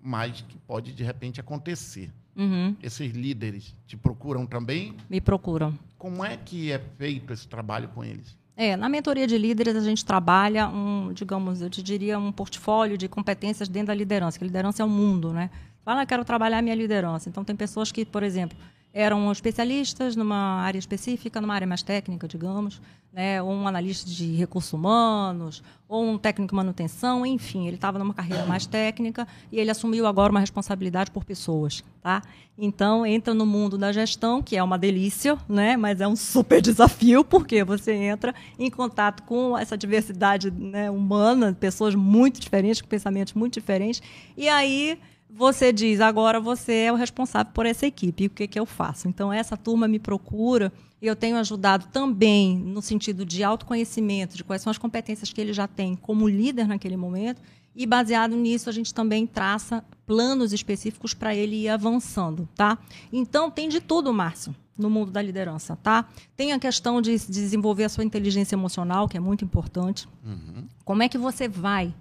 mas 0.00 0.40
que 0.40 0.58
pode 0.58 0.92
de 0.92 1.04
repente 1.04 1.40
acontecer. 1.40 2.10
Uhum. 2.36 2.74
Esses 2.82 3.12
líderes 3.12 3.74
te 3.86 3.96
procuram 3.96 4.46
também? 4.46 4.94
Me 5.08 5.20
procuram. 5.20 5.78
Como 5.98 6.24
é 6.24 6.36
que 6.36 6.72
é 6.72 6.78
feito 6.98 7.32
esse 7.32 7.46
trabalho 7.46 7.88
com 7.88 8.02
eles? 8.02 8.36
É, 8.56 8.76
na 8.76 8.88
mentoria 8.88 9.26
de 9.26 9.38
líderes 9.38 9.76
a 9.76 9.80
gente 9.80 10.04
trabalha 10.04 10.68
um, 10.68 11.12
digamos, 11.12 11.62
eu 11.62 11.70
te 11.70 11.82
diria 11.82 12.18
um 12.18 12.30
portfólio 12.30 12.98
de 12.98 13.08
competências 13.08 13.68
dentro 13.68 13.88
da 13.88 13.94
liderança, 13.94 14.38
que 14.38 14.44
a 14.44 14.46
liderança 14.46 14.82
é 14.82 14.84
o 14.84 14.88
um 14.88 14.90
mundo, 14.90 15.32
né? 15.32 15.50
Fala, 15.84 16.06
quero 16.06 16.24
trabalhar 16.24 16.62
minha 16.62 16.74
liderança. 16.74 17.28
Então 17.28 17.44
tem 17.44 17.56
pessoas 17.56 17.90
que, 17.90 18.04
por 18.04 18.22
exemplo, 18.22 18.56
eram 18.92 19.30
especialistas 19.32 20.16
numa 20.16 20.60
área 20.60 20.78
específica, 20.78 21.40
numa 21.40 21.54
área 21.54 21.66
mais 21.66 21.82
técnica, 21.82 22.28
digamos, 22.28 22.80
né, 23.12 23.42
ou 23.42 23.50
um 23.52 23.68
analista 23.68 24.08
de 24.08 24.34
recursos 24.34 24.72
humanos, 24.72 25.62
ou 25.86 26.02
um 26.02 26.16
técnico 26.16 26.52
de 26.52 26.56
manutenção, 26.56 27.26
enfim, 27.26 27.66
ele 27.66 27.76
estava 27.76 27.98
numa 27.98 28.14
carreira 28.14 28.46
mais 28.46 28.64
técnica 28.64 29.28
e 29.50 29.60
ele 29.60 29.70
assumiu 29.70 30.06
agora 30.06 30.30
uma 30.30 30.40
responsabilidade 30.40 31.10
por 31.10 31.22
pessoas, 31.22 31.84
tá? 32.00 32.22
Então 32.56 33.04
entra 33.04 33.34
no 33.34 33.44
mundo 33.44 33.76
da 33.76 33.92
gestão, 33.92 34.42
que 34.42 34.56
é 34.56 34.62
uma 34.62 34.78
delícia, 34.78 35.36
né, 35.46 35.76
mas 35.76 36.00
é 36.00 36.08
um 36.08 36.16
super 36.16 36.60
desafio 36.62 37.22
porque 37.22 37.62
você 37.62 37.92
entra 37.92 38.34
em 38.58 38.70
contato 38.70 39.22
com 39.24 39.58
essa 39.58 39.76
diversidade 39.76 40.50
né, 40.50 40.90
humana, 40.90 41.54
pessoas 41.58 41.94
muito 41.94 42.40
diferentes, 42.40 42.80
com 42.80 42.88
pensamentos 42.88 43.34
muito 43.34 43.54
diferentes, 43.54 44.02
e 44.36 44.48
aí 44.48 44.98
você 45.34 45.72
diz, 45.72 46.00
agora 46.00 46.38
você 46.38 46.72
é 46.72 46.92
o 46.92 46.96
responsável 46.96 47.52
por 47.52 47.64
essa 47.64 47.86
equipe, 47.86 48.24
e 48.24 48.26
o 48.26 48.30
que, 48.30 48.46
que 48.46 48.60
eu 48.60 48.66
faço? 48.66 49.08
Então, 49.08 49.32
essa 49.32 49.56
turma 49.56 49.88
me 49.88 49.98
procura, 49.98 50.72
e 51.00 51.06
eu 51.06 51.16
tenho 51.16 51.36
ajudado 51.36 51.86
também 51.90 52.58
no 52.58 52.82
sentido 52.82 53.24
de 53.24 53.42
autoconhecimento, 53.42 54.36
de 54.36 54.44
quais 54.44 54.60
são 54.60 54.70
as 54.70 54.78
competências 54.78 55.32
que 55.32 55.40
ele 55.40 55.52
já 55.52 55.66
tem 55.66 55.96
como 55.96 56.28
líder 56.28 56.68
naquele 56.68 56.96
momento, 56.96 57.40
e 57.74 57.86
baseado 57.86 58.36
nisso, 58.36 58.68
a 58.68 58.72
gente 58.72 58.92
também 58.92 59.26
traça 59.26 59.82
planos 60.06 60.52
específicos 60.52 61.14
para 61.14 61.34
ele 61.34 61.62
ir 61.62 61.68
avançando, 61.70 62.46
tá? 62.54 62.76
Então, 63.10 63.50
tem 63.50 63.70
de 63.70 63.80
tudo, 63.80 64.12
Márcio, 64.12 64.54
no 64.76 64.90
mundo 64.90 65.10
da 65.10 65.22
liderança, 65.22 65.74
tá? 65.76 66.06
Tem 66.36 66.52
a 66.52 66.58
questão 66.58 67.00
de 67.00 67.18
desenvolver 67.18 67.84
a 67.84 67.88
sua 67.88 68.04
inteligência 68.04 68.54
emocional, 68.54 69.08
que 69.08 69.16
é 69.16 69.20
muito 69.20 69.44
importante. 69.44 70.06
Uhum. 70.22 70.66
Como 70.84 71.02
é 71.02 71.08
que 71.08 71.16
você 71.16 71.48
vai 71.48 71.94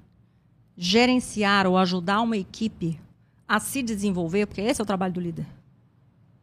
gerenciar 0.75 1.65
ou 1.65 1.77
ajudar 1.77 2.19
uma 2.19 2.35
equipe 2.35 2.99
a 3.51 3.59
se 3.59 3.83
desenvolver, 3.83 4.45
porque 4.45 4.61
esse 4.61 4.79
é 4.79 4.83
o 4.83 4.85
trabalho 4.85 5.11
do 5.11 5.19
líder. 5.19 5.45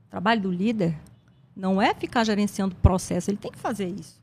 O 0.06 0.10
trabalho 0.10 0.42
do 0.42 0.50
líder 0.50 0.94
não 1.56 1.80
é 1.80 1.94
ficar 1.94 2.22
gerenciando 2.22 2.74
o 2.74 2.78
processo, 2.80 3.30
ele 3.30 3.38
tem 3.38 3.50
que 3.50 3.58
fazer 3.58 3.88
isso. 3.88 4.20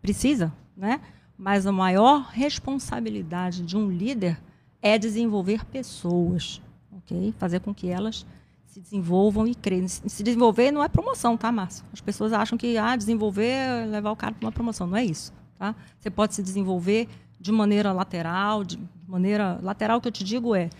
Precisa, 0.00 0.52
né? 0.76 1.00
Mas 1.36 1.66
a 1.66 1.72
maior 1.72 2.28
responsabilidade 2.30 3.60
de 3.62 3.76
um 3.76 3.90
líder 3.90 4.40
é 4.80 4.96
desenvolver 4.96 5.64
pessoas, 5.64 6.62
ok? 6.92 7.34
Fazer 7.38 7.58
com 7.58 7.74
que 7.74 7.88
elas 7.88 8.24
se 8.66 8.78
desenvolvam 8.78 9.44
e 9.44 9.54
cresçam. 9.56 10.08
Se 10.08 10.22
desenvolver 10.22 10.70
não 10.70 10.84
é 10.84 10.88
promoção, 10.88 11.36
tá, 11.36 11.50
Márcio? 11.50 11.84
As 11.92 12.00
pessoas 12.00 12.32
acham 12.32 12.56
que 12.56 12.78
ah, 12.78 12.94
desenvolver 12.94 13.48
é 13.48 13.84
levar 13.84 14.12
o 14.12 14.16
cara 14.16 14.32
para 14.32 14.46
uma 14.46 14.52
promoção. 14.52 14.86
Não 14.86 14.96
é 14.96 15.04
isso, 15.04 15.32
tá? 15.58 15.74
Você 15.98 16.08
pode 16.08 16.36
se 16.36 16.42
desenvolver 16.42 17.08
de 17.40 17.50
maneira 17.50 17.92
lateral, 17.92 18.62
de 18.62 18.78
maneira 19.08 19.58
lateral 19.60 20.00
que 20.00 20.06
eu 20.06 20.12
te 20.12 20.22
digo 20.22 20.54
é 20.54 20.70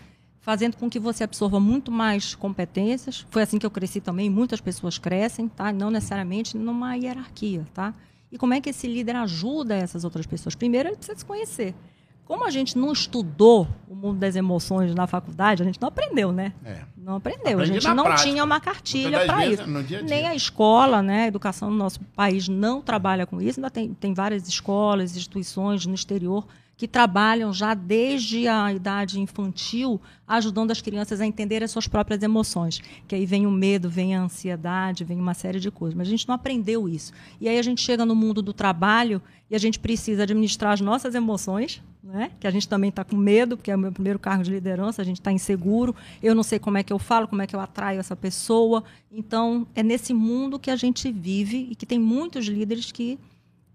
fazendo 0.47 0.77
com 0.77 0.89
que 0.89 0.97
você 0.97 1.25
absorva 1.25 1.59
muito 1.59 1.91
mais 1.91 2.33
competências. 2.33 3.25
Foi 3.29 3.41
assim 3.41 3.59
que 3.59 3.65
eu 3.65 3.69
cresci 3.69 3.99
também, 3.99 4.29
muitas 4.29 4.61
pessoas 4.61 4.97
crescem, 4.97 5.49
tá? 5.49 5.73
Não 5.73 5.91
necessariamente 5.91 6.57
numa 6.57 6.95
hierarquia, 6.95 7.67
tá? 7.73 7.93
E 8.31 8.37
como 8.37 8.53
é 8.53 8.61
que 8.61 8.69
esse 8.69 8.87
líder 8.87 9.17
ajuda 9.17 9.75
essas 9.75 10.05
outras 10.05 10.25
pessoas? 10.25 10.55
Primeiro, 10.55 10.87
ele 10.87 10.95
precisa 10.95 11.19
se 11.19 11.25
conhecer. 11.25 11.75
Como 12.23 12.45
a 12.45 12.49
gente 12.49 12.77
não 12.77 12.93
estudou 12.93 13.67
o 13.89 13.93
mundo 13.93 14.19
das 14.19 14.37
emoções 14.37 14.95
na 14.95 15.05
faculdade, 15.05 15.63
a 15.63 15.65
gente 15.65 15.81
não 15.81 15.89
aprendeu, 15.89 16.31
né? 16.31 16.53
É. 16.63 16.79
Não 16.95 17.17
aprendeu. 17.17 17.59
Aprendi 17.59 17.71
a 17.71 17.81
gente 17.81 17.93
não 17.93 18.05
prática. 18.05 18.29
tinha 18.29 18.41
uma 18.45 18.61
cartilha 18.61 19.25
para 19.25 19.45
isso. 19.47 19.65
Dia 19.65 19.99
-dia. 19.99 20.01
Nem 20.03 20.27
a 20.27 20.33
escola, 20.33 21.01
né? 21.01 21.23
A 21.23 21.27
educação 21.27 21.69
no 21.69 21.75
nosso 21.75 21.99
país 22.15 22.47
não 22.47 22.81
trabalha 22.81 23.25
com 23.25 23.41
isso. 23.41 23.59
Ainda 23.59 23.69
tem, 23.69 23.93
tem 23.93 24.13
várias 24.13 24.47
escolas, 24.47 25.11
instituições 25.17 25.85
no 25.85 25.93
exterior 25.93 26.47
que 26.77 26.87
trabalham 26.87 27.51
já 27.51 27.73
desde 27.73 28.47
a 28.47 28.71
idade 28.71 29.19
infantil, 29.19 29.99
ajudando 30.27 30.69
as 30.69 30.79
crianças 30.79 31.19
a 31.19 31.25
entender 31.25 31.63
as 31.63 31.71
suas 31.71 31.87
próprias 31.87 32.21
emoções. 32.21 32.79
Que 33.07 33.15
aí 33.15 33.25
vem 33.25 33.47
o 33.47 33.51
medo, 33.51 33.89
vem 33.89 34.15
a 34.15 34.21
ansiedade, 34.21 35.03
vem 35.03 35.19
uma 35.19 35.33
série 35.33 35.59
de 35.59 35.71
coisas. 35.71 35.97
Mas 35.97 36.07
a 36.07 36.11
gente 36.11 36.27
não 36.27 36.35
aprendeu 36.35 36.87
isso. 36.87 37.11
E 37.41 37.49
aí 37.49 37.57
a 37.57 37.63
gente 37.63 37.81
chega 37.81 38.05
no 38.05 38.15
mundo 38.15 38.43
do 38.43 38.53
trabalho 38.53 39.19
e 39.49 39.55
a 39.55 39.57
gente 39.57 39.79
precisa 39.79 40.21
administrar 40.21 40.73
as 40.73 40.81
nossas 40.81 41.15
emoções, 41.15 41.81
né? 42.03 42.31
que 42.39 42.45
a 42.45 42.51
gente 42.51 42.67
também 42.69 42.89
está 42.89 43.03
com 43.03 43.15
medo, 43.15 43.57
porque 43.57 43.71
é 43.71 43.75
o 43.75 43.79
meu 43.79 43.91
primeiro 43.91 44.19
cargo 44.19 44.43
de 44.43 44.51
liderança, 44.51 45.01
a 45.01 45.05
gente 45.05 45.19
está 45.19 45.31
inseguro, 45.31 45.95
eu 46.21 46.35
não 46.35 46.43
sei 46.43 46.59
como 46.59 46.77
é 46.77 46.83
que 46.83 46.93
eu 46.93 46.99
falo, 46.99 47.27
como 47.27 47.41
é 47.41 47.47
que 47.47 47.55
eu 47.55 47.59
atraio 47.59 47.99
essa 47.99 48.15
pessoa. 48.15 48.83
Então, 49.11 49.65
é 49.73 49.81
nesse 49.81 50.13
mundo 50.13 50.59
que 50.59 50.69
a 50.69 50.75
gente 50.75 51.11
vive 51.11 51.69
e 51.71 51.75
que 51.75 51.85
tem 51.85 51.97
muitos 51.97 52.45
líderes 52.45 52.91
que 52.91 53.17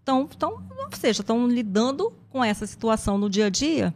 estão, 0.03 0.29
estão, 0.31 0.51
ou 0.53 0.97
seja, 0.97 1.23
estão 1.23 1.47
lidando 1.47 2.13
com 2.29 2.45
essa 2.45 2.67
situação 2.67 3.17
no 3.17 3.31
dia 3.31 3.47
a 3.47 3.51
dia 3.51 3.95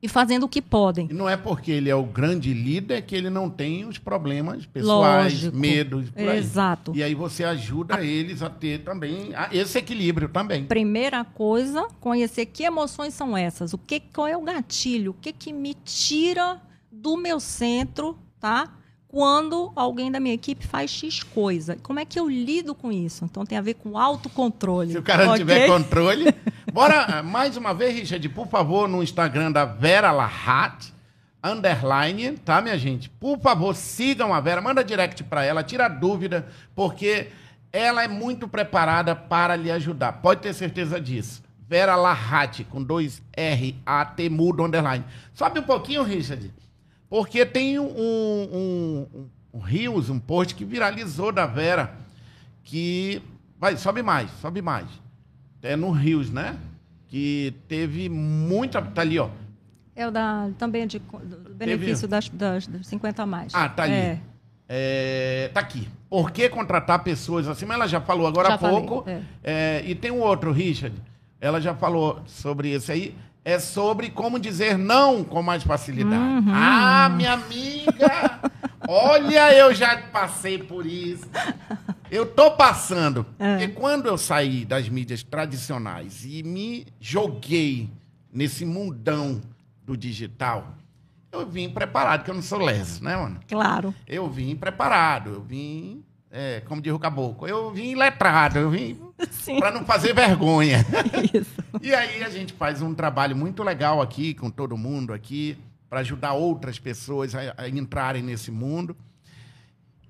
e 0.00 0.08
fazendo 0.08 0.44
o 0.44 0.48
que 0.48 0.62
podem. 0.62 1.08
E 1.10 1.14
não 1.14 1.28
é 1.28 1.36
porque 1.36 1.72
ele 1.72 1.90
é 1.90 1.94
o 1.94 2.04
grande 2.04 2.54
líder 2.54 3.02
que 3.02 3.16
ele 3.16 3.30
não 3.30 3.50
tem 3.50 3.84
os 3.84 3.98
problemas 3.98 4.64
pessoais, 4.66 5.32
Lógico. 5.32 5.56
medos. 5.56 6.10
Por 6.10 6.28
aí. 6.28 6.38
Exato. 6.38 6.92
E 6.94 7.02
aí 7.02 7.14
você 7.14 7.42
ajuda 7.44 7.96
a... 7.96 8.04
eles 8.04 8.42
a 8.42 8.48
ter 8.48 8.84
também 8.84 9.30
esse 9.50 9.78
equilíbrio 9.78 10.28
também. 10.28 10.64
Primeira 10.64 11.24
coisa, 11.24 11.88
conhecer 12.00 12.46
que 12.46 12.62
emoções 12.62 13.14
são 13.14 13.36
essas, 13.36 13.72
o 13.72 13.78
que 13.78 14.00
qual 14.00 14.28
é 14.28 14.36
o 14.36 14.42
gatilho, 14.42 15.10
o 15.10 15.14
que 15.14 15.32
que 15.32 15.52
me 15.52 15.74
tira 15.74 16.60
do 16.90 17.16
meu 17.16 17.40
centro, 17.40 18.16
tá? 18.40 18.72
Quando 19.08 19.72
alguém 19.74 20.12
da 20.12 20.20
minha 20.20 20.34
equipe 20.34 20.66
faz 20.66 20.90
X 20.90 21.22
coisa. 21.22 21.76
Como 21.82 21.98
é 21.98 22.04
que 22.04 22.20
eu 22.20 22.28
lido 22.28 22.74
com 22.74 22.92
isso? 22.92 23.24
Então 23.24 23.44
tem 23.44 23.56
a 23.56 23.62
ver 23.62 23.74
com 23.74 23.98
autocontrole. 23.98 24.92
Se 24.92 24.98
o 24.98 25.02
cara 25.02 25.24
não 25.24 25.32
okay? 25.32 25.44
tiver 25.44 25.66
controle. 25.68 26.34
Bora, 26.72 27.22
mais 27.22 27.56
uma 27.56 27.72
vez, 27.72 27.94
Richard, 27.94 28.28
por 28.28 28.46
favor, 28.48 28.86
no 28.86 29.02
Instagram 29.02 29.50
da 29.50 29.64
Vera 29.64 30.12
Lahat, 30.12 30.92
underline, 31.42 32.32
tá, 32.44 32.60
minha 32.60 32.76
gente? 32.76 33.08
Por 33.08 33.40
favor, 33.40 33.74
sigam 33.74 34.34
a 34.34 34.40
Vera, 34.40 34.60
manda 34.60 34.84
direct 34.84 35.24
para 35.24 35.42
ela, 35.42 35.62
tira 35.62 35.88
dúvida, 35.88 36.46
porque 36.74 37.28
ela 37.72 38.04
é 38.04 38.08
muito 38.08 38.46
preparada 38.46 39.16
para 39.16 39.56
lhe 39.56 39.70
ajudar. 39.70 40.12
Pode 40.20 40.42
ter 40.42 40.52
certeza 40.52 41.00
disso. 41.00 41.42
Vera 41.66 41.96
Lahat, 41.96 42.64
com 42.64 42.82
dois 42.82 43.22
R, 43.34 43.74
A, 43.84 44.04
T, 44.04 44.28
mudo, 44.28 44.62
underline. 44.64 45.04
Sobe 45.32 45.60
um 45.60 45.64
pouquinho, 45.64 46.02
Richard. 46.02 46.52
Porque 47.08 47.46
tem 47.46 47.78
um, 47.78 47.86
um, 47.86 49.06
um, 49.14 49.28
um 49.54 49.58
Rios, 49.58 50.10
um 50.10 50.18
post 50.18 50.54
que 50.54 50.64
viralizou 50.64 51.32
da 51.32 51.46
Vera, 51.46 51.94
que. 52.62 53.22
Vai, 53.58 53.76
sobe 53.76 54.02
mais, 54.02 54.30
sobe 54.40 54.62
mais. 54.62 54.86
É 55.62 55.74
no 55.74 55.90
Rios, 55.90 56.30
né? 56.30 56.56
Que 57.08 57.54
teve 57.66 58.08
muita. 58.08 58.82
Tá 58.82 59.00
ali, 59.00 59.18
ó. 59.18 59.30
É 59.96 60.06
o 60.06 60.10
da, 60.10 60.50
também 60.58 60.86
de, 60.86 60.98
do 60.98 61.54
benefício 61.54 62.06
das, 62.06 62.28
das, 62.28 62.66
das 62.66 62.86
50 62.86 63.22
a 63.22 63.26
mais. 63.26 63.54
Ah, 63.54 63.68
tá 63.68 63.84
ali. 63.84 63.94
É. 63.94 64.20
É, 64.68 65.50
tá 65.52 65.60
aqui. 65.60 65.88
Por 66.10 66.30
que 66.30 66.48
contratar 66.48 67.02
pessoas 67.02 67.48
assim? 67.48 67.64
Mas 67.64 67.76
ela 67.76 67.88
já 67.88 68.00
falou 68.00 68.26
agora 68.26 68.48
já 68.48 68.54
há 68.54 68.58
pouco. 68.58 69.02
Falei, 69.02 69.22
é. 69.42 69.78
É, 69.78 69.84
e 69.86 69.94
tem 69.94 70.10
um 70.10 70.20
outro, 70.20 70.52
Richard. 70.52 70.94
Ela 71.40 71.60
já 71.60 71.74
falou 71.74 72.22
sobre 72.26 72.70
esse 72.70 72.92
aí 72.92 73.14
é 73.44 73.58
sobre 73.58 74.10
como 74.10 74.38
dizer 74.38 74.76
não 74.76 75.24
com 75.24 75.42
mais 75.42 75.62
facilidade. 75.62 76.46
Uhum. 76.46 76.52
Ah, 76.54 77.08
minha 77.08 77.32
amiga! 77.32 78.40
olha, 78.88 79.54
eu 79.54 79.74
já 79.74 79.96
passei 80.08 80.58
por 80.58 80.84
isso. 80.84 81.26
Eu 82.10 82.26
tô 82.26 82.52
passando. 82.52 83.24
É. 83.38 83.56
Porque 83.56 83.68
quando 83.68 84.06
eu 84.06 84.18
saí 84.18 84.64
das 84.64 84.88
mídias 84.88 85.22
tradicionais 85.22 86.24
e 86.24 86.42
me 86.42 86.86
joguei 87.00 87.90
nesse 88.32 88.64
mundão 88.64 89.40
do 89.84 89.96
digital, 89.96 90.74
eu 91.30 91.46
vim 91.46 91.68
preparado, 91.68 92.24
que 92.24 92.30
eu 92.30 92.34
não 92.34 92.42
sou 92.42 92.58
leso, 92.58 93.02
né, 93.04 93.16
mano? 93.16 93.40
Claro. 93.46 93.94
Eu 94.06 94.28
vim 94.28 94.56
preparado, 94.56 95.30
eu 95.30 95.42
vim 95.42 96.02
é, 96.30 96.60
como 96.60 96.82
diz 96.82 96.92
o 96.92 96.98
caboclo, 96.98 97.48
eu 97.48 97.70
vim 97.72 97.94
letrado, 97.94 98.58
eu 98.58 98.70
vim 98.70 98.98
para 99.58 99.70
não 99.70 99.84
fazer 99.84 100.14
vergonha. 100.14 100.84
Isso. 101.32 101.62
e 101.80 101.94
aí 101.94 102.22
a 102.22 102.28
gente 102.28 102.52
faz 102.52 102.82
um 102.82 102.94
trabalho 102.94 103.34
muito 103.34 103.62
legal 103.62 104.02
aqui 104.02 104.34
com 104.34 104.50
todo 104.50 104.76
mundo 104.76 105.12
aqui 105.12 105.56
para 105.88 106.00
ajudar 106.00 106.34
outras 106.34 106.78
pessoas 106.78 107.34
a, 107.34 107.54
a, 107.56 107.68
entrarem 107.68 108.22
nesse 108.22 108.50
mundo. 108.50 108.94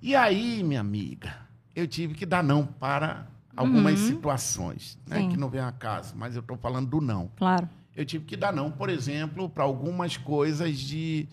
E 0.03 0.15
aí, 0.15 0.63
minha 0.63 0.81
amiga, 0.81 1.37
eu 1.75 1.87
tive 1.87 2.15
que 2.15 2.27
dar 2.27 2.43
não 2.43 2.67
para 2.67 3.27
algumas 3.57 4.01
uhum. 4.01 4.07
situações, 4.07 4.99
né, 5.07 5.29
que 5.29 5.37
não 5.37 5.49
vem 5.49 5.61
a 5.61 5.73
caso, 5.73 6.15
mas 6.17 6.35
eu 6.35 6.41
estou 6.41 6.57
falando 6.57 6.89
do 6.89 7.01
não. 7.01 7.31
Claro. 7.37 7.69
Eu 7.95 8.05
tive 8.05 8.25
que 8.25 8.37
dar 8.37 8.53
não, 8.53 8.71
por 8.71 8.89
exemplo, 8.89 9.49
para 9.49 9.65
algumas 9.65 10.17
coisas 10.17 10.79
de 10.79 11.29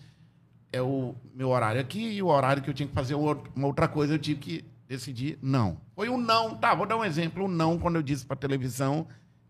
é 0.72 0.82
o 0.82 1.14
meu 1.34 1.50
horário 1.50 1.80
aqui 1.80 2.16
e 2.16 2.22
o 2.22 2.26
horário 2.26 2.62
que 2.62 2.68
eu 2.68 2.74
tinha 2.74 2.88
que 2.88 2.94
fazer 2.94 3.14
uma 3.14 3.66
outra 3.66 3.86
coisa, 3.86 4.14
eu 4.14 4.18
tive 4.18 4.40
que 4.40 4.64
decidi 4.88 5.38
não. 5.42 5.78
Foi 5.94 6.08
um 6.08 6.18
não, 6.18 6.54
tá, 6.54 6.74
vou 6.74 6.86
dar 6.86 6.96
um 6.96 7.04
exemplo, 7.04 7.44
um 7.44 7.48
não 7.48 7.78
quando 7.78 7.96
eu 7.96 8.02
disse 8.02 8.24
para 8.24 8.36
televisão 8.36 9.06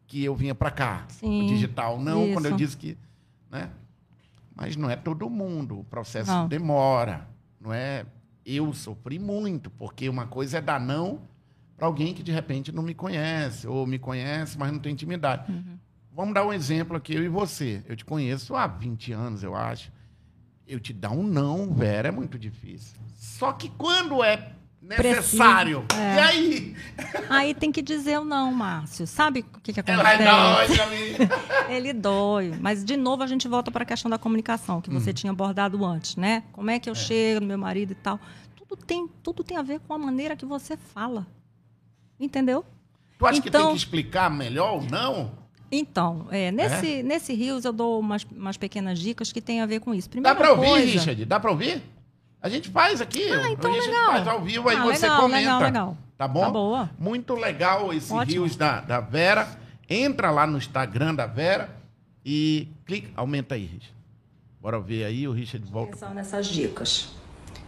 que 0.07 0.24
eu 0.24 0.34
vinha 0.34 0.55
para 0.55 0.70
cá, 0.70 1.05
Sim, 1.09 1.47
digital, 1.47 2.01
não 2.01 2.24
isso. 2.24 2.32
quando 2.34 2.47
eu 2.47 2.57
disse 2.57 2.76
que, 2.76 2.97
né? 3.51 3.70
Mas 4.55 4.76
não 4.76 4.89
é 4.89 4.97
todo 4.97 5.28
mundo, 5.28 5.80
o 5.80 5.84
processo 5.84 6.30
não. 6.30 6.49
demora, 6.49 7.28
não 7.61 7.72
é? 7.72 8.07
Eu 8.45 8.72
sofri 8.72 9.18
muito, 9.18 9.68
porque 9.70 10.09
uma 10.09 10.26
coisa 10.26 10.59
é 10.59 10.61
dar 10.61 10.80
não 10.80 11.22
para 11.76 11.87
alguém 11.87 12.14
que 12.14 12.22
de 12.22 12.32
repente 12.32 12.72
não 12.72 12.82
me 12.82 12.95
conhece 12.95 13.66
ou 13.66 13.87
me 13.87 13.99
conhece, 13.99 14.57
mas 14.57 14.72
não 14.72 14.78
tem 14.78 14.93
intimidade. 14.93 15.51
Uhum. 15.53 15.76
Vamos 16.11 16.32
dar 16.32 16.47
um 16.47 16.53
exemplo 16.53 16.97
aqui, 16.97 17.14
eu 17.14 17.22
e 17.22 17.28
você. 17.28 17.82
Eu 17.87 17.95
te 17.95 18.05
conheço 18.05 18.55
há 18.57 18.66
20 18.66 19.12
anos, 19.12 19.43
eu 19.43 19.55
acho. 19.55 19.93
Eu 20.66 20.80
te 20.80 20.93
dar 20.93 21.11
um 21.11 21.22
não, 21.22 21.72
Vera, 21.74 22.09
é 22.09 22.11
muito 22.11 22.39
difícil. 22.39 22.99
Só 23.14 23.53
que 23.53 23.68
quando 23.68 24.24
é 24.24 24.55
necessário. 24.87 25.84
É. 25.95 26.14
E 26.14 26.18
aí? 26.18 26.76
Aí 27.28 27.55
tem 27.55 27.72
que 27.72 27.82
dizer 27.82 28.18
o 28.18 28.24
não, 28.24 28.53
Márcio. 28.53 29.07
Sabe 29.07 29.41
o 29.41 29.61
que, 29.61 29.72
que 29.72 29.80
acontece? 29.80 30.22
Ela 30.22 30.66
é 30.66 30.66
dói 30.66 31.28
Ele 31.76 31.93
dói. 31.93 32.55
Mas, 32.61 32.84
de 32.84 32.97
novo, 32.97 33.22
a 33.22 33.26
gente 33.26 33.49
volta 33.49 33.70
para 33.70 33.82
a 33.82 33.87
questão 33.87 34.11
da 34.11 34.18
comunicação, 34.18 34.80
que 34.80 34.91
você 34.91 35.11
hum. 35.11 35.14
tinha 35.14 35.32
abordado 35.32 35.84
antes, 35.84 36.16
né? 36.16 36.45
Como 36.53 36.70
é 36.70 36.78
que 36.78 36.89
eu 36.89 36.95
é. 36.95 36.97
chego 36.97 37.41
no 37.41 37.47
meu 37.47 37.59
marido 37.59 37.93
e 37.93 37.97
tal. 37.97 38.20
Tudo 38.57 38.76
tem, 38.76 39.09
tudo 39.22 39.45
tem 39.45 39.57
a 39.57 39.62
ver 39.62 39.80
com 39.80 39.93
a 39.93 39.99
maneira 39.99 40.37
que 40.37 40.47
você 40.47 40.76
fala. 40.76 41.26
Entendeu? 42.18 42.64
Tu 43.18 43.26
acha 43.26 43.39
então, 43.39 43.43
que 43.43 43.51
tem 43.51 43.61
então 43.61 43.72
que 43.72 43.78
explicar 43.78 44.30
melhor 44.30 44.74
ou 44.74 44.82
não? 44.82 45.47
Então, 45.70 46.26
é, 46.30 46.53
nesse, 46.53 47.01
é? 47.01 47.03
nesse 47.03 47.34
Rios 47.34 47.64
eu 47.64 47.72
dou 47.72 47.99
umas, 47.99 48.24
umas 48.24 48.57
pequenas 48.57 48.99
dicas 48.99 49.32
que 49.32 49.41
tem 49.41 49.61
a 49.61 49.66
ver 49.66 49.80
com 49.80 49.93
isso. 49.93 50.09
Primeira 50.09 50.34
Dá 50.34 50.41
para 50.41 50.53
ouvir, 50.53 50.68
coisa... 50.68 50.87
Richard? 50.87 51.24
Dá 51.24 51.41
para 51.41 51.51
ouvir? 51.51 51.82
A 52.43 52.49
gente 52.49 52.70
faz 52.70 53.01
aqui. 53.01 53.30
Ah, 53.30 53.51
então 53.51 53.70
a 53.70 53.74
gente 53.74 53.87
legal. 53.87 54.07
faz 54.12 54.28
ao 54.28 54.41
vivo, 54.41 54.68
aí 54.68 54.76
ah, 54.76 54.82
você 54.82 55.07
legal, 55.07 55.20
comenta. 55.20 55.41
Legal, 55.41 55.61
legal. 55.61 55.97
Tá 56.16 56.28
bom? 56.28 56.41
Tá 56.41 56.51
boa. 56.51 56.91
Muito 56.99 57.34
legal 57.34 57.93
esse 57.93 58.12
Ótimo. 58.12 58.43
Rios 58.43 58.57
da, 58.57 58.80
da 58.80 59.01
Vera. 59.01 59.49
Entra 59.89 60.30
lá 60.30 60.47
no 60.47 60.59
Instagram 60.59 61.14
da 61.14 61.26
Vera 61.26 61.70
e 62.24 62.68
clica. 62.84 63.11
Aumenta 63.16 63.55
aí, 63.55 63.62
Richard. 63.62 63.95
Bora 64.61 64.80
ver 64.80 65.05
aí, 65.05 65.28
o 65.28 65.32
Richard 65.32 65.64
volta. 65.70 65.91
Atenção 65.91 66.14
nessas 66.14 66.47
dicas. 66.47 67.09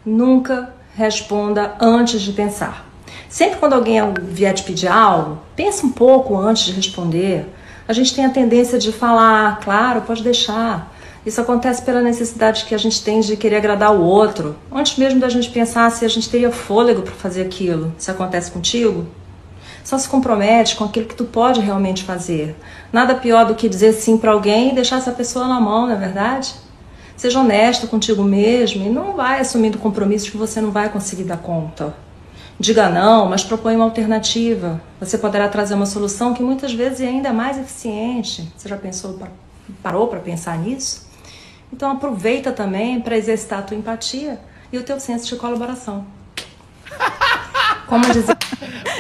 Nunca 0.05 0.75
responda 0.97 1.77
antes 1.81 2.21
de 2.21 2.33
pensar. 2.33 2.87
Sempre 3.29 3.59
quando 3.59 3.75
alguém 3.75 4.01
vier 4.23 4.55
te 4.55 4.63
pedir 4.63 4.89
algo, 4.89 5.41
pensa 5.55 5.87
um 5.87 5.93
pouco 5.93 6.37
antes 6.37 6.65
de 6.65 6.73
responder. 6.73 7.47
A 7.87 7.93
gente 7.93 8.15
tem 8.15 8.25
a 8.25 8.31
tendência 8.31 8.79
de 8.79 8.91
falar, 8.91 9.61
claro, 9.61 10.03
pode 10.03 10.23
deixar. 10.23 10.93
Isso 11.29 11.43
acontece 11.43 11.83
pela 11.83 12.01
necessidade 12.01 12.65
que 12.65 12.75
a 12.75 12.79
gente 12.79 13.05
tem 13.05 13.21
de 13.21 13.37
querer 13.37 13.57
agradar 13.57 13.95
o 13.95 14.03
outro, 14.03 14.57
antes 14.73 14.97
mesmo 14.97 15.21
da 15.21 15.29
gente 15.29 15.51
pensar 15.51 15.91
se 15.91 16.03
a 16.03 16.09
gente 16.09 16.31
teria 16.31 16.51
fôlego 16.51 17.03
para 17.03 17.13
fazer 17.13 17.43
aquilo. 17.43 17.95
Se 17.99 18.11
acontece 18.11 18.51
contigo, 18.51 19.07
só 19.85 19.99
se 19.99 20.09
compromete 20.09 20.75
com 20.75 20.85
aquilo 20.85 21.05
que 21.05 21.15
tu 21.15 21.27
pode 21.27 21.61
realmente 21.61 22.03
fazer. 22.03 22.57
Nada 22.91 23.15
pior 23.15 23.45
do 23.45 23.55
que 23.55 23.69
dizer 23.69 23.93
sim 23.93 24.17
para 24.17 24.33
alguém 24.33 24.71
e 24.71 24.75
deixar 24.75 24.97
essa 24.97 25.13
pessoa 25.13 25.47
na 25.47 25.61
mão, 25.61 25.87
não 25.87 25.93
é 25.93 25.99
verdade? 25.99 26.55
Seja 27.15 27.41
honesto 27.41 27.87
contigo 27.89 28.23
mesmo 28.23 28.87
e 28.87 28.89
não 28.89 29.13
vai 29.13 29.41
assumindo 29.41 29.77
compromissos 29.77 30.31
que 30.31 30.39
você 30.39 30.63
não 30.63 30.71
vai 30.71 30.89
conseguir 30.89 31.25
dar 31.25 31.37
conta. 31.37 31.95
Diga 32.59 32.89
não, 32.89 33.27
mas 33.29 33.45
propõe 33.45 33.77
uma 33.77 33.85
alternativa. 33.85 34.81
Você 34.99 35.19
poderá 35.19 35.47
trazer 35.47 35.75
uma 35.75 35.85
solução 35.85 36.33
que 36.33 36.43
muitas 36.43 36.73
vezes 36.73 37.03
é 37.03 37.07
ainda 37.07 37.35
mais 37.35 37.59
eficiente. 37.59 38.51
Você 38.57 38.67
já 38.67 38.79
pensou, 38.79 39.19
parou 39.83 40.09
para 40.09 40.21
pensar 40.21 40.57
nisso? 40.57 41.07
Então 41.73 41.91
aproveita 41.91 42.53
também 42.53 43.01
para 43.01 43.17
exercitar 43.17 43.61
a 43.61 43.63
tua 43.63 43.77
empatia 43.77 44.41
e 44.73 44.79
o 44.79 44.83
teu 44.83 44.99
senso 44.99 45.27
de 45.27 45.37
colaboração. 45.37 46.07
Como 47.87 48.05
dizer. 48.13 48.37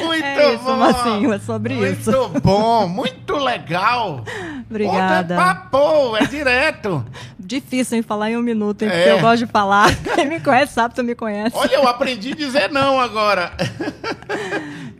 Muito 0.05 0.25
é 0.25 0.55
isso, 0.55 0.64
bom. 0.64 0.77
Massinho, 0.77 1.33
é 1.33 1.39
sobre 1.39 1.75
muito 1.75 2.01
isso. 2.01 2.11
Muito 2.11 2.41
bom, 2.41 2.89
muito 2.89 3.37
legal. 3.37 4.25
Obrigada. 4.69 5.35
Ontem 5.35 5.35
é 5.35 5.37
papo, 5.37 6.16
é 6.16 6.27
direto. 6.27 7.05
Difícil 7.39 7.99
em 7.99 8.03
falar 8.03 8.31
em 8.31 8.37
um 8.37 8.43
minuto, 8.43 8.83
hein? 8.83 8.89
É. 8.91 8.93
Porque 8.93 9.11
eu 9.11 9.21
gosto 9.21 9.47
de 9.47 9.53
falar. 9.53 9.95
Quem 10.14 10.27
me 10.27 10.41
conhece 10.41 10.73
sabe, 10.73 10.95
tu 10.95 11.05
me 11.05 11.14
conhece. 11.14 11.55
Olha, 11.55 11.75
eu 11.75 11.87
aprendi 11.87 12.33
a 12.33 12.37
dizer 12.37 12.71
não 12.71 12.99
agora. 12.99 13.53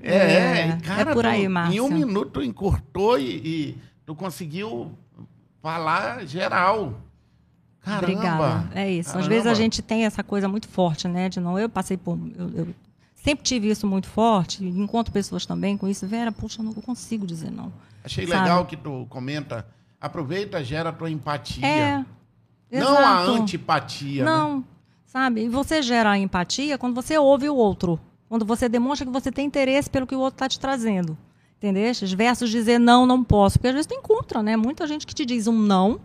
É, 0.01 0.71
é, 0.71 0.79
cara, 0.83 1.11
é 1.11 1.13
por 1.13 1.27
aí, 1.27 1.47
Márcio. 1.47 1.75
Em 1.77 1.81
um 1.83 1.91
minuto 1.91 2.43
encurtou 2.43 3.19
e, 3.19 3.27
e 3.45 3.79
tu 4.07 4.15
conseguiu 4.15 4.91
falar 5.61 6.25
geral. 6.25 6.95
Caramba. 7.89 8.13
Obrigada. 8.13 8.69
É 8.75 8.91
isso. 8.91 9.11
Caramba. 9.11 9.25
Às 9.25 9.29
vezes 9.29 9.47
a 9.47 9.55
gente 9.55 9.83
tem 9.83 10.05
essa 10.05 10.23
coisa 10.23 10.49
muito 10.49 10.69
forte, 10.69 11.09
né? 11.09 11.29
De 11.29 11.41
não. 11.41 11.59
Eu 11.59 11.69
passei 11.69 11.97
por. 11.97 12.19
Eu, 12.37 12.51
eu 12.55 12.69
sempre 13.15 13.45
tive 13.45 13.69
isso 13.71 13.87
muito 13.87 14.09
forte. 14.09 14.65
Encontro 14.65 15.13
pessoas 15.13 15.47
também 15.47 15.77
com 15.77 15.89
isso. 15.89 16.07
Vera, 16.07 16.31
puxa, 16.31 16.61
eu 16.61 16.65
não 16.65 16.75
consigo 16.75 17.27
dizer 17.27 17.51
não. 17.51 17.73
Achei 18.05 18.27
sabe? 18.27 18.41
legal 18.41 18.67
que 18.67 18.77
tu 18.77 19.07
comenta. 19.09 19.67
Aproveita, 20.01 20.63
gera 20.63 20.91
a 20.91 20.93
tua 20.93 21.11
empatia. 21.11 21.67
É. 21.67 22.05
Não 22.71 22.93
exato. 22.93 23.03
a 23.03 23.21
antipatia. 23.25 24.25
Né? 24.25 24.31
Não. 24.31 24.59
Né? 24.59 24.65
Sabe? 25.07 25.45
E 25.45 25.49
você 25.49 25.83
gera 25.83 26.11
a 26.11 26.19
empatia 26.19 26.77
quando 26.77 26.95
você 26.95 27.19
ouve 27.19 27.49
o 27.49 27.57
outro. 27.57 27.99
Quando 28.29 28.45
você 28.45 28.69
demonstra 28.69 29.07
que 29.07 29.13
você 29.13 29.33
tem 29.33 29.47
interesse 29.47 29.89
pelo 29.89 30.07
que 30.07 30.15
o 30.15 30.21
outro 30.21 30.37
está 30.37 30.49
te 30.49 30.61
trazendo. 30.61 31.17
Entendeu? 31.57 31.91
Versus 32.17 32.51
dizer 32.51 32.79
não, 32.79 33.07
não 33.07 33.25
posso. 33.25 33.59
Porque 33.59 33.69
às 33.69 33.75
vezes 33.75 33.87
tu 33.87 33.95
encontra, 33.95 34.43
né? 34.43 34.57
Muita 34.57 34.87
gente 34.87 35.07
que 35.07 35.15
te 35.15 35.25
diz 35.25 35.47
um 35.47 35.59
não, 35.59 36.01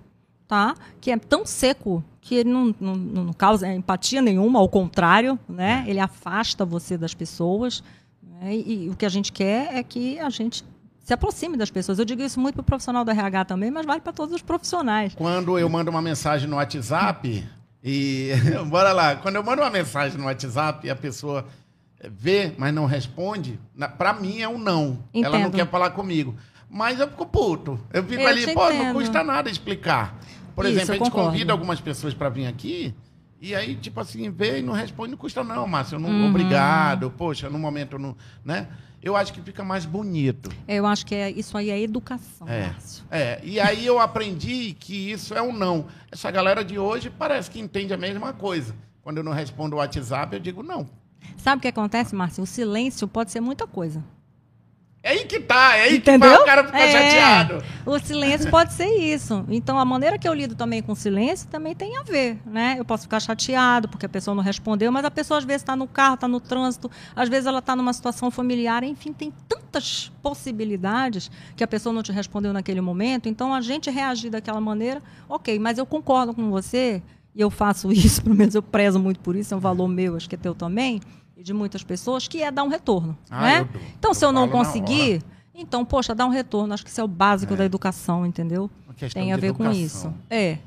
tá? 0.47 0.75
Que 1.01 1.11
é 1.11 1.17
tão 1.17 1.45
seco 1.45 2.03
que 2.21 2.35
ele 2.35 2.49
não, 2.49 2.73
não, 2.79 2.95
não 2.95 3.33
causa 3.33 3.67
empatia 3.71 4.21
nenhuma, 4.21 4.59
ao 4.59 4.69
contrário, 4.69 5.37
né? 5.47 5.83
Ele 5.87 5.99
afasta 5.99 6.63
você 6.65 6.97
das 6.97 7.13
pessoas. 7.13 7.83
Né? 8.21 8.55
E, 8.55 8.85
e, 8.85 8.89
o 8.89 8.95
que 8.95 9.05
a 9.05 9.09
gente 9.09 9.31
quer 9.31 9.75
é 9.75 9.83
que 9.83 10.19
a 10.19 10.29
gente 10.29 10.63
se 11.03 11.13
aproxime 11.13 11.57
das 11.57 11.69
pessoas. 11.69 11.99
Eu 11.99 12.05
digo 12.05 12.21
isso 12.21 12.39
muito 12.39 12.55
para 12.55 12.61
o 12.61 12.63
profissional 12.63 13.03
do 13.03 13.11
RH 13.11 13.45
também, 13.45 13.69
mas 13.69 13.85
vale 13.85 13.99
para 13.99 14.13
todos 14.13 14.33
os 14.33 14.41
profissionais. 14.41 15.13
Quando 15.15 15.59
eu 15.59 15.67
mando 15.67 15.91
uma 15.91 16.01
mensagem 16.01 16.47
no 16.47 16.55
WhatsApp 16.55 17.43
e 17.83 18.31
bora 18.67 18.93
lá, 18.93 19.17
quando 19.17 19.35
eu 19.35 19.43
mando 19.43 19.61
uma 19.61 19.69
mensagem 19.69 20.17
no 20.17 20.25
WhatsApp 20.25 20.87
e 20.87 20.89
a 20.89 20.95
pessoa 20.95 21.45
vê, 22.09 22.53
mas 22.57 22.73
não 22.73 22.85
responde, 22.85 23.59
para 23.97 24.13
mim 24.13 24.41
é 24.41 24.47
um 24.47 24.57
não. 24.57 24.99
Entendo. 25.13 25.25
Ela 25.25 25.39
não 25.39 25.51
quer 25.51 25.67
falar 25.67 25.89
comigo. 25.91 26.35
Mas 26.69 26.99
eu 26.99 27.07
fico 27.07 27.25
puto. 27.25 27.79
Eu 27.93 28.03
fico 28.03 28.21
eu 28.21 28.27
ali, 28.27 28.51
pô, 28.51 28.65
entendo. 28.67 28.85
não 28.85 28.93
custa 28.93 29.23
nada 29.23 29.49
explicar. 29.49 30.17
Por 30.55 30.65
Isso, 30.65 30.73
exemplo, 30.73 30.91
a 30.91 30.97
gente 30.97 31.03
concordo. 31.09 31.31
convida 31.31 31.51
algumas 31.51 31.81
pessoas 31.81 32.13
para 32.13 32.29
vir 32.29 32.47
aqui 32.47 32.93
e 33.43 33.53
aí, 33.53 33.75
tipo 33.75 33.99
assim, 33.99 34.29
vê 34.31 34.59
e 34.59 34.61
não 34.61 34.71
responde, 34.71 35.11
não 35.11 35.17
custa 35.17 35.43
não, 35.43 35.67
Márcio. 35.67 35.99
Não, 35.99 36.09
uhum. 36.09 36.29
Obrigado, 36.29 37.11
poxa, 37.11 37.49
no 37.49 37.59
momento, 37.59 37.99
não, 37.99 38.15
né? 38.45 38.69
Eu 39.01 39.17
acho 39.17 39.33
que 39.33 39.41
fica 39.41 39.65
mais 39.65 39.85
bonito. 39.85 40.49
Eu 40.65 40.85
acho 40.87 41.05
que 41.05 41.13
é, 41.13 41.29
isso 41.29 41.57
aí 41.57 41.69
é 41.69 41.77
educação, 41.77 42.47
é, 42.47 42.67
Márcio. 42.67 43.03
É, 43.11 43.41
e 43.43 43.59
aí 43.59 43.85
eu 43.85 43.99
aprendi 43.99 44.73
que 44.79 45.11
isso 45.11 45.33
é 45.33 45.41
um 45.41 45.51
não. 45.51 45.87
Essa 46.09 46.31
galera 46.31 46.63
de 46.63 46.79
hoje 46.79 47.09
parece 47.09 47.51
que 47.51 47.59
entende 47.59 47.93
a 47.93 47.97
mesma 47.97 48.31
coisa. 48.31 48.73
Quando 49.01 49.17
eu 49.17 49.23
não 49.25 49.33
respondo 49.33 49.75
o 49.75 49.79
WhatsApp, 49.79 50.33
eu 50.33 50.39
digo 50.39 50.63
não. 50.63 50.87
Sabe 51.35 51.57
o 51.57 51.61
que 51.61 51.67
acontece, 51.67 52.15
Márcio? 52.15 52.45
O 52.45 52.47
silêncio 52.47 53.09
pode 53.09 53.29
ser 53.29 53.41
muita 53.41 53.67
coisa. 53.67 54.01
É 55.05 55.09
aí 55.09 55.25
que 55.25 55.37
tá, 55.37 55.75
é 55.75 55.81
aí 55.81 55.97
Entendeu? 55.97 56.37
que 56.37 56.43
o 56.43 56.45
cara 56.45 56.63
fica 56.63 56.79
é, 56.79 56.91
chateado. 56.93 57.61
O 57.85 57.99
silêncio 57.99 58.49
pode 58.49 58.71
ser 58.71 58.87
isso. 58.87 59.43
Então, 59.49 59.77
a 59.77 59.83
maneira 59.83 60.17
que 60.17 60.25
eu 60.25 60.33
lido 60.33 60.55
também 60.55 60.81
com 60.81 60.93
o 60.93 60.95
silêncio 60.95 61.45
também 61.49 61.75
tem 61.75 61.97
a 61.97 62.03
ver, 62.03 62.39
né? 62.45 62.77
Eu 62.79 62.85
posso 62.85 63.03
ficar 63.03 63.19
chateado 63.19 63.89
porque 63.89 64.05
a 64.05 64.09
pessoa 64.09 64.33
não 64.33 64.41
respondeu, 64.41 64.89
mas 64.93 65.03
a 65.03 65.11
pessoa 65.11 65.39
às 65.39 65.43
vezes 65.43 65.61
está 65.61 65.75
no 65.75 65.87
carro, 65.87 66.13
está 66.13 66.25
no 66.25 66.39
trânsito, 66.39 66.89
às 67.13 67.27
vezes 67.27 67.47
ela 67.47 67.59
está 67.59 67.75
numa 67.75 67.91
situação 67.91 68.31
familiar, 68.31 68.81
enfim, 68.81 69.11
tem 69.11 69.33
tantas 69.45 70.09
possibilidades 70.21 71.29
que 71.57 71.65
a 71.65 71.67
pessoa 71.67 71.91
não 71.91 72.01
te 72.01 72.13
respondeu 72.13 72.53
naquele 72.53 72.79
momento. 72.79 73.27
Então, 73.27 73.53
a 73.53 73.59
gente 73.59 73.91
reagir 73.91 74.29
daquela 74.29 74.61
maneira, 74.61 75.01
ok, 75.27 75.59
mas 75.59 75.77
eu 75.77 75.85
concordo 75.85 76.33
com 76.33 76.49
você 76.49 77.03
e 77.35 77.41
eu 77.41 77.49
faço 77.49 77.91
isso, 77.91 78.23
pelo 78.23 78.35
menos 78.35 78.55
eu 78.55 78.63
prezo 78.63 79.01
muito 79.01 79.19
por 79.19 79.35
isso, 79.35 79.53
é 79.53 79.57
um 79.57 79.59
valor 79.59 79.89
meu, 79.89 80.15
acho 80.15 80.29
que 80.29 80.35
é 80.35 80.37
teu 80.37 80.55
também 80.55 81.01
e 81.43 81.45
de 81.45 81.53
muitas 81.53 81.83
pessoas, 81.83 82.27
que 82.27 82.41
é 82.41 82.49
dar 82.49 82.63
um 82.63 82.69
retorno. 82.69 83.17
Ah, 83.29 83.41
né? 83.41 83.69
Então, 83.99 84.13
se 84.13 84.25
eu 84.25 84.31
não 84.31 84.47
conseguir, 84.47 85.21
então, 85.53 85.83
poxa, 85.83 86.15
dar 86.15 86.25
um 86.25 86.29
retorno. 86.29 86.73
Acho 86.73 86.83
que 86.83 86.89
isso 86.89 87.01
é 87.01 87.03
o 87.03 87.07
básico 87.07 87.53
é. 87.53 87.57
da 87.57 87.65
educação, 87.65 88.25
entendeu? 88.25 88.71
Tem 89.13 89.33
a 89.33 89.37
ver 89.37 89.47
educação. 89.47 89.73
com 89.73 89.77
isso. 89.77 90.13
É. 90.29 90.57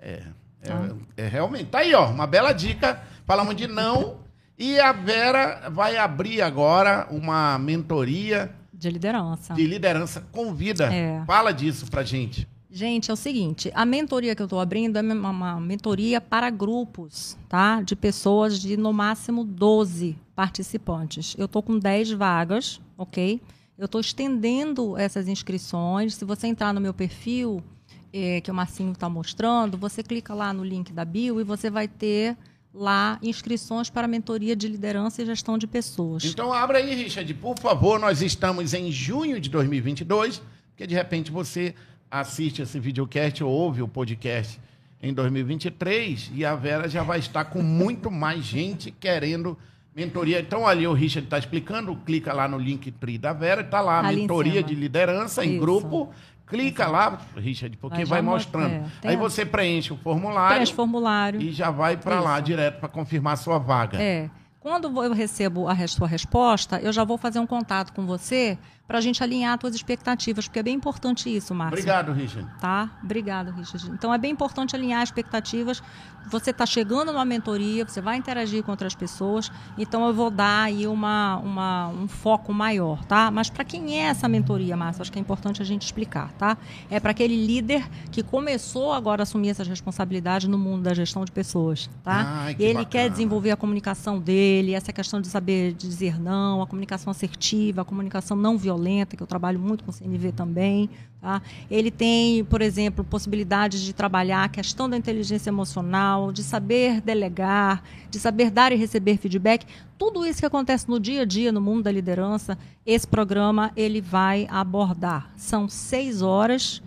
É, 0.00 0.22
é, 0.62 0.68
tá. 0.68 0.88
é, 1.18 1.28
realmente. 1.28 1.66
Tá 1.66 1.80
aí, 1.80 1.94
ó, 1.94 2.08
uma 2.08 2.26
bela 2.26 2.52
dica. 2.52 3.02
Falamos 3.26 3.54
de 3.54 3.66
não. 3.66 4.16
E 4.58 4.80
a 4.80 4.92
Vera 4.92 5.68
vai 5.70 5.96
abrir 5.96 6.40
agora 6.40 7.06
uma 7.10 7.58
mentoria. 7.58 8.50
De 8.72 8.88
liderança. 8.90 9.54
De 9.54 9.66
liderança. 9.66 10.24
Convida. 10.32 10.92
É. 10.92 11.22
Fala 11.26 11.52
disso 11.52 11.86
pra 11.90 12.02
gente. 12.02 12.48
Gente, 12.74 13.10
é 13.10 13.14
o 13.14 13.16
seguinte, 13.16 13.70
a 13.74 13.84
mentoria 13.84 14.34
que 14.34 14.40
eu 14.40 14.46
estou 14.46 14.58
abrindo 14.58 14.96
é 14.96 15.02
uma 15.02 15.60
mentoria 15.60 16.22
para 16.22 16.48
grupos, 16.48 17.36
tá? 17.46 17.82
De 17.82 17.94
pessoas 17.94 18.58
de 18.58 18.78
no 18.78 18.94
máximo 18.94 19.44
12 19.44 20.16
participantes. 20.34 21.34
Eu 21.36 21.44
estou 21.44 21.62
com 21.62 21.78
10 21.78 22.12
vagas, 22.12 22.80
ok? 22.96 23.42
Eu 23.76 23.84
estou 23.84 24.00
estendendo 24.00 24.96
essas 24.96 25.28
inscrições. 25.28 26.14
Se 26.14 26.24
você 26.24 26.46
entrar 26.46 26.72
no 26.72 26.80
meu 26.80 26.94
perfil, 26.94 27.62
é, 28.10 28.40
que 28.40 28.50
o 28.50 28.54
Marcinho 28.54 28.92
está 28.92 29.06
mostrando, 29.06 29.76
você 29.76 30.02
clica 30.02 30.32
lá 30.32 30.50
no 30.50 30.64
link 30.64 30.94
da 30.94 31.04
bio 31.04 31.42
e 31.42 31.44
você 31.44 31.68
vai 31.68 31.86
ter 31.86 32.38
lá 32.72 33.18
inscrições 33.22 33.90
para 33.90 34.08
mentoria 34.08 34.56
de 34.56 34.66
liderança 34.66 35.20
e 35.20 35.26
gestão 35.26 35.58
de 35.58 35.66
pessoas. 35.66 36.24
Então 36.24 36.50
abra 36.50 36.78
aí, 36.78 36.94
Richard, 36.94 37.34
por 37.34 37.58
favor. 37.58 38.00
Nós 38.00 38.22
estamos 38.22 38.72
em 38.72 38.90
junho 38.90 39.38
de 39.38 39.50
2022, 39.50 40.40
porque 40.70 40.86
de 40.86 40.94
repente 40.94 41.30
você 41.30 41.74
assiste 42.12 42.60
esse 42.60 42.78
videocast 42.78 43.42
ou 43.42 43.50
ouve 43.50 43.80
o 43.80 43.88
podcast 43.88 44.60
em 45.02 45.14
2023 45.14 46.30
e 46.34 46.44
a 46.44 46.54
Vera 46.54 46.86
já 46.86 47.02
vai 47.02 47.18
estar 47.18 47.46
com 47.46 47.62
muito 47.62 48.10
mais 48.10 48.44
gente 48.44 48.90
querendo 48.90 49.56
mentoria. 49.96 50.38
Então, 50.38 50.66
ali 50.66 50.86
o 50.86 50.92
Richard 50.92 51.26
está 51.26 51.38
explicando, 51.38 51.96
clica 51.96 52.34
lá 52.34 52.46
no 52.46 52.58
link 52.58 52.90
tri 52.92 53.16
da 53.16 53.32
Vera, 53.32 53.62
está 53.62 53.80
lá, 53.80 54.00
ali 54.00 54.20
mentoria 54.20 54.62
de 54.62 54.74
liderança 54.74 55.42
Isso. 55.42 55.54
em 55.54 55.58
grupo. 55.58 56.10
Clica 56.46 56.86
lá, 56.86 57.18
Richard, 57.34 57.74
porque 57.78 58.04
vai, 58.04 58.20
vai 58.20 58.22
mostrando. 58.22 58.84
É, 59.02 59.08
Aí 59.08 59.16
você 59.16 59.46
preenche 59.46 59.90
o 59.90 59.96
formulário. 59.96 60.56
Preenche 60.56 60.72
o 60.72 60.76
formulário. 60.76 61.40
E 61.40 61.50
já 61.50 61.70
vai 61.70 61.96
para 61.96 62.20
lá 62.20 62.38
direto 62.40 62.78
para 62.78 62.90
confirmar 62.90 63.32
a 63.32 63.36
sua 63.36 63.56
vaga. 63.56 64.02
É. 64.02 64.28
Quando 64.60 65.02
eu 65.02 65.14
recebo 65.14 65.66
a 65.66 65.88
sua 65.88 66.06
resposta, 66.06 66.78
eu 66.78 66.92
já 66.92 67.04
vou 67.04 67.16
fazer 67.16 67.38
um 67.38 67.46
contato 67.46 67.94
com 67.94 68.04
você 68.04 68.58
para 68.92 68.98
a 68.98 69.00
gente 69.00 69.22
alinhar 69.22 69.54
as 69.54 69.60
suas 69.62 69.74
expectativas, 69.74 70.46
porque 70.46 70.58
é 70.58 70.62
bem 70.62 70.74
importante 70.74 71.34
isso, 71.34 71.54
Márcio. 71.54 71.78
Obrigado, 71.78 72.12
Richard. 72.12 72.46
Tá? 72.60 72.90
Obrigado, 73.02 73.50
Richard. 73.50 73.90
Então 73.90 74.12
é 74.12 74.18
bem 74.18 74.32
importante 74.32 74.76
alinhar 74.76 75.02
expectativas. 75.02 75.82
Você 76.30 76.50
está 76.50 76.66
chegando 76.66 77.10
numa 77.10 77.24
mentoria, 77.24 77.86
você 77.86 78.02
vai 78.02 78.18
interagir 78.18 78.62
com 78.62 78.70
outras 78.70 78.94
pessoas, 78.94 79.50
então 79.78 80.06
eu 80.06 80.12
vou 80.12 80.30
dar 80.30 80.64
aí 80.64 80.86
uma, 80.86 81.38
uma 81.38 81.88
um 81.88 82.06
foco 82.06 82.52
maior, 82.52 83.02
tá? 83.06 83.30
Mas 83.30 83.48
para 83.48 83.64
quem 83.64 83.98
é 83.98 84.04
essa 84.04 84.28
mentoria, 84.28 84.76
Márcio? 84.76 85.00
Acho 85.00 85.10
que 85.10 85.18
é 85.18 85.22
importante 85.22 85.62
a 85.62 85.64
gente 85.64 85.82
explicar, 85.82 86.30
tá? 86.34 86.58
É 86.90 87.00
para 87.00 87.12
aquele 87.12 87.34
líder 87.34 87.88
que 88.10 88.22
começou 88.22 88.92
agora 88.92 89.22
a 89.22 89.24
assumir 89.24 89.48
essas 89.48 89.66
responsabilidades 89.66 90.46
no 90.46 90.58
mundo 90.58 90.82
da 90.82 90.92
gestão 90.92 91.24
de 91.24 91.32
pessoas, 91.32 91.88
tá? 92.04 92.44
Ai, 92.44 92.54
que 92.54 92.62
Ele 92.62 92.74
bacana. 92.74 92.90
quer 92.90 93.10
desenvolver 93.10 93.52
a 93.52 93.56
comunicação 93.56 94.20
dele, 94.20 94.74
essa 94.74 94.92
questão 94.92 95.18
de 95.18 95.28
saber 95.28 95.72
dizer 95.72 96.20
não, 96.20 96.60
a 96.60 96.66
comunicação 96.66 97.10
assertiva, 97.10 97.80
a 97.80 97.84
comunicação 97.84 98.36
não 98.36 98.58
violenta 98.58 98.81
violenta, 98.82 99.16
que 99.16 99.22
eu 99.22 99.26
trabalho 99.26 99.58
muito 99.58 99.84
com 99.84 99.92
CNV 99.92 100.32
também. 100.32 100.90
Tá? 101.20 101.40
Ele 101.70 101.90
tem, 101.90 102.44
por 102.44 102.60
exemplo, 102.60 103.04
possibilidades 103.04 103.80
de 103.80 103.92
trabalhar 103.92 104.44
a 104.44 104.48
questão 104.48 104.90
da 104.90 104.96
inteligência 104.96 105.50
emocional, 105.50 106.32
de 106.32 106.42
saber 106.42 107.00
delegar, 107.00 107.82
de 108.10 108.18
saber 108.18 108.50
dar 108.50 108.72
e 108.72 108.76
receber 108.76 109.16
feedback. 109.16 109.64
Tudo 109.96 110.26
isso 110.26 110.40
que 110.40 110.46
acontece 110.46 110.88
no 110.88 110.98
dia 110.98 111.22
a 111.22 111.24
dia 111.24 111.52
no 111.52 111.60
mundo 111.60 111.84
da 111.84 111.92
liderança, 111.92 112.58
esse 112.84 113.06
programa 113.06 113.70
ele 113.76 114.00
vai 114.00 114.48
abordar. 114.50 115.30
São 115.36 115.68
seis 115.68 116.22
horas. 116.22 116.82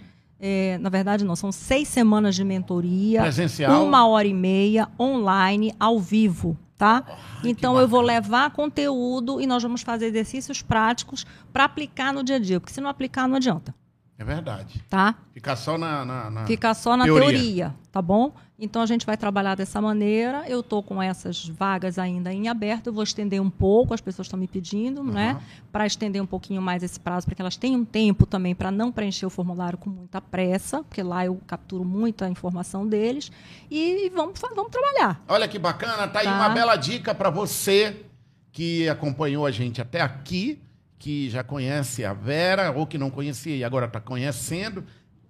É, 0.47 0.77
na 0.77 0.89
verdade, 0.89 1.25
não, 1.25 1.35
são 1.35 1.51
seis 1.51 1.87
semanas 1.87 2.35
de 2.35 2.43
mentoria. 2.43 3.21
Presencial. 3.21 3.83
Uma 3.83 4.07
hora 4.07 4.27
e 4.27 4.33
meia, 4.33 4.87
online, 4.99 5.73
ao 5.79 5.99
vivo 5.99 6.55
tá? 6.77 7.05
Oh, 7.07 7.47
então 7.47 7.79
eu 7.79 7.87
vou 7.87 8.01
levar 8.01 8.51
conteúdo 8.51 9.39
e 9.39 9.47
nós 9.47 9.63
vamos 9.63 9.81
fazer 9.81 10.07
exercícios 10.07 10.61
práticos 10.61 11.25
para 11.53 11.63
aplicar 11.63 12.13
no 12.13 12.21
dia 12.21 12.35
a 12.35 12.39
dia, 12.39 12.59
porque 12.59 12.73
se 12.73 12.81
não 12.81 12.89
aplicar 12.89 13.29
não 13.29 13.37
adianta. 13.37 13.73
É 14.17 14.23
verdade. 14.23 14.81
Tá? 14.89 15.15
Ficar 15.33 15.57
só 15.57 15.77
na, 15.77 16.05
na, 16.05 16.29
na 16.29 16.45
Fica 16.45 16.73
só 16.73 16.95
na 16.95 17.03
teoria. 17.03 17.27
teoria. 17.29 17.75
tá 17.91 18.01
bom? 18.01 18.33
Então 18.57 18.81
a 18.81 18.85
gente 18.85 19.05
vai 19.05 19.17
trabalhar 19.17 19.55
dessa 19.55 19.81
maneira. 19.81 20.45
Eu 20.47 20.61
estou 20.61 20.81
com 20.81 21.03
essas 21.03 21.45
vagas 21.49 21.99
ainda 21.99 22.31
em 22.33 22.47
aberto. 22.47 22.87
Eu 22.87 22.93
vou 22.93 23.03
estender 23.03 23.41
um 23.41 23.49
pouco, 23.49 23.93
as 23.93 23.99
pessoas 23.99 24.27
estão 24.27 24.39
me 24.39 24.47
pedindo, 24.47 25.03
né? 25.03 25.41
Para 25.69 25.85
estender 25.85 26.21
um 26.21 26.25
pouquinho 26.25 26.61
mais 26.61 26.81
esse 26.81 26.97
prazo, 26.97 27.25
para 27.25 27.35
que 27.35 27.41
elas 27.41 27.57
tenham 27.57 27.83
tempo 27.83 28.25
também 28.25 28.55
para 28.55 28.71
não 28.71 28.89
preencher 28.89 29.25
o 29.25 29.29
formulário 29.29 29.77
com 29.77 29.89
muita 29.89 30.21
pressa, 30.21 30.81
porque 30.83 31.03
lá 31.03 31.25
eu 31.25 31.37
capturo 31.45 31.83
muita 31.83 32.29
informação 32.29 32.87
deles. 32.87 33.29
E 33.69 34.09
vamos, 34.15 34.39
vamos 34.55 34.71
trabalhar. 34.71 35.21
Olha 35.27 35.45
que 35.49 35.59
bacana, 35.59 36.07
tá 36.07 36.19
aí 36.19 36.25
Tá. 36.25 36.35
uma 36.35 36.49
bela 36.49 36.77
dica 36.77 37.13
para 37.13 37.29
você 37.29 38.05
que 38.53 38.87
acompanhou 38.87 39.45
a 39.45 39.51
gente 39.51 39.81
até 39.81 39.99
aqui, 39.99 40.61
que 41.05 41.29
já 41.29 41.43
conhece 41.43 42.03
a 42.03 42.13
Vera 42.13 42.71
ou 42.71 42.87
que 42.87 42.97
não 42.97 43.11
conhecia 43.11 43.55
e 43.55 43.63
agora 43.63 43.85
está 43.85 43.99
conhecendo, 43.99 44.83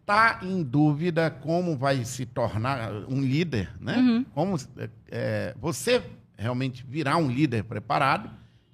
tá 0.05 0.39
em 0.41 0.63
dúvida 0.63 1.29
como 1.29 1.75
vai 1.75 2.05
se 2.05 2.25
tornar 2.25 2.93
um 3.09 3.19
líder, 3.21 3.69
né? 3.81 3.97
Uhum. 3.97 4.25
Como 4.33 4.55
é, 5.11 5.53
você 5.59 6.01
realmente 6.37 6.85
virar 6.87 7.17
um 7.17 7.29
líder 7.29 7.65
preparado. 7.65 8.29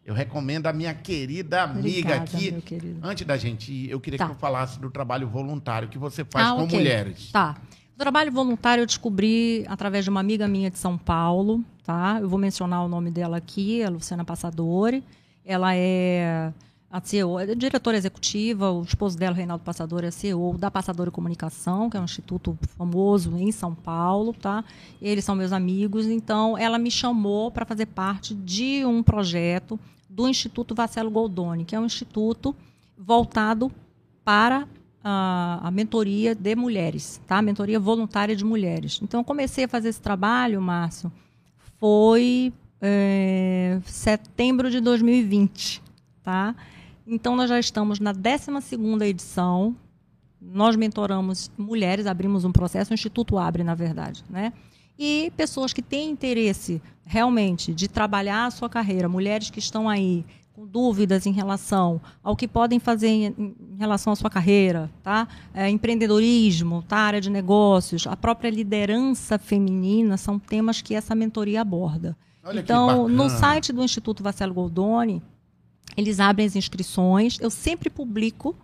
Eu 0.05 0.13
recomendo 0.13 0.67
a 0.67 0.73
minha 0.73 0.93
querida 0.93 1.63
amiga 1.63 2.17
Obrigada, 2.17 2.23
aqui. 2.23 2.97
Antes 3.01 3.25
da 3.25 3.35
gente 3.35 3.73
ir, 3.73 3.89
eu 3.89 3.99
queria 3.99 4.19
Tá. 4.19 4.27
que 4.27 4.33
eu 4.33 4.37
falasse 4.37 4.79
do 4.79 4.91
trabalho 4.91 5.27
voluntário 5.27 5.87
que 5.89 5.97
você 5.97 6.23
faz 6.23 6.49
Ah, 6.49 6.53
com 6.53 6.65
ok. 6.65 6.77
mulheres. 6.77 7.31
Tá. 7.31 7.57
O 7.95 7.97
trabalho 7.97 8.31
voluntário 8.31 8.83
eu 8.83 8.85
descobri 8.85 9.65
através 9.67 10.03
de 10.03 10.11
uma 10.11 10.19
amiga 10.19 10.47
minha 10.47 10.69
de 10.69 10.77
São 10.77 10.99
Paulo, 10.99 11.63
tá? 11.83 12.19
Eu 12.21 12.29
vou 12.29 12.37
mencionar 12.37 12.85
o 12.85 12.87
nome 12.87 13.09
dela 13.09 13.37
aqui, 13.37 13.81
a 13.81 13.89
Luciana 13.89 14.23
Passadori. 14.23 15.03
Ela 15.43 15.75
é 15.75 16.53
a 16.91 16.99
CEO, 17.01 17.39
é 17.39 17.55
diretora 17.55 17.95
executiva, 17.95 18.69
o 18.69 18.83
esposo 18.83 19.17
dela, 19.17 19.33
Reinaldo 19.33 19.63
Passadori, 19.63 20.07
é 20.07 20.11
CEO 20.11 20.57
da 20.57 20.69
Passadori 20.69 21.09
Comunicação, 21.09 21.89
que 21.89 21.95
é 21.95 22.01
um 22.01 22.03
instituto 22.03 22.57
famoso 22.77 23.37
em 23.37 23.49
São 23.49 23.73
Paulo, 23.73 24.33
tá? 24.33 24.63
Eles 25.01 25.23
são 25.23 25.33
meus 25.33 25.53
amigos, 25.53 26.05
então 26.05 26.57
ela 26.57 26.77
me 26.77 26.91
chamou 26.91 27.49
para 27.49 27.65
fazer 27.65 27.85
parte 27.85 28.35
de 28.35 28.83
um 28.85 29.01
projeto 29.01 29.79
do 30.09 30.27
Instituto 30.27 30.75
Vacelo 30.75 31.09
Goldoni, 31.09 31.63
que 31.63 31.73
é 31.73 31.79
um 31.79 31.85
instituto 31.85 32.53
voltado 32.97 33.71
para 34.25 34.67
a, 35.01 35.61
a 35.63 35.71
mentoria 35.71 36.35
de 36.35 36.55
mulheres, 36.57 37.21
tá? 37.25 37.37
A 37.37 37.41
mentoria 37.41 37.79
voluntária 37.79 38.35
de 38.35 38.43
mulheres. 38.43 38.99
Então, 39.01 39.21
eu 39.21 39.23
comecei 39.23 39.63
a 39.63 39.67
fazer 39.69 39.87
esse 39.87 40.01
trabalho, 40.01 40.61
Márcio, 40.61 41.09
foi 41.79 42.51
é, 42.81 43.79
setembro 43.85 44.69
de 44.69 44.81
2020, 44.81 45.81
tá? 46.21 46.53
Então, 47.14 47.36
nós 47.36 47.49
já 47.49 47.59
estamos 47.59 47.99
na 47.99 48.14
12ª 48.14 49.05
edição. 49.05 49.76
Nós 50.41 50.78
mentoramos 50.78 51.51
mulheres, 51.57 52.07
abrimos 52.07 52.45
um 52.45 52.53
processo, 52.53 52.91
o 52.91 52.93
Instituto 52.93 53.38
abre, 53.38 53.66
na 53.66 53.76
verdade, 53.76 54.24
né? 54.30 54.53
E 54.97 55.30
pessoas 55.36 55.74
que 55.74 55.82
têm 55.82 56.09
interesse 56.09 56.82
realmente 57.05 57.74
de 57.74 57.89
trabalhar 57.89 58.45
a 58.45 58.51
sua 58.51 58.70
carreira, 58.70 59.09
mulheres 59.09 59.49
que 59.49 59.59
estão 59.59 59.89
aí 59.89 60.26
com 60.53 60.66
dúvidas 60.66 61.26
em 61.26 61.34
relação 61.34 61.99
ao 62.24 62.34
que 62.34 62.47
podem 62.47 62.80
fazer 62.80 63.09
em, 63.09 63.55
relação 63.78 64.14
à 64.14 64.16
sua 64.16 64.30
carreira, 64.30 64.89
tá? 65.03 65.28
É, 65.53 65.70
empreendedorismo, 65.70 66.82
tá? 66.84 66.97
área 66.97 67.20
de 67.20 67.30
negócios, 67.30 68.07
a 68.07 68.16
própria 68.16 68.49
liderança 68.49 69.38
feminina 69.38 70.16
são 70.16 70.39
temas 70.39 70.82
que 70.82 70.95
essa 70.95 71.14
mentoria 71.14 71.59
aborda. 71.59 72.16
Olha 72.41 72.62
então, 72.62 73.07
no 73.09 73.30
site 73.30 73.74
do 73.74 73.84
Instituto 73.84 74.24
Vacelo 74.24 74.53
Goldoni, 74.53 75.22
eles 75.97 76.19
abrem 76.19 76.45
as 76.47 76.55
inscrições. 76.55 77.37
Eu 77.41 77.49
sempre 77.49 77.89
publico. 77.89 78.55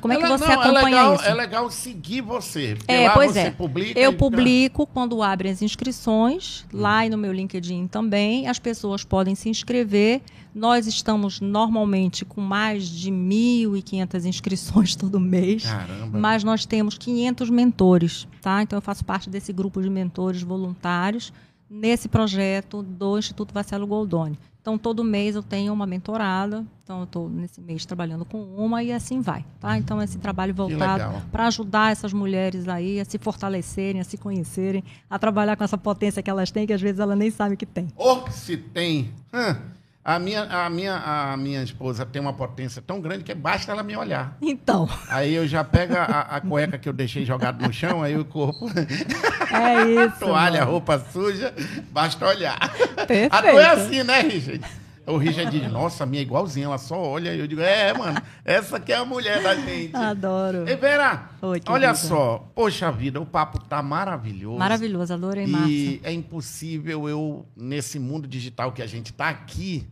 Como 0.00 0.12
é 0.12 0.18
que 0.18 0.22
Ela- 0.22 0.38
você 0.38 0.44
não, 0.46 0.52
acompanha 0.60 0.78
é 0.78 0.84
legal, 0.84 1.14
isso? 1.14 1.24
É 1.24 1.34
legal 1.34 1.70
seguir 1.70 2.20
você. 2.20 2.76
É, 2.86 3.08
lá 3.08 3.14
pois 3.14 3.32
você 3.32 3.38
é. 3.40 3.50
Publica 3.50 3.98
Eu 3.98 4.12
e- 4.12 4.14
publico 4.16 4.86
quando 4.86 5.20
abrem 5.20 5.50
as 5.50 5.62
inscrições, 5.62 6.64
lá 6.72 7.04
e 7.04 7.10
no 7.10 7.16
meu 7.18 7.32
LinkedIn 7.32 7.88
também. 7.88 8.46
As 8.46 8.58
pessoas 8.60 9.02
podem 9.02 9.34
se 9.34 9.48
inscrever. 9.48 10.20
Nós 10.54 10.86
estamos 10.86 11.40
normalmente 11.40 12.24
com 12.24 12.40
mais 12.40 12.88
de 12.88 13.10
1.500 13.10 14.24
inscrições 14.26 14.94
todo 14.96 15.18
mês. 15.18 15.64
Caramba. 15.64 16.18
Mas 16.18 16.44
nós 16.44 16.64
temos 16.66 16.96
500 16.96 17.50
mentores, 17.50 18.28
tá? 18.40 18.62
Então 18.62 18.76
eu 18.76 18.82
faço 18.82 19.04
parte 19.04 19.28
desse 19.28 19.52
grupo 19.52 19.82
de 19.82 19.90
mentores 19.90 20.42
voluntários 20.42 21.32
nesse 21.70 22.08
projeto 22.08 22.82
do 22.82 23.16
Instituto 23.16 23.54
Vacelo 23.54 23.86
Goldoni. 23.86 24.36
Então 24.60 24.76
todo 24.76 25.02
mês 25.02 25.36
eu 25.36 25.42
tenho 25.42 25.72
uma 25.72 25.86
mentorada. 25.86 26.66
Então 26.82 26.98
eu 26.98 27.04
estou 27.04 27.30
nesse 27.30 27.60
mês 27.60 27.86
trabalhando 27.86 28.24
com 28.24 28.42
uma 28.42 28.82
e 28.82 28.92
assim 28.92 29.20
vai, 29.20 29.44
tá? 29.60 29.78
Então 29.78 30.02
esse 30.02 30.18
trabalho 30.18 30.52
voltado 30.52 31.22
para 31.30 31.46
ajudar 31.46 31.92
essas 31.92 32.12
mulheres 32.12 32.68
aí 32.68 33.00
a 33.00 33.04
se 33.04 33.16
fortalecerem, 33.16 34.00
a 34.00 34.04
se 34.04 34.18
conhecerem, 34.18 34.82
a 35.08 35.18
trabalhar 35.18 35.56
com 35.56 35.64
essa 35.64 35.78
potência 35.78 36.22
que 36.22 36.28
elas 36.28 36.50
têm 36.50 36.66
que 36.66 36.72
às 36.72 36.80
vezes 36.80 36.98
elas 36.98 37.16
nem 37.16 37.30
sabem 37.30 37.56
que 37.56 37.64
tem. 37.64 37.88
Ou 37.96 38.28
se 38.30 38.56
tem. 38.56 39.12
Hã, 39.32 39.56
a, 40.04 40.18
minha, 40.18 40.42
a, 40.44 40.70
minha, 40.70 40.96
a 40.96 41.36
minha 41.36 41.62
esposa 41.62 42.06
tem 42.06 42.20
uma 42.20 42.32
potência 42.32 42.80
tão 42.80 43.00
grande 43.00 43.22
que 43.22 43.34
basta 43.34 43.70
ela 43.70 43.82
me 43.82 43.96
olhar. 43.96 44.36
Então, 44.40 44.88
Aí 45.08 45.34
eu 45.34 45.46
já 45.46 45.62
pego 45.62 45.94
a, 45.94 46.04
a 46.04 46.40
cueca 46.40 46.78
que 46.78 46.88
eu 46.88 46.92
deixei 46.92 47.24
jogado 47.24 47.60
no 47.64 47.72
chão, 47.72 48.02
aí 48.02 48.16
o 48.16 48.24
corpo, 48.24 48.66
é 49.52 50.06
isso. 50.06 50.18
toalha, 50.20 50.60
mano. 50.60 50.72
roupa 50.72 50.98
suja, 51.12 51.54
basta 51.90 52.26
olhar. 52.26 52.58
Perfeito. 53.06 53.34
A 53.34 53.42
tua 53.42 53.62
é 53.62 53.70
assim, 53.70 54.02
né, 54.02 54.20
Richard? 54.20 54.64
O 55.10 55.16
Richard 55.18 55.50
diz, 55.50 55.70
nossa, 55.70 56.04
a 56.04 56.06
minha 56.06 56.22
é 56.22 56.24
igualzinha, 56.24 56.66
ela 56.66 56.78
só 56.78 57.00
olha. 57.00 57.34
E 57.34 57.38
eu 57.38 57.46
digo, 57.46 57.60
é, 57.60 57.92
mano, 57.92 58.20
essa 58.44 58.78
que 58.78 58.92
é 58.92 58.96
a 58.96 59.04
mulher 59.04 59.42
da 59.42 59.54
gente. 59.54 59.94
Adoro. 59.94 60.68
Ei, 60.68 60.76
Vera, 60.76 61.30
Oi, 61.42 61.60
olha 61.66 61.94
só, 61.94 62.50
poxa 62.54 62.90
vida, 62.90 63.20
o 63.20 63.26
papo 63.26 63.58
tá 63.58 63.82
maravilhoso. 63.82 64.58
Maravilhoso, 64.58 65.12
adorei, 65.14 65.46
Márcia. 65.46 65.70
E 65.70 66.00
é 66.02 66.12
impossível 66.12 67.08
eu, 67.08 67.46
nesse 67.56 67.98
mundo 67.98 68.28
digital 68.28 68.72
que 68.72 68.82
a 68.82 68.86
gente 68.86 69.10
está 69.10 69.28
aqui, 69.28 69.86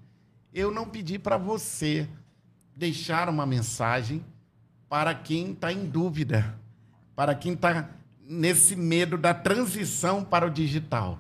eu 0.52 0.70
não 0.70 0.86
pedir 0.86 1.18
para 1.18 1.36
você 1.36 2.08
deixar 2.76 3.28
uma 3.28 3.44
mensagem 3.44 4.24
para 4.88 5.14
quem 5.14 5.52
está 5.52 5.72
em 5.72 5.84
dúvida, 5.84 6.54
para 7.14 7.34
quem 7.34 7.52
está 7.52 7.90
nesse 8.28 8.76
medo 8.76 9.18
da 9.18 9.34
transição 9.34 10.24
para 10.24 10.46
o 10.46 10.50
digital. 10.50 11.18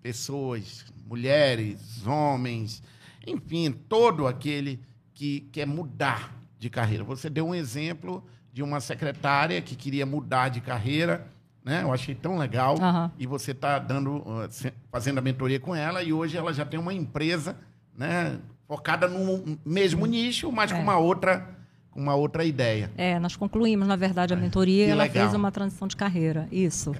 Pessoas, 0.00 0.84
mulheres, 1.06 2.06
homens, 2.06 2.82
enfim, 3.26 3.70
todo 3.88 4.26
aquele 4.26 4.80
que 5.14 5.40
quer 5.52 5.66
mudar 5.66 6.34
de 6.58 6.68
carreira. 6.70 7.04
Você 7.04 7.28
deu 7.28 7.46
um 7.46 7.54
exemplo 7.54 8.24
de 8.52 8.62
uma 8.62 8.80
secretária 8.80 9.60
que 9.62 9.74
queria 9.74 10.04
mudar 10.06 10.48
de 10.48 10.60
carreira, 10.60 11.26
né? 11.64 11.82
Eu 11.82 11.92
achei 11.92 12.14
tão 12.14 12.38
legal. 12.38 12.76
Aham. 12.80 13.10
E 13.18 13.26
você 13.26 13.52
está 13.52 13.78
dando, 13.78 14.22
se- 14.50 14.72
fazendo 14.90 15.18
a 15.18 15.22
mentoria 15.22 15.58
com 15.60 15.74
ela 15.74 16.02
e 16.02 16.12
hoje 16.12 16.36
ela 16.36 16.52
já 16.52 16.64
tem 16.64 16.78
uma 16.78 16.92
empresa, 16.92 17.56
né? 17.96 18.38
Focada 18.66 19.06
no 19.08 19.58
mesmo 19.64 20.06
nicho, 20.06 20.50
mas 20.50 20.70
É. 20.72 20.74
com 20.74 20.82
uma 20.82 20.96
outra, 20.98 21.48
uma 21.94 22.14
outra 22.14 22.44
ideia. 22.44 22.90
É, 22.96 23.18
nós 23.18 23.36
concluímos, 23.36 23.86
na 23.86 23.96
verdade, 23.96 24.32
a 24.32 24.36
mentoria 24.36 24.84
que 24.84 24.90
e 24.90 24.92
ela 24.92 25.02
legal. 25.04 25.24
fez 25.24 25.34
uma 25.34 25.50
transição 25.52 25.86
de 25.88 25.96
carreira. 25.96 26.48
Isso. 26.50 26.94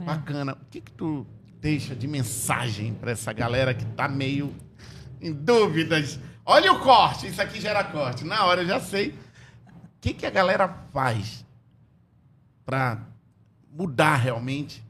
É. 0.00 0.04
Bacana. 0.04 0.52
O 0.52 0.64
que 0.70 0.80
que 0.80 0.92
tu 0.92 1.26
deixa 1.60 1.94
de 1.94 2.06
mensagem 2.06 2.92
para 2.94 3.10
essa 3.12 3.32
galera 3.32 3.72
que 3.72 3.84
tá 3.86 4.06
meio 4.08 4.52
em 5.24 5.32
dúvidas? 5.32 6.20
Olha 6.44 6.72
o 6.72 6.80
corte, 6.80 7.26
isso 7.26 7.40
aqui 7.40 7.58
gera 7.60 7.82
corte. 7.82 8.24
Na 8.24 8.44
hora 8.44 8.62
eu 8.62 8.66
já 8.66 8.78
sei. 8.78 9.18
O 9.66 10.00
que 10.00 10.12
que 10.12 10.26
a 10.26 10.30
galera 10.30 10.68
faz 10.92 11.44
para 12.66 13.00
mudar 13.72 14.16
realmente, 14.16 14.84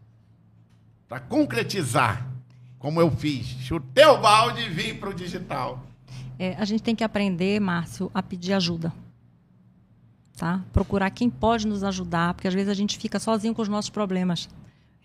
para 1.09 1.21
concretizar, 1.21 2.27
como 2.81 3.01
eu 3.01 3.11
fiz? 3.13 3.47
Chutei 3.47 4.05
o 4.07 4.19
balde 4.19 4.63
e 4.63 4.69
vim 4.69 4.97
para 4.97 5.11
o 5.11 5.15
digital. 5.15 5.87
É, 6.37 6.57
a 6.57 6.65
gente 6.65 6.83
tem 6.83 6.97
que 6.97 7.05
aprender, 7.05 7.61
Márcio, 7.61 8.11
a 8.13 8.21
pedir 8.21 8.53
ajuda. 8.55 8.93
Tá? 10.37 10.61
Procurar 10.73 11.11
quem 11.11 11.31
pode 11.31 11.65
nos 11.65 11.85
ajudar, 11.85 12.35
porque 12.35 12.49
às 12.49 12.55
vezes 12.55 12.69
a 12.69 12.75
gente 12.75 12.99
fica 12.99 13.21
sozinho 13.21 13.55
com 13.55 13.63
os 13.63 13.69
nossos 13.69 13.89
problemas, 13.89 14.49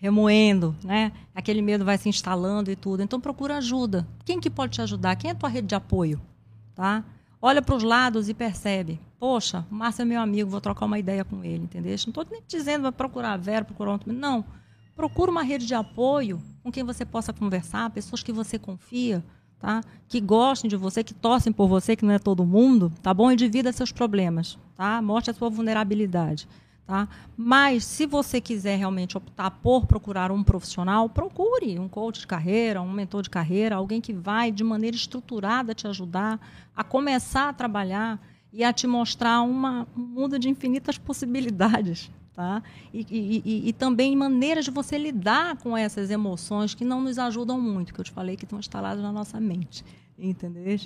remoendo, 0.00 0.74
né? 0.82 1.12
Aquele 1.34 1.60
medo 1.60 1.84
vai 1.84 1.98
se 1.98 2.08
instalando 2.08 2.70
e 2.70 2.76
tudo. 2.76 3.02
Então 3.02 3.20
procura 3.20 3.58
ajuda. 3.58 4.08
Quem 4.24 4.40
que 4.40 4.48
pode 4.48 4.72
te 4.72 4.82
ajudar? 4.82 5.14
Quem 5.16 5.28
é 5.28 5.32
a 5.32 5.36
tua 5.36 5.48
rede 5.48 5.68
de 5.68 5.74
apoio? 5.74 6.20
Tá? 6.74 7.04
Olha 7.40 7.60
para 7.60 7.76
os 7.76 7.82
lados 7.82 8.28
e 8.28 8.34
percebe. 8.34 8.98
Poxa, 9.18 9.66
o 9.70 9.74
Márcio 9.74 10.02
é 10.02 10.04
meu 10.06 10.20
amigo, 10.20 10.50
vou 10.50 10.60
trocar 10.60 10.86
uma 10.86 10.98
ideia 10.98 11.24
com 11.24 11.44
ele, 11.44 11.64
entendeu? 11.64 11.90
Não 11.90 11.94
estou 11.94 12.26
nem 12.30 12.42
dizendo 12.48 12.82
vai 12.82 12.92
procurar 12.92 13.34
a 13.34 13.36
Vera, 13.36 13.64
procurar 13.64 13.92
outro. 13.92 14.12
Não. 14.12 14.44
Procura 14.96 15.30
uma 15.30 15.42
rede 15.42 15.66
de 15.66 15.74
apoio 15.74 16.42
com 16.62 16.72
quem 16.72 16.82
você 16.82 17.04
possa 17.04 17.32
conversar, 17.32 17.90
pessoas 17.90 18.22
que 18.22 18.32
você 18.32 18.58
confia, 18.58 19.22
tá? 19.58 19.82
Que 20.08 20.20
gostem 20.20 20.68
de 20.68 20.76
você, 20.76 21.04
que 21.04 21.12
torcem 21.12 21.52
por 21.52 21.68
você, 21.68 21.94
que 21.94 22.04
não 22.04 22.14
é 22.14 22.18
todo 22.18 22.44
mundo, 22.44 22.90
tá 23.02 23.12
bom? 23.12 23.30
E 23.30 23.36
divida 23.36 23.72
seus 23.72 23.92
problemas, 23.92 24.58
tá? 24.74 25.00
Mostre 25.02 25.30
a 25.30 25.34
sua 25.34 25.50
vulnerabilidade, 25.50 26.48
tá? 26.90 27.08
Mas 27.36 27.84
se 27.84 28.04
você 28.04 28.40
quiser 28.40 28.76
realmente 28.76 29.16
optar 29.16 29.48
por 29.48 29.86
procurar 29.86 30.32
um 30.32 30.42
profissional, 30.42 31.08
procure 31.08 31.78
um 31.78 31.88
coach 31.88 32.18
de 32.18 32.26
carreira, 32.26 32.82
um 32.82 32.90
mentor 32.90 33.22
de 33.22 33.30
carreira, 33.30 33.76
alguém 33.76 34.00
que 34.00 34.12
vai 34.12 34.50
de 34.50 34.64
maneira 34.64 34.96
estruturada 34.96 35.72
te 35.72 35.86
ajudar 35.86 36.40
a 36.74 36.82
começar 36.82 37.48
a 37.48 37.52
trabalhar 37.52 38.20
e 38.52 38.64
a 38.64 38.72
te 38.72 38.88
mostrar 38.88 39.40
uma, 39.42 39.86
um 39.96 40.00
mundo 40.00 40.36
de 40.36 40.48
infinitas 40.48 40.98
possibilidades. 40.98 42.10
Tá? 42.34 42.60
E, 42.92 43.06
e, 43.08 43.42
e, 43.44 43.68
e, 43.68 43.72
também 43.72 44.16
maneiras 44.16 44.64
de 44.64 44.70
você 44.70 44.96
lidar 44.96 45.58
com 45.58 45.76
essas 45.76 46.10
emoções 46.10 46.74
que 46.74 46.84
não 46.84 47.00
nos 47.00 47.18
ajudam 47.18 47.60
muito, 47.60 47.92
que 47.92 48.00
eu 48.00 48.04
te 48.04 48.10
falei 48.10 48.34
que 48.34 48.44
estão 48.44 48.58
instaladas 48.58 49.02
na 49.02 49.12
nossa 49.12 49.38
mente. 49.38 49.84
Entendeu? 50.22 50.76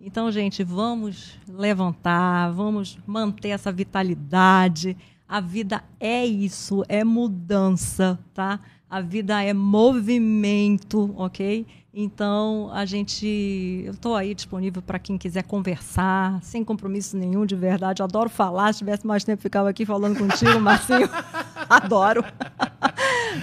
Então, 0.00 0.30
gente, 0.30 0.62
vamos 0.62 1.36
levantar, 1.48 2.52
vamos 2.52 2.96
manter 3.06 3.48
essa 3.48 3.72
vitalidade. 3.72 4.96
A 5.28 5.40
vida 5.40 5.82
é 5.98 6.24
isso, 6.24 6.84
é 6.88 7.02
mudança, 7.02 8.18
tá? 8.32 8.60
A 8.88 9.00
vida 9.00 9.42
é 9.42 9.52
movimento, 9.52 11.12
ok? 11.16 11.66
Então, 11.96 12.70
a 12.72 12.84
gente. 12.84 13.82
Eu 13.86 13.92
estou 13.92 14.16
aí 14.16 14.34
disponível 14.34 14.82
para 14.82 14.98
quem 14.98 15.16
quiser 15.16 15.44
conversar, 15.44 16.42
sem 16.42 16.64
compromisso 16.64 17.16
nenhum, 17.16 17.46
de 17.46 17.54
verdade. 17.54 18.02
adoro 18.02 18.28
falar. 18.28 18.72
Se 18.72 18.80
tivesse 18.80 19.06
mais 19.06 19.22
tempo, 19.22 19.40
ficava 19.40 19.70
aqui 19.70 19.86
falando 19.86 20.18
contigo, 20.18 20.58
Marcinho. 20.60 21.08
Adoro. 21.70 22.24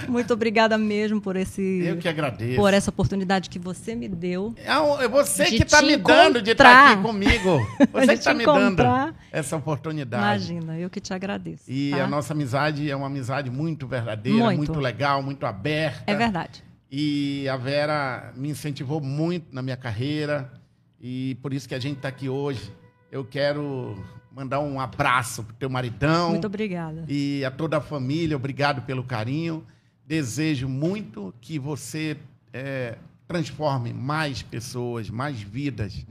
Muito 0.06 0.32
obrigada 0.34 0.76
mesmo 0.76 1.20
por 1.20 1.34
esse. 1.34 1.62
Eu 1.62 1.96
que 1.96 2.06
agradeço. 2.06 2.56
Por 2.56 2.74
essa 2.74 2.90
oportunidade 2.90 3.48
que 3.48 3.58
você 3.58 3.94
me 3.94 4.06
deu. 4.06 4.54
É, 4.56 5.04
é 5.04 5.08
você 5.08 5.46
que 5.46 5.62
está 5.62 5.80
me 5.80 5.96
dando 5.96 6.42
de 6.42 6.50
estar 6.50 6.92
aqui 6.92 7.02
comigo. 7.02 7.66
Você 7.92 8.06
que 8.06 8.12
está 8.14 8.34
me 8.34 8.44
dando 8.44 8.82
essa 9.30 9.56
oportunidade. 9.56 10.52
Imagina, 10.52 10.78
eu 10.78 10.88
que 10.88 11.00
te 11.00 11.12
agradeço. 11.12 11.64
E 11.68 11.90
tá? 11.90 12.04
a 12.04 12.06
nossa 12.06 12.32
amizade 12.32 12.90
é 12.90 12.94
uma 12.94 13.06
amizade 13.06 13.50
muito 13.50 13.86
verdadeira, 13.86 14.44
muito, 14.44 14.58
muito 14.58 14.80
legal, 14.80 15.22
muito 15.22 15.44
aberta. 15.44 16.04
É 16.06 16.14
verdade. 16.14 16.62
E 16.94 17.48
a 17.48 17.56
Vera 17.56 18.34
me 18.36 18.50
incentivou 18.50 19.00
muito 19.00 19.46
na 19.50 19.62
minha 19.62 19.78
carreira. 19.78 20.52
E 21.00 21.38
por 21.40 21.54
isso 21.54 21.66
que 21.66 21.74
a 21.74 21.78
gente 21.78 21.96
está 21.96 22.08
aqui 22.08 22.28
hoje. 22.28 22.70
Eu 23.10 23.24
quero 23.24 23.96
mandar 24.30 24.60
um 24.60 24.78
abraço 24.78 25.42
pro 25.42 25.54
teu 25.54 25.70
maridão. 25.70 26.32
Muito 26.32 26.46
obrigada. 26.46 27.06
E 27.08 27.42
a 27.46 27.50
toda 27.50 27.78
a 27.78 27.80
família, 27.80 28.36
obrigado 28.36 28.82
pelo 28.82 29.02
carinho. 29.02 29.66
Desejo 30.06 30.68
muito 30.68 31.34
que 31.40 31.58
você 31.58 32.18
é, 32.52 32.98
transforme 33.26 33.94
mais 33.94 34.42
pessoas, 34.42 35.08
mais 35.08 35.40
vidas. 35.40 36.04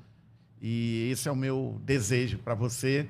E 0.60 1.10
esse 1.12 1.30
é 1.30 1.32
o 1.32 1.36
meu 1.36 1.80
desejo 1.86 2.40
para 2.40 2.56
você. 2.56 3.08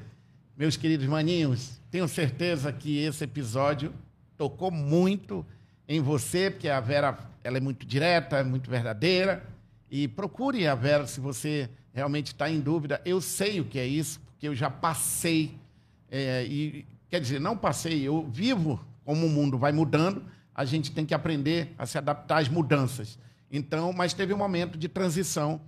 Meus 0.57 0.75
queridos 0.75 1.07
maninhos, 1.07 1.79
tenho 1.89 2.07
certeza 2.09 2.73
que 2.73 2.99
esse 2.99 3.23
episódio 3.23 3.93
tocou 4.37 4.69
muito 4.69 5.45
em 5.87 6.01
você, 6.01 6.51
porque 6.51 6.67
a 6.67 6.81
Vera 6.81 7.30
ela 7.43 7.57
é 7.57 7.61
muito 7.61 7.85
direta, 7.85 8.37
é 8.37 8.43
muito 8.43 8.69
verdadeira. 8.69 9.45
E 9.89 10.07
procure 10.07 10.67
a 10.67 10.75
Vera 10.75 11.05
se 11.05 11.19
você 11.19 11.69
realmente 11.93 12.27
está 12.27 12.49
em 12.49 12.59
dúvida. 12.59 13.01
Eu 13.03 13.19
sei 13.21 13.59
o 13.59 13.65
que 13.65 13.77
é 13.77 13.85
isso, 13.85 14.19
porque 14.31 14.47
eu 14.47 14.55
já 14.55 14.69
passei. 14.69 15.57
É, 16.09 16.45
e 16.45 16.85
quer 17.09 17.19
dizer, 17.19 17.39
não 17.39 17.57
passei, 17.57 18.01
eu 18.01 18.25
vivo 18.29 18.83
como 19.03 19.25
o 19.25 19.29
mundo 19.29 19.57
vai 19.57 19.71
mudando. 19.71 20.23
A 20.53 20.65
gente 20.65 20.91
tem 20.91 21.05
que 21.05 21.13
aprender 21.13 21.73
a 21.77 21.85
se 21.85 21.97
adaptar 21.97 22.41
às 22.41 22.49
mudanças. 22.49 23.17
Então, 23.51 23.91
mas 23.91 24.13
teve 24.13 24.33
um 24.33 24.37
momento 24.37 24.77
de 24.77 24.87
transição 24.87 25.61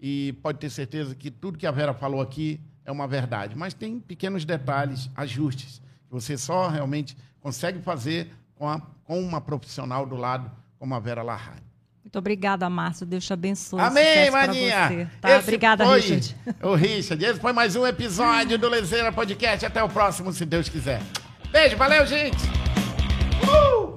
e 0.00 0.34
pode 0.42 0.58
ter 0.58 0.70
certeza 0.70 1.14
que 1.14 1.30
tudo 1.30 1.58
que 1.58 1.66
a 1.66 1.70
Vera 1.70 1.94
falou 1.94 2.20
aqui 2.20 2.60
é 2.84 2.92
uma 2.92 3.08
verdade. 3.08 3.56
Mas 3.56 3.74
tem 3.74 3.98
pequenos 3.98 4.44
detalhes, 4.44 5.10
ajustes 5.16 5.80
que 6.06 6.12
você 6.12 6.36
só 6.36 6.68
realmente 6.68 7.16
consegue 7.40 7.80
fazer 7.80 8.30
com, 8.54 8.68
a, 8.68 8.80
com 9.04 9.20
uma 9.20 9.40
profissional 9.40 10.06
do 10.06 10.16
lado 10.16 10.50
como 10.84 10.94
a 10.94 11.00
Vera 11.00 11.22
Larraine. 11.22 11.64
Muito 12.04 12.18
obrigada, 12.18 12.68
Márcio. 12.68 13.06
Deus 13.06 13.24
te 13.24 13.32
abençoe. 13.32 13.80
Amém, 13.80 14.30
Maninha. 14.30 15.10
Tá? 15.18 15.38
Obrigada, 15.38 15.86
foi 15.86 15.98
Richard. 15.98 16.36
O 16.62 16.74
Richard. 16.74 17.24
Esse 17.24 17.40
foi 17.40 17.54
mais 17.54 17.74
um 17.74 17.86
episódio 17.86 18.58
do 18.58 18.68
Lezeira 18.68 19.10
Podcast. 19.10 19.64
Até 19.64 19.82
o 19.82 19.88
próximo, 19.88 20.30
se 20.30 20.44
Deus 20.44 20.68
quiser. 20.68 21.00
Beijo, 21.50 21.78
valeu, 21.78 22.06
gente. 22.06 22.36
Uh! 23.48 23.93